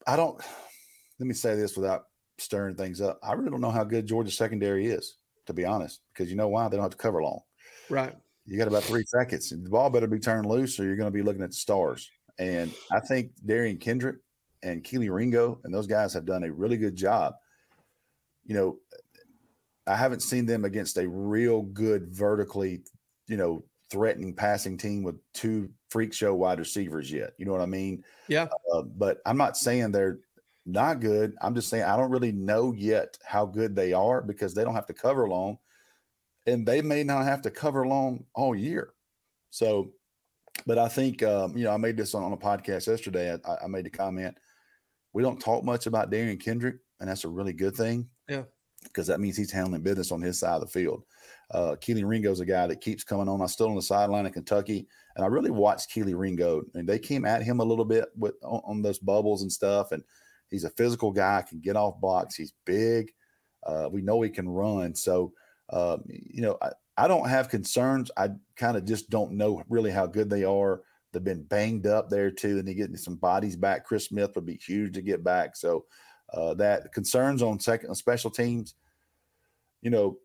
I 0.05 0.17
don't. 0.17 0.37
Let 1.19 1.27
me 1.27 1.33
say 1.33 1.55
this 1.55 1.77
without 1.77 2.07
stirring 2.39 2.75
things 2.75 2.99
up. 2.99 3.21
I 3.23 3.31
really 3.31 3.51
don't 3.51 3.61
know 3.61 3.71
how 3.71 3.85
good 3.85 4.05
Georgia 4.05 4.31
secondary 4.31 4.87
is, 4.87 5.15
to 5.45 5.53
be 5.53 5.63
honest, 5.63 6.01
because 6.13 6.29
you 6.29 6.35
know 6.35 6.49
why 6.49 6.67
they 6.67 6.75
don't 6.75 6.83
have 6.83 6.91
to 6.91 6.97
cover 6.97 7.23
long. 7.23 7.39
Right. 7.89 8.13
You 8.45 8.57
got 8.57 8.67
about 8.67 8.83
three 8.83 9.05
seconds. 9.05 9.49
The 9.49 9.69
ball 9.69 9.89
better 9.89 10.07
be 10.07 10.19
turned 10.19 10.45
loose, 10.45 10.79
or 10.79 10.83
you're 10.83 10.95
going 10.95 11.11
to 11.11 11.11
be 11.11 11.23
looking 11.23 11.41
at 11.41 11.49
the 11.49 11.55
stars. 11.55 12.09
And 12.37 12.71
I 12.91 12.99
think 12.99 13.31
Derion 13.45 13.79
Kendrick 13.79 14.17
and 14.61 14.83
Kelee 14.83 15.09
Ringo 15.09 15.59
and 15.63 15.73
those 15.73 15.87
guys 15.87 16.13
have 16.13 16.25
done 16.25 16.43
a 16.43 16.51
really 16.51 16.77
good 16.77 16.95
job. 16.95 17.35
You 18.45 18.55
know, 18.55 18.77
I 19.87 19.95
haven't 19.95 20.21
seen 20.21 20.45
them 20.45 20.65
against 20.65 20.97
a 20.97 21.07
real 21.07 21.63
good 21.63 22.07
vertically, 22.09 22.81
you 23.27 23.37
know, 23.37 23.63
threatening 23.89 24.33
passing 24.33 24.77
team 24.77 25.03
with 25.03 25.15
two 25.33 25.69
freak 25.89 26.13
show 26.13 26.33
wide 26.33 26.59
receivers 26.59 27.11
yet. 27.11 27.33
You 27.37 27.45
know 27.45 27.51
what 27.51 27.61
I 27.61 27.67
mean? 27.67 28.03
Yeah. 28.27 28.47
Uh, 28.73 28.81
but 28.81 29.19
I'm 29.25 29.37
not 29.37 29.57
saying 29.57 29.91
they're 29.91 30.19
not 30.65 30.99
good. 30.99 31.35
I'm 31.41 31.55
just 31.55 31.69
saying 31.69 31.83
I 31.83 31.95
don't 31.95 32.11
really 32.11 32.31
know 32.31 32.73
yet 32.73 33.17
how 33.23 33.45
good 33.45 33.75
they 33.75 33.93
are 33.93 34.21
because 34.21 34.53
they 34.53 34.63
don't 34.63 34.75
have 34.75 34.87
to 34.87 34.93
cover 34.93 35.29
long, 35.29 35.59
and 36.45 36.65
they 36.65 36.81
may 36.81 37.03
not 37.03 37.25
have 37.25 37.41
to 37.43 37.51
cover 37.51 37.87
long 37.87 38.25
all 38.33 38.55
year. 38.55 38.93
So, 39.49 39.91
but 40.65 40.77
I 40.77 40.87
think 40.87 41.23
um, 41.23 41.57
you 41.57 41.63
know 41.65 41.71
I 41.71 41.77
made 41.77 41.97
this 41.97 42.13
on, 42.13 42.23
on 42.23 42.33
a 42.33 42.37
podcast 42.37 42.87
yesterday. 42.87 43.37
I, 43.45 43.55
I 43.63 43.67
made 43.67 43.85
the 43.85 43.89
comment 43.89 44.37
we 45.15 45.23
don't 45.23 45.39
talk 45.39 45.63
much 45.63 45.87
about 45.87 46.11
Derion 46.11 46.37
Kendrick, 46.37 46.75
and 46.99 47.09
that's 47.09 47.23
a 47.23 47.29
really 47.29 47.53
good 47.53 47.73
thing. 47.73 48.09
Yeah. 48.27 48.43
because 48.83 49.07
that 49.07 49.21
means 49.21 49.37
he's 49.37 49.51
handling 49.51 49.81
business 49.81 50.11
on 50.11 50.21
his 50.21 50.39
side 50.39 50.55
of 50.55 50.61
the 50.61 50.67
field. 50.67 51.03
Uh, 51.51 51.75
Kelee 51.79 52.05
Ringo's 52.05 52.41
a 52.41 52.45
guy 52.45 52.67
that 52.67 52.81
keeps 52.81 53.05
coming 53.05 53.29
on. 53.29 53.41
I 53.41 53.45
still 53.45 53.69
on 53.69 53.75
the 53.75 53.81
sideline 53.81 54.25
in 54.25 54.33
Kentucky, 54.33 54.87
and 55.15 55.23
I 55.23 55.27
really 55.29 55.51
watched 55.51 55.89
Kelee 55.89 56.19
Ringo. 56.19 56.63
And 56.73 56.87
they 56.87 56.99
came 56.99 57.23
at 57.23 57.43
him 57.43 57.61
a 57.61 57.63
little 57.63 57.85
bit 57.85 58.09
with 58.17 58.35
on, 58.43 58.61
on 58.65 58.81
those 58.81 58.99
bubbles 58.99 59.41
and 59.41 59.51
stuff. 59.51 59.93
And 59.93 60.03
he's 60.49 60.65
a 60.65 60.69
physical 60.71 61.11
guy, 61.11 61.43
can 61.47 61.61
get 61.61 61.77
off 61.77 62.01
blocks. 62.01 62.35
He's 62.35 62.53
big. 62.65 63.11
Uh, 63.65 63.87
we 63.89 64.01
know 64.01 64.21
he 64.21 64.29
can 64.29 64.49
run. 64.49 64.93
So, 64.93 65.31
um, 65.69 66.03
you 66.07 66.41
know, 66.41 66.57
I, 66.61 66.71
I 66.97 67.07
don't 67.07 67.27
have 67.27 67.49
concerns. 67.49 68.11
I 68.17 68.29
kind 68.55 68.77
of 68.77 68.85
just 68.85 69.09
don't 69.09 69.33
know 69.33 69.63
really 69.69 69.91
how 69.91 70.05
good 70.05 70.29
they 70.29 70.43
are. 70.43 70.81
They've 71.11 71.23
been 71.23 71.43
banged 71.43 71.87
up 71.87 72.09
there 72.09 72.31
too, 72.31 72.59
and 72.59 72.67
they're 72.67 72.75
getting 72.75 72.97
some 72.97 73.15
bodies 73.15 73.55
back. 73.55 73.85
Chris 73.85 74.05
Smith 74.05 74.31
would 74.35 74.45
be 74.45 74.57
huge 74.57 74.93
to 74.95 75.01
get 75.01 75.23
back. 75.23 75.55
So, 75.55 75.85
uh, 76.33 76.53
that 76.55 76.91
concerns 76.93 77.41
on 77.41 77.59
second 77.59 77.89
on 77.89 77.95
special 77.95 78.29
teams. 78.29 78.75
You 79.81 79.91
know, 79.91 80.17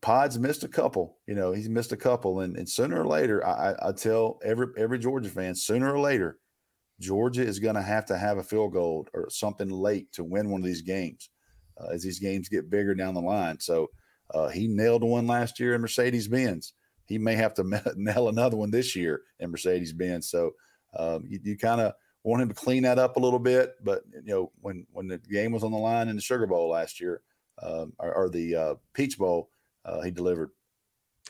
Pod's 0.00 0.38
missed 0.38 0.64
a 0.64 0.68
couple. 0.68 1.18
You 1.26 1.34
know, 1.34 1.52
he's 1.52 1.68
missed 1.68 1.92
a 1.92 1.96
couple, 1.96 2.40
and, 2.40 2.56
and 2.56 2.68
sooner 2.68 3.00
or 3.00 3.06
later, 3.06 3.46
I, 3.46 3.74
I, 3.80 3.92
tell 3.92 4.38
every 4.44 4.66
every 4.76 4.98
Georgia 4.98 5.30
fan, 5.30 5.54
sooner 5.54 5.92
or 5.92 6.00
later, 6.00 6.38
Georgia 7.00 7.42
is 7.42 7.58
going 7.58 7.74
to 7.74 7.82
have 7.82 8.04
to 8.06 8.18
have 8.18 8.38
a 8.38 8.42
field 8.42 8.72
goal 8.72 9.06
or 9.14 9.28
something 9.30 9.68
late 9.68 10.12
to 10.12 10.24
win 10.24 10.50
one 10.50 10.60
of 10.60 10.66
these 10.66 10.82
games 10.82 11.30
uh, 11.80 11.88
as 11.92 12.02
these 12.02 12.18
games 12.18 12.48
get 12.48 12.70
bigger 12.70 12.94
down 12.94 13.14
the 13.14 13.20
line. 13.20 13.58
So 13.60 13.88
uh, 14.32 14.48
he 14.48 14.66
nailed 14.66 15.04
one 15.04 15.26
last 15.26 15.60
year 15.60 15.74
in 15.74 15.80
Mercedes 15.80 16.28
Benz. 16.28 16.72
He 17.06 17.18
may 17.18 17.34
have 17.34 17.54
to 17.54 17.64
nail 17.96 18.28
another 18.28 18.56
one 18.56 18.70
this 18.70 18.96
year 18.96 19.22
in 19.38 19.50
Mercedes 19.50 19.92
Benz. 19.92 20.28
So 20.28 20.52
um, 20.96 21.24
you, 21.28 21.38
you 21.42 21.58
kind 21.58 21.80
of 21.80 21.94
want 22.24 22.42
him 22.42 22.48
to 22.48 22.54
clean 22.54 22.84
that 22.84 22.98
up 22.98 23.16
a 23.16 23.20
little 23.20 23.38
bit. 23.38 23.74
But 23.82 24.02
you 24.12 24.34
know, 24.34 24.52
when 24.60 24.86
when 24.92 25.08
the 25.08 25.18
game 25.18 25.52
was 25.52 25.64
on 25.64 25.72
the 25.72 25.78
line 25.78 26.08
in 26.08 26.16
the 26.16 26.22
Sugar 26.22 26.46
Bowl 26.46 26.70
last 26.70 27.00
year, 27.00 27.22
um, 27.62 27.92
or, 27.98 28.14
or 28.14 28.28
the 28.28 28.56
uh, 28.56 28.74
Peach 28.94 29.18
Bowl, 29.18 29.50
uh, 29.84 30.00
he 30.02 30.10
delivered. 30.10 30.50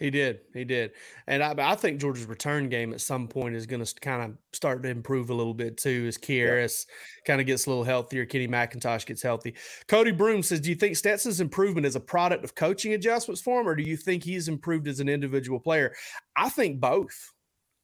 He 0.03 0.11
did. 0.11 0.41
He 0.53 0.65
did. 0.65 0.91
And 1.29 1.45
I, 1.45 1.55
I 1.57 1.77
think 1.77 2.01
Georgia's 2.01 2.27
return 2.27 2.69
game 2.69 2.93
at 2.93 3.01
some 3.01 3.29
point 3.29 3.55
is 3.55 3.67
going 3.67 3.85
to 3.85 3.95
kind 4.01 4.21
of 4.21 4.37
start 4.53 4.83
to 4.83 4.89
improve 4.89 5.31
a 5.31 5.35
little 5.35 5.55
bit 5.55 5.77
too 5.77 6.07
as 6.09 6.19
Kearis 6.19 6.87
kind 7.25 7.41
of 7.41 7.47
gets 7.47 7.67
a 7.67 7.71
little 7.71 7.85
healthier. 7.85 8.27
Kenny 8.27 8.49
McIntosh 8.49 9.07
gets 9.07 9.23
healthy. 9.23 9.55
Cody 9.87 10.11
Broom 10.11 10.43
says, 10.43 10.61
Do 10.61 10.71
you 10.71 10.75
think 10.75 10.97
Stetson's 10.97 11.41
improvement 11.41 11.87
is 11.87 11.95
a 11.95 12.01
product 12.01 12.43
of 12.43 12.57
coaching 12.57 12.95
adjustments 12.95 13.41
for 13.41 13.61
him, 13.61 13.69
or 13.69 13.77
do 13.77 13.85
you 13.85 13.97
think 13.97 14.25
he's 14.25 14.49
improved 14.49 14.89
as 14.89 14.99
an 14.99 15.09
individual 15.09 15.61
player? 15.61 15.95
I 16.35 16.49
think 16.49 16.81
both. 16.81 17.33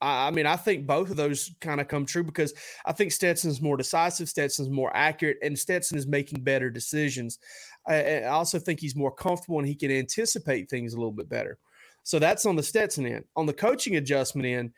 I 0.01 0.27
I 0.27 0.31
mean, 0.33 0.47
I 0.47 0.57
think 0.57 0.89
both 0.89 1.11
of 1.11 1.17
those 1.17 1.53
kind 1.61 1.81
of 1.81 1.87
come 1.87 2.05
true 2.05 2.25
because 2.25 2.53
I 2.85 2.91
think 2.91 3.13
Stetson's 3.13 3.63
more 3.63 3.77
decisive, 3.77 4.29
Stetson's 4.29 4.71
more 4.71 4.91
accurate, 4.93 5.39
and 5.41 5.57
Stetson 5.57 5.97
is 5.97 6.09
making 6.09 6.43
better 6.43 6.69
decisions. 6.69 7.39
I, 7.87 8.23
I 8.23 8.25
also 8.25 8.59
think 8.59 8.81
he's 8.81 8.97
more 8.97 9.13
comfortable 9.13 9.61
and 9.61 9.69
he 9.69 9.77
can 9.77 9.93
anticipate 9.93 10.69
things 10.69 10.95
a 10.95 10.97
little 10.97 11.13
bit 11.13 11.29
better. 11.29 11.59
So 12.03 12.19
that's 12.19 12.47
on 12.47 12.57
the 12.57 12.63
Stetson 12.63 13.07
end. 13.07 13.25
On 13.37 13.47
the 13.47 13.53
coaching 13.53 13.97
adjustment 13.97 14.47
end, 14.47 14.73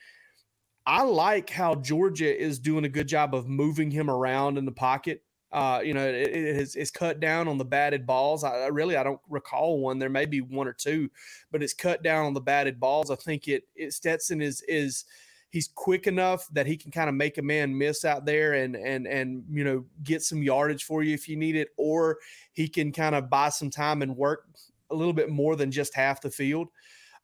I 0.87 1.03
like 1.03 1.51
how 1.51 1.77
Georgia 1.77 2.37
is 2.37 2.59
doing 2.59 2.85
a 2.85 2.89
good 2.89 3.07
job 3.07 3.35
of 3.35 3.49
moving 3.49 3.91
him 3.91 4.11
around 4.11 4.59
in 4.59 4.65
the 4.65 4.73
pocket. 4.73 5.23
Uh, 5.53 5.81
you 5.85 5.95
know, 5.95 6.07
it, 6.07 6.15
it 6.15 6.35
is, 6.35 6.77
it's 6.77 6.91
cut 6.91 7.21
down 7.21 7.49
on 7.49 7.59
the 7.59 7.65
batted 7.65 8.07
balls. 8.07 8.45
I, 8.45 8.51
I, 8.51 8.67
really 8.69 8.97
I 8.97 9.03
don't 9.03 9.21
recall 9.29 9.81
one. 9.81 9.99
There 9.99 10.09
may 10.09 10.25
be 10.25 10.41
one 10.41 10.69
or 10.69 10.73
two, 10.73 11.11
but 11.51 11.63
it's 11.63 11.75
cut 11.75 12.03
down 12.03 12.25
on 12.25 12.35
the 12.35 12.41
batted 12.41 12.79
balls. 12.79 13.11
I 13.11 13.17
think 13.17 13.49
it, 13.49 13.65
it 13.75 13.93
Stetson 13.93 14.41
is 14.41 14.63
is 14.69 15.05
he's 15.51 15.69
quick 15.75 16.07
enough 16.07 16.47
that 16.53 16.67
he 16.67 16.77
can 16.77 16.93
kind 16.93 17.09
of 17.09 17.17
make 17.17 17.37
a 17.37 17.43
man 17.43 17.77
miss 17.77 18.05
out 18.05 18.25
there 18.25 18.55
and 18.55 18.77
and 18.77 19.09
and 19.09 19.45
you 19.51 19.65
know 19.65 19.85
get 20.05 20.23
some 20.23 20.43
yardage 20.43 20.85
for 20.85 21.03
you 21.03 21.15
if 21.15 21.29
you 21.29 21.37
need 21.37 21.57
it, 21.57 21.69
or 21.77 22.19
he 22.53 22.69
can 22.69 22.93
kind 22.93 23.17
of 23.17 23.29
buy 23.29 23.49
some 23.49 23.71
time 23.71 24.03
and 24.03 24.17
work 24.17 24.47
a 24.91 24.95
little 24.95 25.13
bit 25.13 25.31
more 25.31 25.57
than 25.57 25.73
just 25.73 25.95
half 25.95 26.21
the 26.21 26.31
field. 26.31 26.69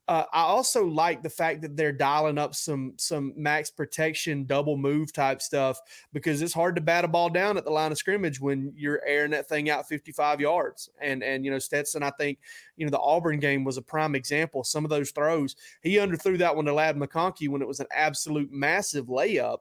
Uh, 0.08 0.24
I 0.32 0.42
also 0.42 0.86
like 0.86 1.22
the 1.24 1.30
fact 1.30 1.62
that 1.62 1.76
they're 1.76 1.90
dialing 1.90 2.38
up 2.38 2.54
some 2.54 2.92
some 2.96 3.32
max 3.36 3.70
protection, 3.70 4.44
double 4.44 4.76
move 4.76 5.12
type 5.12 5.42
stuff 5.42 5.80
because 6.12 6.42
it's 6.42 6.54
hard 6.54 6.76
to 6.76 6.80
bat 6.80 7.04
a 7.04 7.08
ball 7.08 7.28
down 7.28 7.56
at 7.56 7.64
the 7.64 7.72
line 7.72 7.90
of 7.90 7.98
scrimmage 7.98 8.40
when 8.40 8.72
you're 8.76 9.02
airing 9.04 9.32
that 9.32 9.48
thing 9.48 9.68
out 9.68 9.88
55 9.88 10.40
yards. 10.40 10.90
And 11.00 11.24
and 11.24 11.44
you 11.44 11.50
know 11.50 11.58
Stetson, 11.58 12.04
I 12.04 12.10
think 12.10 12.38
you 12.76 12.86
know 12.86 12.90
the 12.90 13.00
Auburn 13.00 13.40
game 13.40 13.64
was 13.64 13.78
a 13.78 13.82
prime 13.82 14.14
example. 14.14 14.62
Some 14.62 14.84
of 14.84 14.90
those 14.90 15.10
throws 15.10 15.56
he 15.82 15.96
underthrew 15.96 16.38
that 16.38 16.54
one 16.54 16.66
to 16.66 16.72
Ladd 16.72 16.96
McConkey 16.96 17.48
when 17.48 17.62
it 17.62 17.68
was 17.68 17.80
an 17.80 17.86
absolute 17.92 18.52
massive 18.52 19.06
layup, 19.06 19.58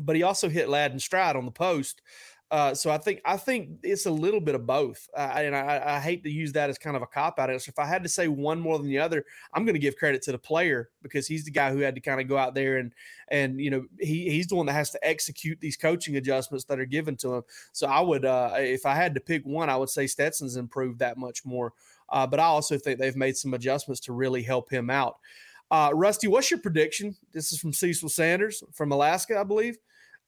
but 0.00 0.16
he 0.16 0.24
also 0.24 0.48
hit 0.48 0.68
Ladd 0.68 0.92
in 0.92 0.98
stride 0.98 1.36
on 1.36 1.44
the 1.44 1.52
post. 1.52 2.02
Uh, 2.52 2.74
so 2.74 2.90
I 2.90 2.98
think 2.98 3.22
I 3.24 3.38
think 3.38 3.78
it's 3.82 4.04
a 4.04 4.10
little 4.10 4.38
bit 4.38 4.54
of 4.54 4.66
both, 4.66 5.08
uh, 5.16 5.32
and 5.36 5.56
I, 5.56 5.82
I, 5.96 6.00
hate 6.00 6.22
to 6.24 6.30
use 6.30 6.52
that 6.52 6.68
as 6.68 6.76
kind 6.76 6.94
of 6.94 7.00
a 7.00 7.06
cop 7.06 7.38
out 7.38 7.48
answer. 7.48 7.70
If 7.70 7.78
I 7.78 7.86
had 7.86 8.02
to 8.02 8.10
say 8.10 8.28
one 8.28 8.60
more 8.60 8.76
than 8.76 8.88
the 8.88 8.98
other, 8.98 9.24
I'm 9.54 9.64
going 9.64 9.72
to 9.72 9.80
give 9.80 9.96
credit 9.96 10.20
to 10.24 10.32
the 10.32 10.38
player 10.38 10.90
because 11.00 11.26
he's 11.26 11.46
the 11.46 11.50
guy 11.50 11.72
who 11.72 11.78
had 11.78 11.94
to 11.94 12.02
kind 12.02 12.20
of 12.20 12.28
go 12.28 12.36
out 12.36 12.54
there 12.54 12.76
and 12.76 12.92
and 13.28 13.58
you 13.58 13.70
know 13.70 13.86
he 13.98 14.28
he's 14.28 14.48
the 14.48 14.56
one 14.56 14.66
that 14.66 14.74
has 14.74 14.90
to 14.90 14.98
execute 15.02 15.60
these 15.62 15.78
coaching 15.78 16.18
adjustments 16.18 16.66
that 16.66 16.78
are 16.78 16.84
given 16.84 17.16
to 17.16 17.36
him. 17.36 17.42
So 17.72 17.86
I 17.86 18.00
would, 18.00 18.26
uh, 18.26 18.50
if 18.58 18.84
I 18.84 18.94
had 18.96 19.14
to 19.14 19.20
pick 19.20 19.46
one, 19.46 19.70
I 19.70 19.76
would 19.76 19.88
say 19.88 20.06
Stetson's 20.06 20.56
improved 20.56 20.98
that 20.98 21.16
much 21.16 21.46
more. 21.46 21.72
Uh, 22.10 22.26
but 22.26 22.38
I 22.38 22.44
also 22.44 22.76
think 22.76 22.98
they've 22.98 23.16
made 23.16 23.38
some 23.38 23.54
adjustments 23.54 24.02
to 24.02 24.12
really 24.12 24.42
help 24.42 24.68
him 24.68 24.90
out. 24.90 25.16
Uh, 25.70 25.90
Rusty, 25.94 26.28
what's 26.28 26.50
your 26.50 26.60
prediction? 26.60 27.16
This 27.32 27.50
is 27.50 27.58
from 27.58 27.72
Cecil 27.72 28.10
Sanders 28.10 28.62
from 28.74 28.92
Alaska, 28.92 29.40
I 29.40 29.44
believe. 29.44 29.78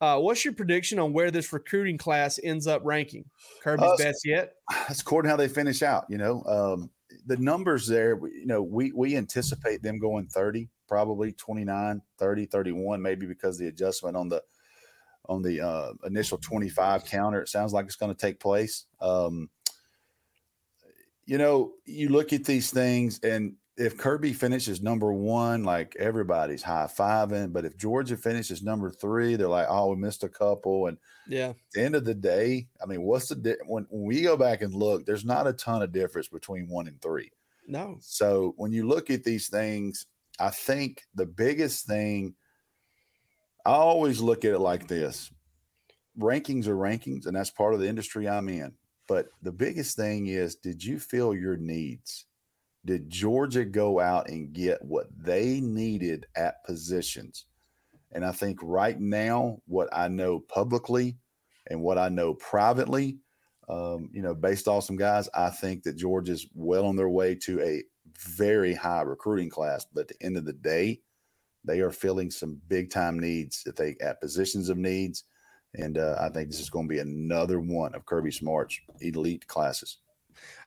Uh, 0.01 0.19
what's 0.19 0.45
your 0.45 0.55
prediction 0.55 0.99
on 0.99 1.13
where 1.13 1.31
this 1.31 1.53
recruiting 1.53 1.97
class 1.97 2.39
ends 2.43 2.67
up 2.67 2.83
ranking? 2.85 3.25
Kirby's 3.63 3.85
uh, 3.85 3.97
best 3.97 4.27
yet? 4.27 4.55
That's 4.89 5.01
according 5.01 5.29
to 5.29 5.31
how 5.31 5.37
they 5.37 5.49
finish 5.49 5.83
out. 5.83 6.05
You 6.09 6.19
know, 6.19 6.43
um, 6.45 6.91
the 7.27 7.37
numbers 7.37 7.87
there, 7.87 8.19
you 8.27 8.47
know, 8.47 8.63
we, 8.63 8.93
we 8.93 9.17
anticipate 9.17 9.83
them 9.83 9.99
going 9.99 10.27
30, 10.27 10.69
probably 10.89 11.33
29, 11.33 12.03
30, 12.19 12.47
31, 12.47 13.01
maybe 13.01 13.27
because 13.27 13.57
the 13.57 13.69
adjustment 13.69 14.17
on 14.17 14.29
the, 14.29 14.43
on 15.27 15.43
the 15.43 15.61
uh, 15.61 15.93
initial 16.05 16.39
25 16.39 17.05
counter, 17.07 17.41
it 17.41 17.49
sounds 17.49 17.73
like 17.73 17.87
it's 17.87 17.97
going 17.97 18.15
to 18.15 18.21
take 18.21 18.41
place. 18.41 18.87
Um, 19.01 19.49
you 21.25 21.39
know, 21.39 21.73
you 21.87 22.11
look 22.11 22.33
at 22.33 22.45
these 22.45 22.71
things 22.71 23.21
and 23.21 23.55
if 23.77 23.97
Kirby 23.97 24.33
finishes 24.33 24.81
number 24.81 25.13
one, 25.13 25.65
like 25.65 25.97
everybody's 25.99 26.63
high 26.63 26.87
fiving. 26.87 27.53
But 27.53 27.65
if 27.65 27.77
Georgia 27.77 28.17
finishes 28.17 28.63
number 28.63 28.91
three, 28.91 29.37
they're 29.37 29.49
like, 29.49 29.67
oh, 29.69 29.91
we 29.91 29.97
missed 29.97 30.25
a 30.25 30.29
couple. 30.29 30.87
And 30.87 30.99
yeah, 31.29 31.51
at 31.51 31.57
the 31.73 31.83
end 31.83 31.95
of 31.95 32.05
the 32.05 32.15
day, 32.15 32.69
I 32.83 32.87
mean, 32.87 33.03
what's 33.03 33.29
the 33.29 33.37
di- 33.37 33.57
when, 33.67 33.87
when 33.91 34.05
we 34.05 34.23
go 34.23 34.37
back 34.37 34.63
and 34.63 34.75
look, 34.75 35.05
there's 35.05 35.25
not 35.25 35.47
a 35.47 35.53
ton 35.53 35.83
of 35.83 35.93
difference 35.93 36.29
between 36.29 36.69
one 36.69 36.87
and 36.87 37.01
three. 37.03 37.31
No. 37.67 37.97
So 38.01 38.55
when 38.57 38.73
you 38.73 38.87
look 38.87 39.11
at 39.11 39.25
these 39.25 39.49
things, 39.49 40.07
I 40.39 40.51
think 40.51 41.03
the 41.15 41.27
biggest 41.27 41.87
thing, 41.87 42.35
I 43.65 43.73
always 43.73 44.21
look 44.21 44.45
at 44.45 44.53
it 44.53 44.59
like 44.61 44.87
this 44.87 45.31
rankings 46.19 46.67
are 46.67 46.77
rankings, 46.77 47.27
and 47.27 47.35
that's 47.35 47.51
part 47.51 47.75
of 47.75 47.81
the 47.81 47.89
industry 47.89 48.29
I'm 48.29 48.49
in. 48.49 48.73
But 49.07 49.29
the 49.43 49.53
biggest 49.53 49.97
thing 49.97 50.29
is, 50.29 50.55
did 50.55 50.83
you 50.83 50.99
feel 50.99 51.35
your 51.35 51.57
needs? 51.57 52.27
Did 52.85 53.09
Georgia 53.09 53.65
go 53.65 54.01
out 54.01 54.29
and 54.29 54.53
get 54.53 54.83
what 54.85 55.07
they 55.17 55.61
needed 55.61 56.27
at 56.37 56.65
positions? 56.65 57.47
And 58.13 58.25
I 58.25 58.33
think 58.33 58.59
right 58.63 58.99
now, 58.99 59.59
what 59.67 59.89
I 59.93 60.09
know 60.09 60.39
publicly 60.41 61.17
and 61.69 61.83
what 61.83 61.99
I 61.99 62.09
know 62.09 62.35
privately, 62.35 63.19
um, 63.69 64.11
you 64.13 64.23
know, 64.23 64.35
based 64.35 64.69
off 64.69 64.85
some 64.85 64.97
guys, 64.97 65.29
I 65.35 65.51
think 65.51 65.83
that 65.85 65.97
Georgia's 65.97 66.47
well 66.55 66.87
on 66.87 66.97
their 66.97 67.09
way 67.09 67.35
to 67.37 67.61
a 67.61 67.83
very 68.19 68.75
high 68.75 69.03
recruiting 69.03 69.49
class. 69.49 69.87
But 69.93 70.03
at 70.03 70.09
the 70.09 70.27
end 70.27 70.37
of 70.37 70.45
the 70.45 70.53
day, 70.53 71.01
they 71.65 71.81
are 71.81 71.91
filling 71.91 72.31
some 72.31 72.61
big 72.69 72.91
time 72.91 73.19
needs 73.19 73.63
that 73.65 73.77
they 73.77 73.97
at 74.01 74.21
positions 74.21 74.69
of 74.69 74.77
needs. 74.77 75.25
And 75.75 75.99
uh, 75.99 76.17
I 76.21 76.29
think 76.29 76.51
this 76.51 76.61
is 76.61 76.71
going 76.71 76.87
to 76.87 76.95
be 76.95 77.01
another 77.01 77.59
one 77.59 77.95
of 77.95 78.07
Kirby 78.07 78.31
Smart's 78.31 78.79
elite 79.01 79.47
classes. 79.49 79.99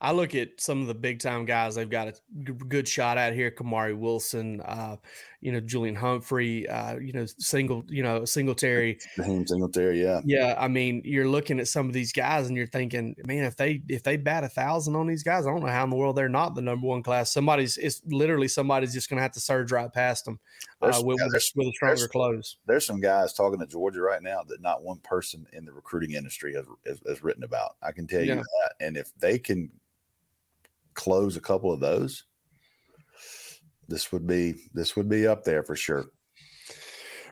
I 0.02 0.12
look 0.12 0.36
at 0.36 0.60
some 0.60 0.82
of 0.82 0.88
the 0.88 0.94
big 0.94 1.20
time 1.20 1.46
guys 1.46 1.76
they've 1.76 1.90
got 1.90 2.08
a 2.08 2.14
good 2.52 2.88
shot 2.88 3.18
at 3.18 3.34
here. 3.34 3.52
Kamari 3.52 3.98
Wilson, 3.98 4.62
uh, 4.62 4.98
you 5.42 5.52
know, 5.52 5.60
Julian 5.60 5.96
Humphrey, 5.96 6.68
uh, 6.68 6.98
you 6.98 7.14
know, 7.14 7.26
single, 7.40 7.84
you 7.88 8.04
know, 8.04 8.26
Singletary. 8.26 9.00
Jaheim 9.18 9.48
Singletary, 9.48 10.02
yeah. 10.02 10.22
Yeah. 10.26 10.56
I 10.58 10.68
mean, 10.68 11.02
you're 11.06 11.28
looking 11.28 11.60
at 11.60 11.68
some 11.68 11.88
of 11.88 11.94
these 11.94 12.12
guys 12.12 12.48
and 12.48 12.58
you're 12.58 12.68
thinking, 12.68 13.16
man, 13.26 13.44
if 13.44 13.56
they 13.56 13.82
if 13.88 14.04
they 14.04 14.18
bat 14.18 14.44
a 14.44 14.50
thousand 14.50 14.96
on 14.96 15.08
these 15.08 15.24
guys, 15.24 15.46
I 15.46 15.52
don't 15.52 15.62
know 15.62 15.72
how 15.72 15.84
in 15.84 15.90
the 15.90 15.96
world 15.96 16.16
they're 16.16 16.30
not 16.30 16.56
the 16.56 16.62
number 16.62 16.88
one 16.88 17.04
class. 17.04 17.32
Somebody's 17.32 17.78
it's 17.78 18.02
literally 18.06 18.48
somebody's 18.48 18.94
just 18.94 19.10
gonna 19.10 19.22
have 19.22 19.34
to 19.34 19.40
surge 19.40 19.72
right 19.72 19.92
past 19.92 20.26
them 20.26 20.40
uh, 20.82 20.88
with, 21.04 21.22
a, 21.22 21.26
with 21.26 21.36
a 21.36 21.40
stronger 21.40 22.08
close. 22.08 22.58
There's 22.66 22.86
some 22.86 23.00
guys 23.00 23.34
talking 23.34 23.60
to 23.60 23.68
Georgia 23.68 24.02
right 24.02 24.22
now 24.22 24.42
that 24.48 24.62
not 24.62 24.84
one 24.84 25.00
person 25.00 25.46
in 25.54 25.66
the 25.66 25.74
recruiting 25.74 26.14
industry 26.14 26.54
has, 26.56 26.66
has, 26.86 27.00
has 27.08 27.24
written 27.24 27.44
about. 27.44 27.76
I 27.82 27.92
can 27.92 28.08
tell 28.08 28.22
you 28.22 28.36
yeah. 28.36 28.36
that. 28.36 28.86
And 28.86 28.98
if 28.98 29.12
they 29.20 29.40
can 29.40 29.72
close 30.98 31.38
a 31.38 31.42
couple 31.42 31.72
of 31.72 31.80
those, 31.80 32.26
this 33.88 34.12
would 34.12 34.28
be 34.28 34.56
this 34.74 34.98
would 34.98 35.08
be 35.08 35.26
up 35.26 35.46
there 35.46 35.64
for 35.64 35.78
sure. 35.78 36.08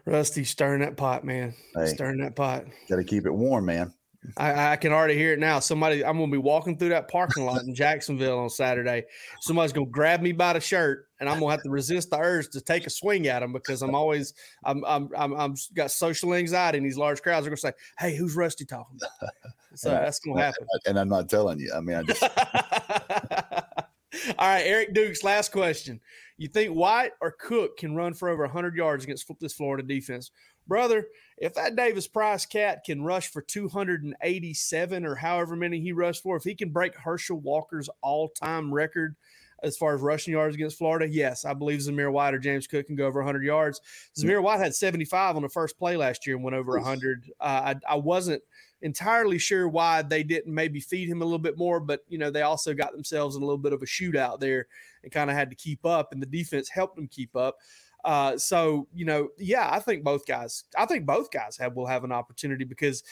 Rusty 0.05 0.43
stirring 0.43 0.81
that 0.81 0.95
pot, 0.95 1.25
man. 1.25 1.53
Hey, 1.75 1.87
stirring 1.87 2.19
that 2.19 2.35
pot. 2.35 2.65
Got 2.87 2.97
to 2.97 3.03
keep 3.03 3.25
it 3.25 3.31
warm, 3.31 3.65
man. 3.65 3.91
I, 4.37 4.71
I, 4.71 4.75
can 4.75 4.91
already 4.91 5.15
hear 5.15 5.33
it 5.33 5.39
now. 5.39 5.59
Somebody, 5.59 6.03
I'm 6.03 6.17
going 6.17 6.29
to 6.29 6.35
be 6.35 6.41
walking 6.41 6.77
through 6.77 6.89
that 6.89 7.07
parking 7.07 7.45
lot 7.45 7.61
in 7.61 7.75
Jacksonville 7.75 8.39
on 8.39 8.49
Saturday. 8.49 9.03
Somebody's 9.41 9.73
going 9.73 9.87
to 9.87 9.91
grab 9.91 10.21
me 10.21 10.31
by 10.31 10.53
the 10.53 10.59
shirt, 10.59 11.07
and 11.19 11.29
I'm 11.29 11.39
going 11.39 11.49
to 11.49 11.51
have 11.51 11.63
to 11.63 11.69
resist 11.69 12.09
the 12.09 12.17
urge 12.17 12.49
to 12.51 12.61
take 12.61 12.87
a 12.87 12.89
swing 12.89 13.27
at 13.27 13.41
them 13.41 13.53
because 13.53 13.83
I'm 13.83 13.93
always, 13.93 14.33
I'm, 14.63 14.83
I'm, 14.85 15.09
I'm, 15.15 15.33
I'm 15.33 15.55
got 15.75 15.91
social 15.91 16.33
anxiety 16.33 16.79
in 16.79 16.83
these 16.83 16.97
large 16.97 17.21
crowds. 17.21 17.43
They're 17.43 17.51
going 17.51 17.57
to 17.57 17.61
say, 17.61 17.73
"Hey, 17.99 18.15
who's 18.15 18.35
Rusty 18.35 18.65
talking?" 18.65 18.99
So 19.75 19.89
that's 19.89 20.19
going 20.19 20.37
to 20.37 20.43
happen. 20.43 20.67
And 20.87 20.99
I'm 20.99 21.09
not 21.09 21.29
telling 21.29 21.59
you. 21.59 21.71
I 21.75 21.81
mean, 21.81 21.95
I 21.95 22.03
just. 22.03 22.23
All 24.37 24.47
right, 24.47 24.65
Eric 24.65 24.93
Dukes. 24.93 25.23
Last 25.23 25.51
question. 25.51 25.99
You 26.37 26.47
think 26.47 26.73
White 26.73 27.11
or 27.21 27.31
Cook 27.31 27.77
can 27.77 27.95
run 27.95 28.13
for 28.13 28.29
over 28.29 28.43
100 28.43 28.75
yards 28.75 29.03
against 29.03 29.29
this 29.39 29.53
Florida 29.53 29.83
defense? 29.83 30.31
brother, 30.67 31.07
if 31.37 31.53
that 31.55 31.75
Davis 31.75 32.07
Price 32.07 32.45
cat 32.45 32.81
can 32.85 33.03
rush 33.03 33.31
for 33.31 33.41
287 33.41 35.05
or 35.05 35.15
however 35.15 35.55
many 35.55 35.79
he 35.79 35.91
rushed 35.91 36.23
for, 36.23 36.37
if 36.37 36.43
he 36.43 36.55
can 36.55 36.69
break 36.69 36.95
Herschel 36.95 37.39
Walker's 37.39 37.89
all 38.01 38.29
time 38.29 38.73
record 38.73 39.15
as 39.63 39.77
far 39.77 39.95
as 39.95 40.01
rushing 40.01 40.33
yards 40.33 40.55
against 40.55 40.77
Florida, 40.77 41.07
yes, 41.07 41.45
I 41.45 41.53
believe 41.53 41.79
Zamir 41.79 42.11
White 42.11 42.33
or 42.33 42.39
James 42.39 42.67
Cook 42.67 42.87
can 42.87 42.95
go 42.95 43.05
over 43.05 43.19
100 43.19 43.43
yards. 43.43 43.81
Zamir 44.17 44.41
White 44.41 44.59
had 44.59 44.75
75 44.75 45.35
on 45.35 45.41
the 45.41 45.49
first 45.49 45.77
play 45.77 45.97
last 45.97 46.27
year 46.27 46.35
and 46.35 46.43
went 46.43 46.55
over 46.55 46.73
100. 46.73 47.31
Uh, 47.39 47.43
I, 47.43 47.75
I 47.93 47.95
wasn't 47.95 48.43
entirely 48.81 49.37
sure 49.37 49.67
why 49.67 50.01
they 50.01 50.23
didn't 50.23 50.53
maybe 50.53 50.79
feed 50.79 51.09
him 51.09 51.21
a 51.21 51.25
little 51.25 51.39
bit 51.39 51.57
more, 51.57 51.79
but 51.79 52.01
you 52.07 52.17
know 52.17 52.29
they 52.29 52.43
also 52.43 52.73
got 52.73 52.91
themselves 52.91 53.35
in 53.35 53.41
a 53.41 53.45
little 53.45 53.57
bit 53.57 53.73
of 53.73 53.81
a 53.81 53.85
shootout 53.85 54.39
there 54.39 54.67
and 55.03 55.11
kind 55.11 55.29
of 55.29 55.35
had 55.35 55.49
to 55.49 55.55
keep 55.55 55.85
up, 55.85 56.11
and 56.11 56.21
the 56.21 56.27
defense 56.27 56.69
helped 56.69 56.95
them 56.95 57.07
keep 57.07 57.35
up. 57.35 57.57
Uh, 58.05 58.37
so 58.37 58.87
you 58.93 59.03
know, 59.03 59.29
yeah, 59.39 59.67
I 59.71 59.79
think 59.79 60.03
both 60.03 60.27
guys. 60.27 60.65
I 60.77 60.85
think 60.85 61.07
both 61.07 61.31
guys 61.31 61.57
have 61.57 61.75
will 61.75 61.87
have 61.87 62.03
an 62.03 62.11
opportunity 62.11 62.63
because 62.63 63.03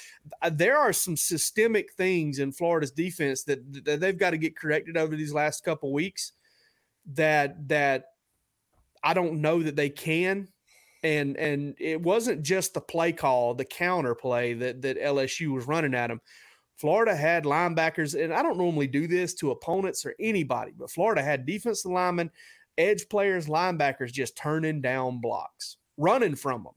uh, 0.44 0.52
there 0.54 0.78
are 0.78 0.94
some 0.94 1.18
systemic 1.18 1.92
things 1.94 2.38
in 2.38 2.52
Florida's 2.52 2.92
defense 2.92 3.44
that, 3.46 3.86
that 3.86 4.00
they've 4.00 4.18
got 4.18 4.30
to 4.30 4.38
get 4.38 4.56
corrected 4.56 4.96
over 4.96 5.16
these 5.16 5.34
last 5.34 5.66
couple 5.66 5.92
weeks. 5.92 6.34
That 7.16 7.68
that 7.70 8.06
I 9.04 9.16
don't 9.16 9.42
know 9.42 9.64
that 9.64 9.76
they 9.76 9.90
can. 9.90 10.48
And 11.02 11.36
and 11.38 11.76
it 11.80 12.00
wasn't 12.00 12.44
just 12.44 12.76
the 12.76 12.80
play 12.80 13.12
call, 13.12 13.56
the 13.56 13.66
counter 13.66 14.14
play 14.14 14.54
that 14.54 14.84
that 14.84 15.02
LSU 15.02 15.54
was 15.54 15.66
running 15.66 15.96
at 15.96 16.08
them. 16.08 16.22
Florida 16.78 17.16
had 17.16 17.46
linebackers, 17.46 18.22
and 18.22 18.32
I 18.32 18.44
don't 18.44 18.58
normally 18.58 18.88
do 18.88 19.08
this 19.08 19.34
to 19.36 19.52
opponents 19.52 20.06
or 20.06 20.14
anybody, 20.20 20.74
but 20.78 20.92
Florida 20.92 21.22
had 21.22 21.46
defensive 21.46 21.92
linemen 21.92 22.30
edge 22.78 23.08
players, 23.10 23.48
linebackers 23.48 24.12
just 24.12 24.38
turning 24.38 24.82
down 24.82 25.20
blocks, 25.22 25.78
running 25.98 26.36
from 26.36 26.64
them. 26.64 26.74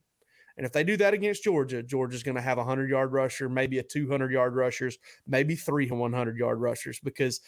And 0.56 0.64
if 0.64 0.72
they 0.72 0.84
do 0.84 0.96
that 0.96 1.12
against 1.14 1.44
Georgia, 1.44 1.82
Georgia's 1.82 2.22
going 2.22 2.36
to 2.36 2.40
have 2.40 2.58
a 2.58 2.62
100 2.62 2.88
yard 2.88 3.12
rusher, 3.12 3.48
maybe 3.48 3.78
a 3.78 3.82
200 3.82 4.32
yard 4.32 4.56
rushers, 4.56 4.98
maybe 5.26 5.54
three 5.54 5.88
100 5.88 6.38
yard 6.38 6.60
rushers 6.60 6.98
because 7.00 7.40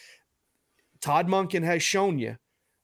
Todd 1.01 1.27
Monken 1.27 1.63
has 1.63 1.83
shown 1.83 2.19
you 2.19 2.37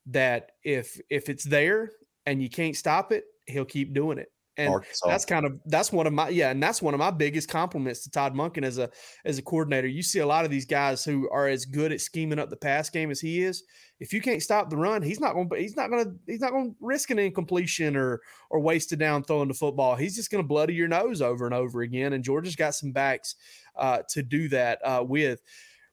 that 0.06 0.52
if 0.62 1.00
if 1.10 1.28
it's 1.28 1.44
there 1.44 1.90
and 2.26 2.42
you 2.42 2.48
can't 2.48 2.76
stop 2.76 3.12
it, 3.12 3.24
he'll 3.46 3.64
keep 3.64 3.92
doing 3.92 4.18
it. 4.18 4.28
And 4.56 4.70
Arkansas. 4.70 5.08
that's 5.08 5.24
kind 5.24 5.44
of 5.46 5.58
that's 5.66 5.92
one 5.92 6.06
of 6.06 6.12
my 6.12 6.28
yeah, 6.28 6.50
and 6.50 6.62
that's 6.62 6.80
one 6.80 6.94
of 6.94 7.00
my 7.00 7.10
biggest 7.10 7.48
compliments 7.48 8.04
to 8.04 8.10
Todd 8.10 8.34
Monken 8.34 8.62
as 8.62 8.78
a 8.78 8.88
as 9.24 9.36
a 9.36 9.42
coordinator. 9.42 9.88
You 9.88 10.02
see 10.02 10.20
a 10.20 10.26
lot 10.26 10.44
of 10.44 10.50
these 10.50 10.64
guys 10.64 11.04
who 11.04 11.28
are 11.30 11.48
as 11.48 11.64
good 11.64 11.90
at 11.90 12.00
scheming 12.00 12.38
up 12.38 12.50
the 12.50 12.56
pass 12.56 12.88
game 12.88 13.10
as 13.10 13.20
he 13.20 13.42
is. 13.42 13.64
If 13.98 14.12
you 14.12 14.20
can't 14.20 14.42
stop 14.42 14.70
the 14.70 14.76
run, 14.76 15.02
he's 15.02 15.18
not 15.18 15.34
going 15.34 15.48
to 15.48 15.56
he's 15.56 15.76
not 15.76 15.90
going 15.90 16.04
to 16.04 16.12
he's 16.26 16.40
not 16.40 16.52
going 16.52 16.70
to 16.70 16.76
risk 16.80 17.10
an 17.10 17.18
incompletion 17.18 17.96
or 17.96 18.20
or 18.50 18.60
waste 18.60 18.92
it 18.92 18.98
down 18.98 19.24
throwing 19.24 19.48
the 19.48 19.54
football. 19.54 19.96
He's 19.96 20.14
just 20.14 20.30
going 20.30 20.42
to 20.42 20.48
bloody 20.48 20.74
your 20.74 20.88
nose 20.88 21.20
over 21.20 21.46
and 21.46 21.54
over 21.54 21.82
again. 21.82 22.12
And 22.12 22.22
Georgia's 22.22 22.56
got 22.56 22.76
some 22.76 22.92
backs 22.92 23.34
uh, 23.76 24.02
to 24.10 24.22
do 24.22 24.48
that 24.48 24.78
uh, 24.84 25.04
with. 25.06 25.40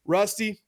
Rusty, 0.05 0.61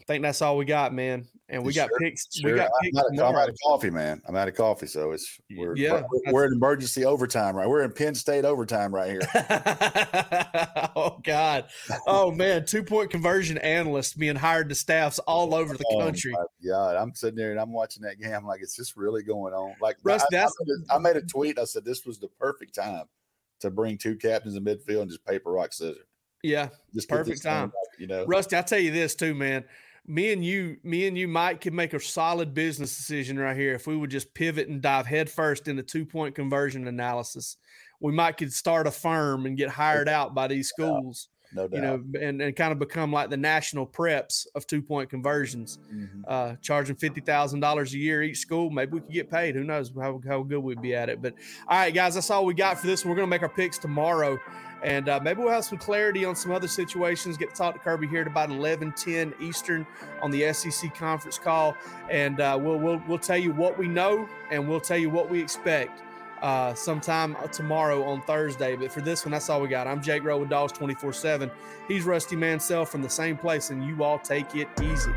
I 0.00 0.04
think 0.04 0.22
that's 0.22 0.42
all 0.42 0.56
we 0.56 0.64
got, 0.64 0.92
man. 0.92 1.26
And 1.50 1.64
we 1.64 1.72
got 1.72 1.88
picks. 1.98 2.26
Sure. 2.30 2.52
We 2.52 2.58
got. 2.58 2.70
I'm, 2.82 3.20
out, 3.20 3.26
I'm 3.26 3.36
out 3.36 3.48
of 3.48 3.56
coffee, 3.64 3.88
man. 3.88 4.20
I'm 4.26 4.36
out 4.36 4.48
of 4.48 4.54
coffee, 4.54 4.86
so 4.86 5.12
it's 5.12 5.40
we're 5.56 5.74
yeah. 5.76 6.02
We're, 6.26 6.32
we're 6.32 6.46
in 6.46 6.52
emergency 6.52 7.06
overtime, 7.06 7.56
right? 7.56 7.66
We're 7.66 7.84
in 7.84 7.92
Penn 7.92 8.14
State 8.14 8.44
overtime 8.44 8.94
right 8.94 9.10
here. 9.10 9.20
oh 10.94 11.18
God! 11.24 11.64
Oh 12.06 12.30
man! 12.30 12.66
Two 12.66 12.82
point 12.82 13.10
conversion 13.10 13.56
analysts 13.58 14.12
being 14.12 14.36
hired 14.36 14.68
to 14.68 14.74
staffs 14.74 15.18
all 15.20 15.54
over 15.54 15.74
the 15.74 15.84
oh, 15.90 16.00
country. 16.00 16.34
God, 16.66 16.96
I'm 16.96 17.14
sitting 17.14 17.36
there 17.36 17.52
and 17.52 17.60
I'm 17.60 17.72
watching 17.72 18.02
that 18.02 18.20
game. 18.20 18.34
I'm 18.34 18.46
like, 18.46 18.62
is 18.62 18.76
this 18.76 18.94
really 18.94 19.22
going 19.22 19.54
on? 19.54 19.74
Like, 19.80 19.96
Russ, 20.02 20.26
I, 20.30 20.36
I, 20.36 20.96
I 20.96 20.98
made 20.98 21.16
a 21.16 21.22
tweet. 21.22 21.58
I 21.58 21.64
said 21.64 21.82
this 21.82 22.04
was 22.04 22.18
the 22.18 22.28
perfect 22.38 22.74
time 22.74 23.06
to 23.60 23.70
bring 23.70 23.96
two 23.96 24.16
captains 24.16 24.54
in 24.54 24.64
midfield 24.64 25.02
and 25.02 25.10
just 25.10 25.24
paper 25.24 25.50
rock 25.50 25.72
scissors. 25.72 26.04
Yeah, 26.42 26.68
just 26.94 27.08
perfect 27.08 27.42
time. 27.42 27.72
you 27.98 28.06
know, 28.06 28.26
Rusty. 28.26 28.54
I 28.54 28.60
tell 28.60 28.78
you 28.78 28.90
this 28.90 29.14
too, 29.14 29.34
man 29.34 29.64
me 30.08 30.32
and 30.32 30.42
you, 30.42 30.78
me 30.82 31.06
and 31.06 31.18
you, 31.18 31.28
Mike, 31.28 31.60
could 31.60 31.74
make 31.74 31.92
a 31.92 32.00
solid 32.00 32.54
business 32.54 32.96
decision 32.96 33.38
right 33.38 33.56
here 33.56 33.74
if 33.74 33.86
we 33.86 33.94
would 33.94 34.10
just 34.10 34.32
pivot 34.32 34.68
and 34.68 34.80
dive 34.80 35.06
headfirst 35.06 35.68
into 35.68 35.82
two 35.82 36.06
point 36.06 36.34
conversion 36.34 36.88
analysis. 36.88 37.58
We 38.00 38.12
might 38.12 38.38
could 38.38 38.52
start 38.52 38.86
a 38.86 38.90
firm 38.90 39.44
and 39.44 39.56
get 39.56 39.68
hired 39.68 40.08
out 40.08 40.34
by 40.34 40.48
these 40.48 40.68
schools. 40.68 41.28
No 41.54 41.66
doubt. 41.66 41.76
You 41.76 41.82
know, 41.82 42.20
and, 42.20 42.42
and 42.42 42.56
kind 42.56 42.72
of 42.72 42.78
become 42.78 43.12
like 43.12 43.30
the 43.30 43.36
national 43.36 43.86
preps 43.86 44.46
of 44.54 44.66
two 44.66 44.82
point 44.82 45.08
conversions, 45.08 45.78
mm-hmm. 45.92 46.22
uh, 46.28 46.54
charging 46.60 46.96
fifty 46.96 47.20
thousand 47.20 47.60
dollars 47.60 47.94
a 47.94 47.98
year 47.98 48.22
each 48.22 48.38
school. 48.38 48.70
Maybe 48.70 48.92
we 48.92 49.00
could 49.00 49.12
get 49.12 49.30
paid. 49.30 49.54
Who 49.54 49.64
knows 49.64 49.90
how, 49.98 50.20
how 50.26 50.42
good 50.42 50.60
we'd 50.60 50.82
be 50.82 50.94
at 50.94 51.08
it? 51.08 51.22
But 51.22 51.34
all 51.66 51.78
right, 51.78 51.94
guys, 51.94 52.14
that's 52.14 52.30
all 52.30 52.44
we 52.44 52.54
got 52.54 52.78
for 52.78 52.86
this. 52.86 53.04
We're 53.04 53.14
gonna 53.14 53.26
make 53.26 53.42
our 53.42 53.48
picks 53.48 53.78
tomorrow. 53.78 54.38
And 54.82 55.08
uh, 55.08 55.18
maybe 55.20 55.40
we'll 55.42 55.52
have 55.52 55.64
some 55.64 55.78
clarity 55.78 56.24
on 56.24 56.36
some 56.36 56.52
other 56.52 56.68
situations. 56.68 57.36
Get 57.36 57.50
to 57.50 57.56
talk 57.56 57.74
to 57.74 57.80
Kirby 57.80 58.06
here 58.06 58.20
at 58.20 58.28
about 58.28 58.50
11, 58.50 58.92
10 58.92 59.34
Eastern 59.40 59.84
on 60.22 60.30
the 60.30 60.52
SEC 60.52 60.94
conference 60.94 61.36
call. 61.36 61.76
And 62.08 62.40
uh, 62.40 62.56
we'll, 62.60 62.78
we'll, 62.78 63.02
we'll 63.08 63.18
tell 63.18 63.36
you 63.36 63.52
what 63.52 63.76
we 63.76 63.88
know 63.88 64.28
and 64.52 64.68
we'll 64.68 64.80
tell 64.80 64.96
you 64.96 65.10
what 65.10 65.28
we 65.28 65.40
expect 65.40 66.00
uh, 66.42 66.74
sometime 66.74 67.36
tomorrow 67.52 68.02
on 68.04 68.22
Thursday. 68.22 68.76
But 68.76 68.92
for 68.92 69.00
this 69.00 69.24
one, 69.24 69.32
that's 69.32 69.48
all 69.48 69.60
we 69.60 69.68
got. 69.68 69.86
I'm 69.86 70.02
Jake 70.02 70.24
Rowe 70.24 70.38
with 70.38 70.48
Dawgs 70.48 70.72
24 70.72 71.12
7. 71.12 71.50
He's 71.86 72.04
Rusty 72.04 72.36
Mansell 72.36 72.84
from 72.84 73.02
the 73.02 73.10
same 73.10 73.36
place, 73.36 73.70
and 73.70 73.84
you 73.84 74.02
all 74.02 74.18
take 74.18 74.54
it 74.54 74.68
easy. 74.82 75.12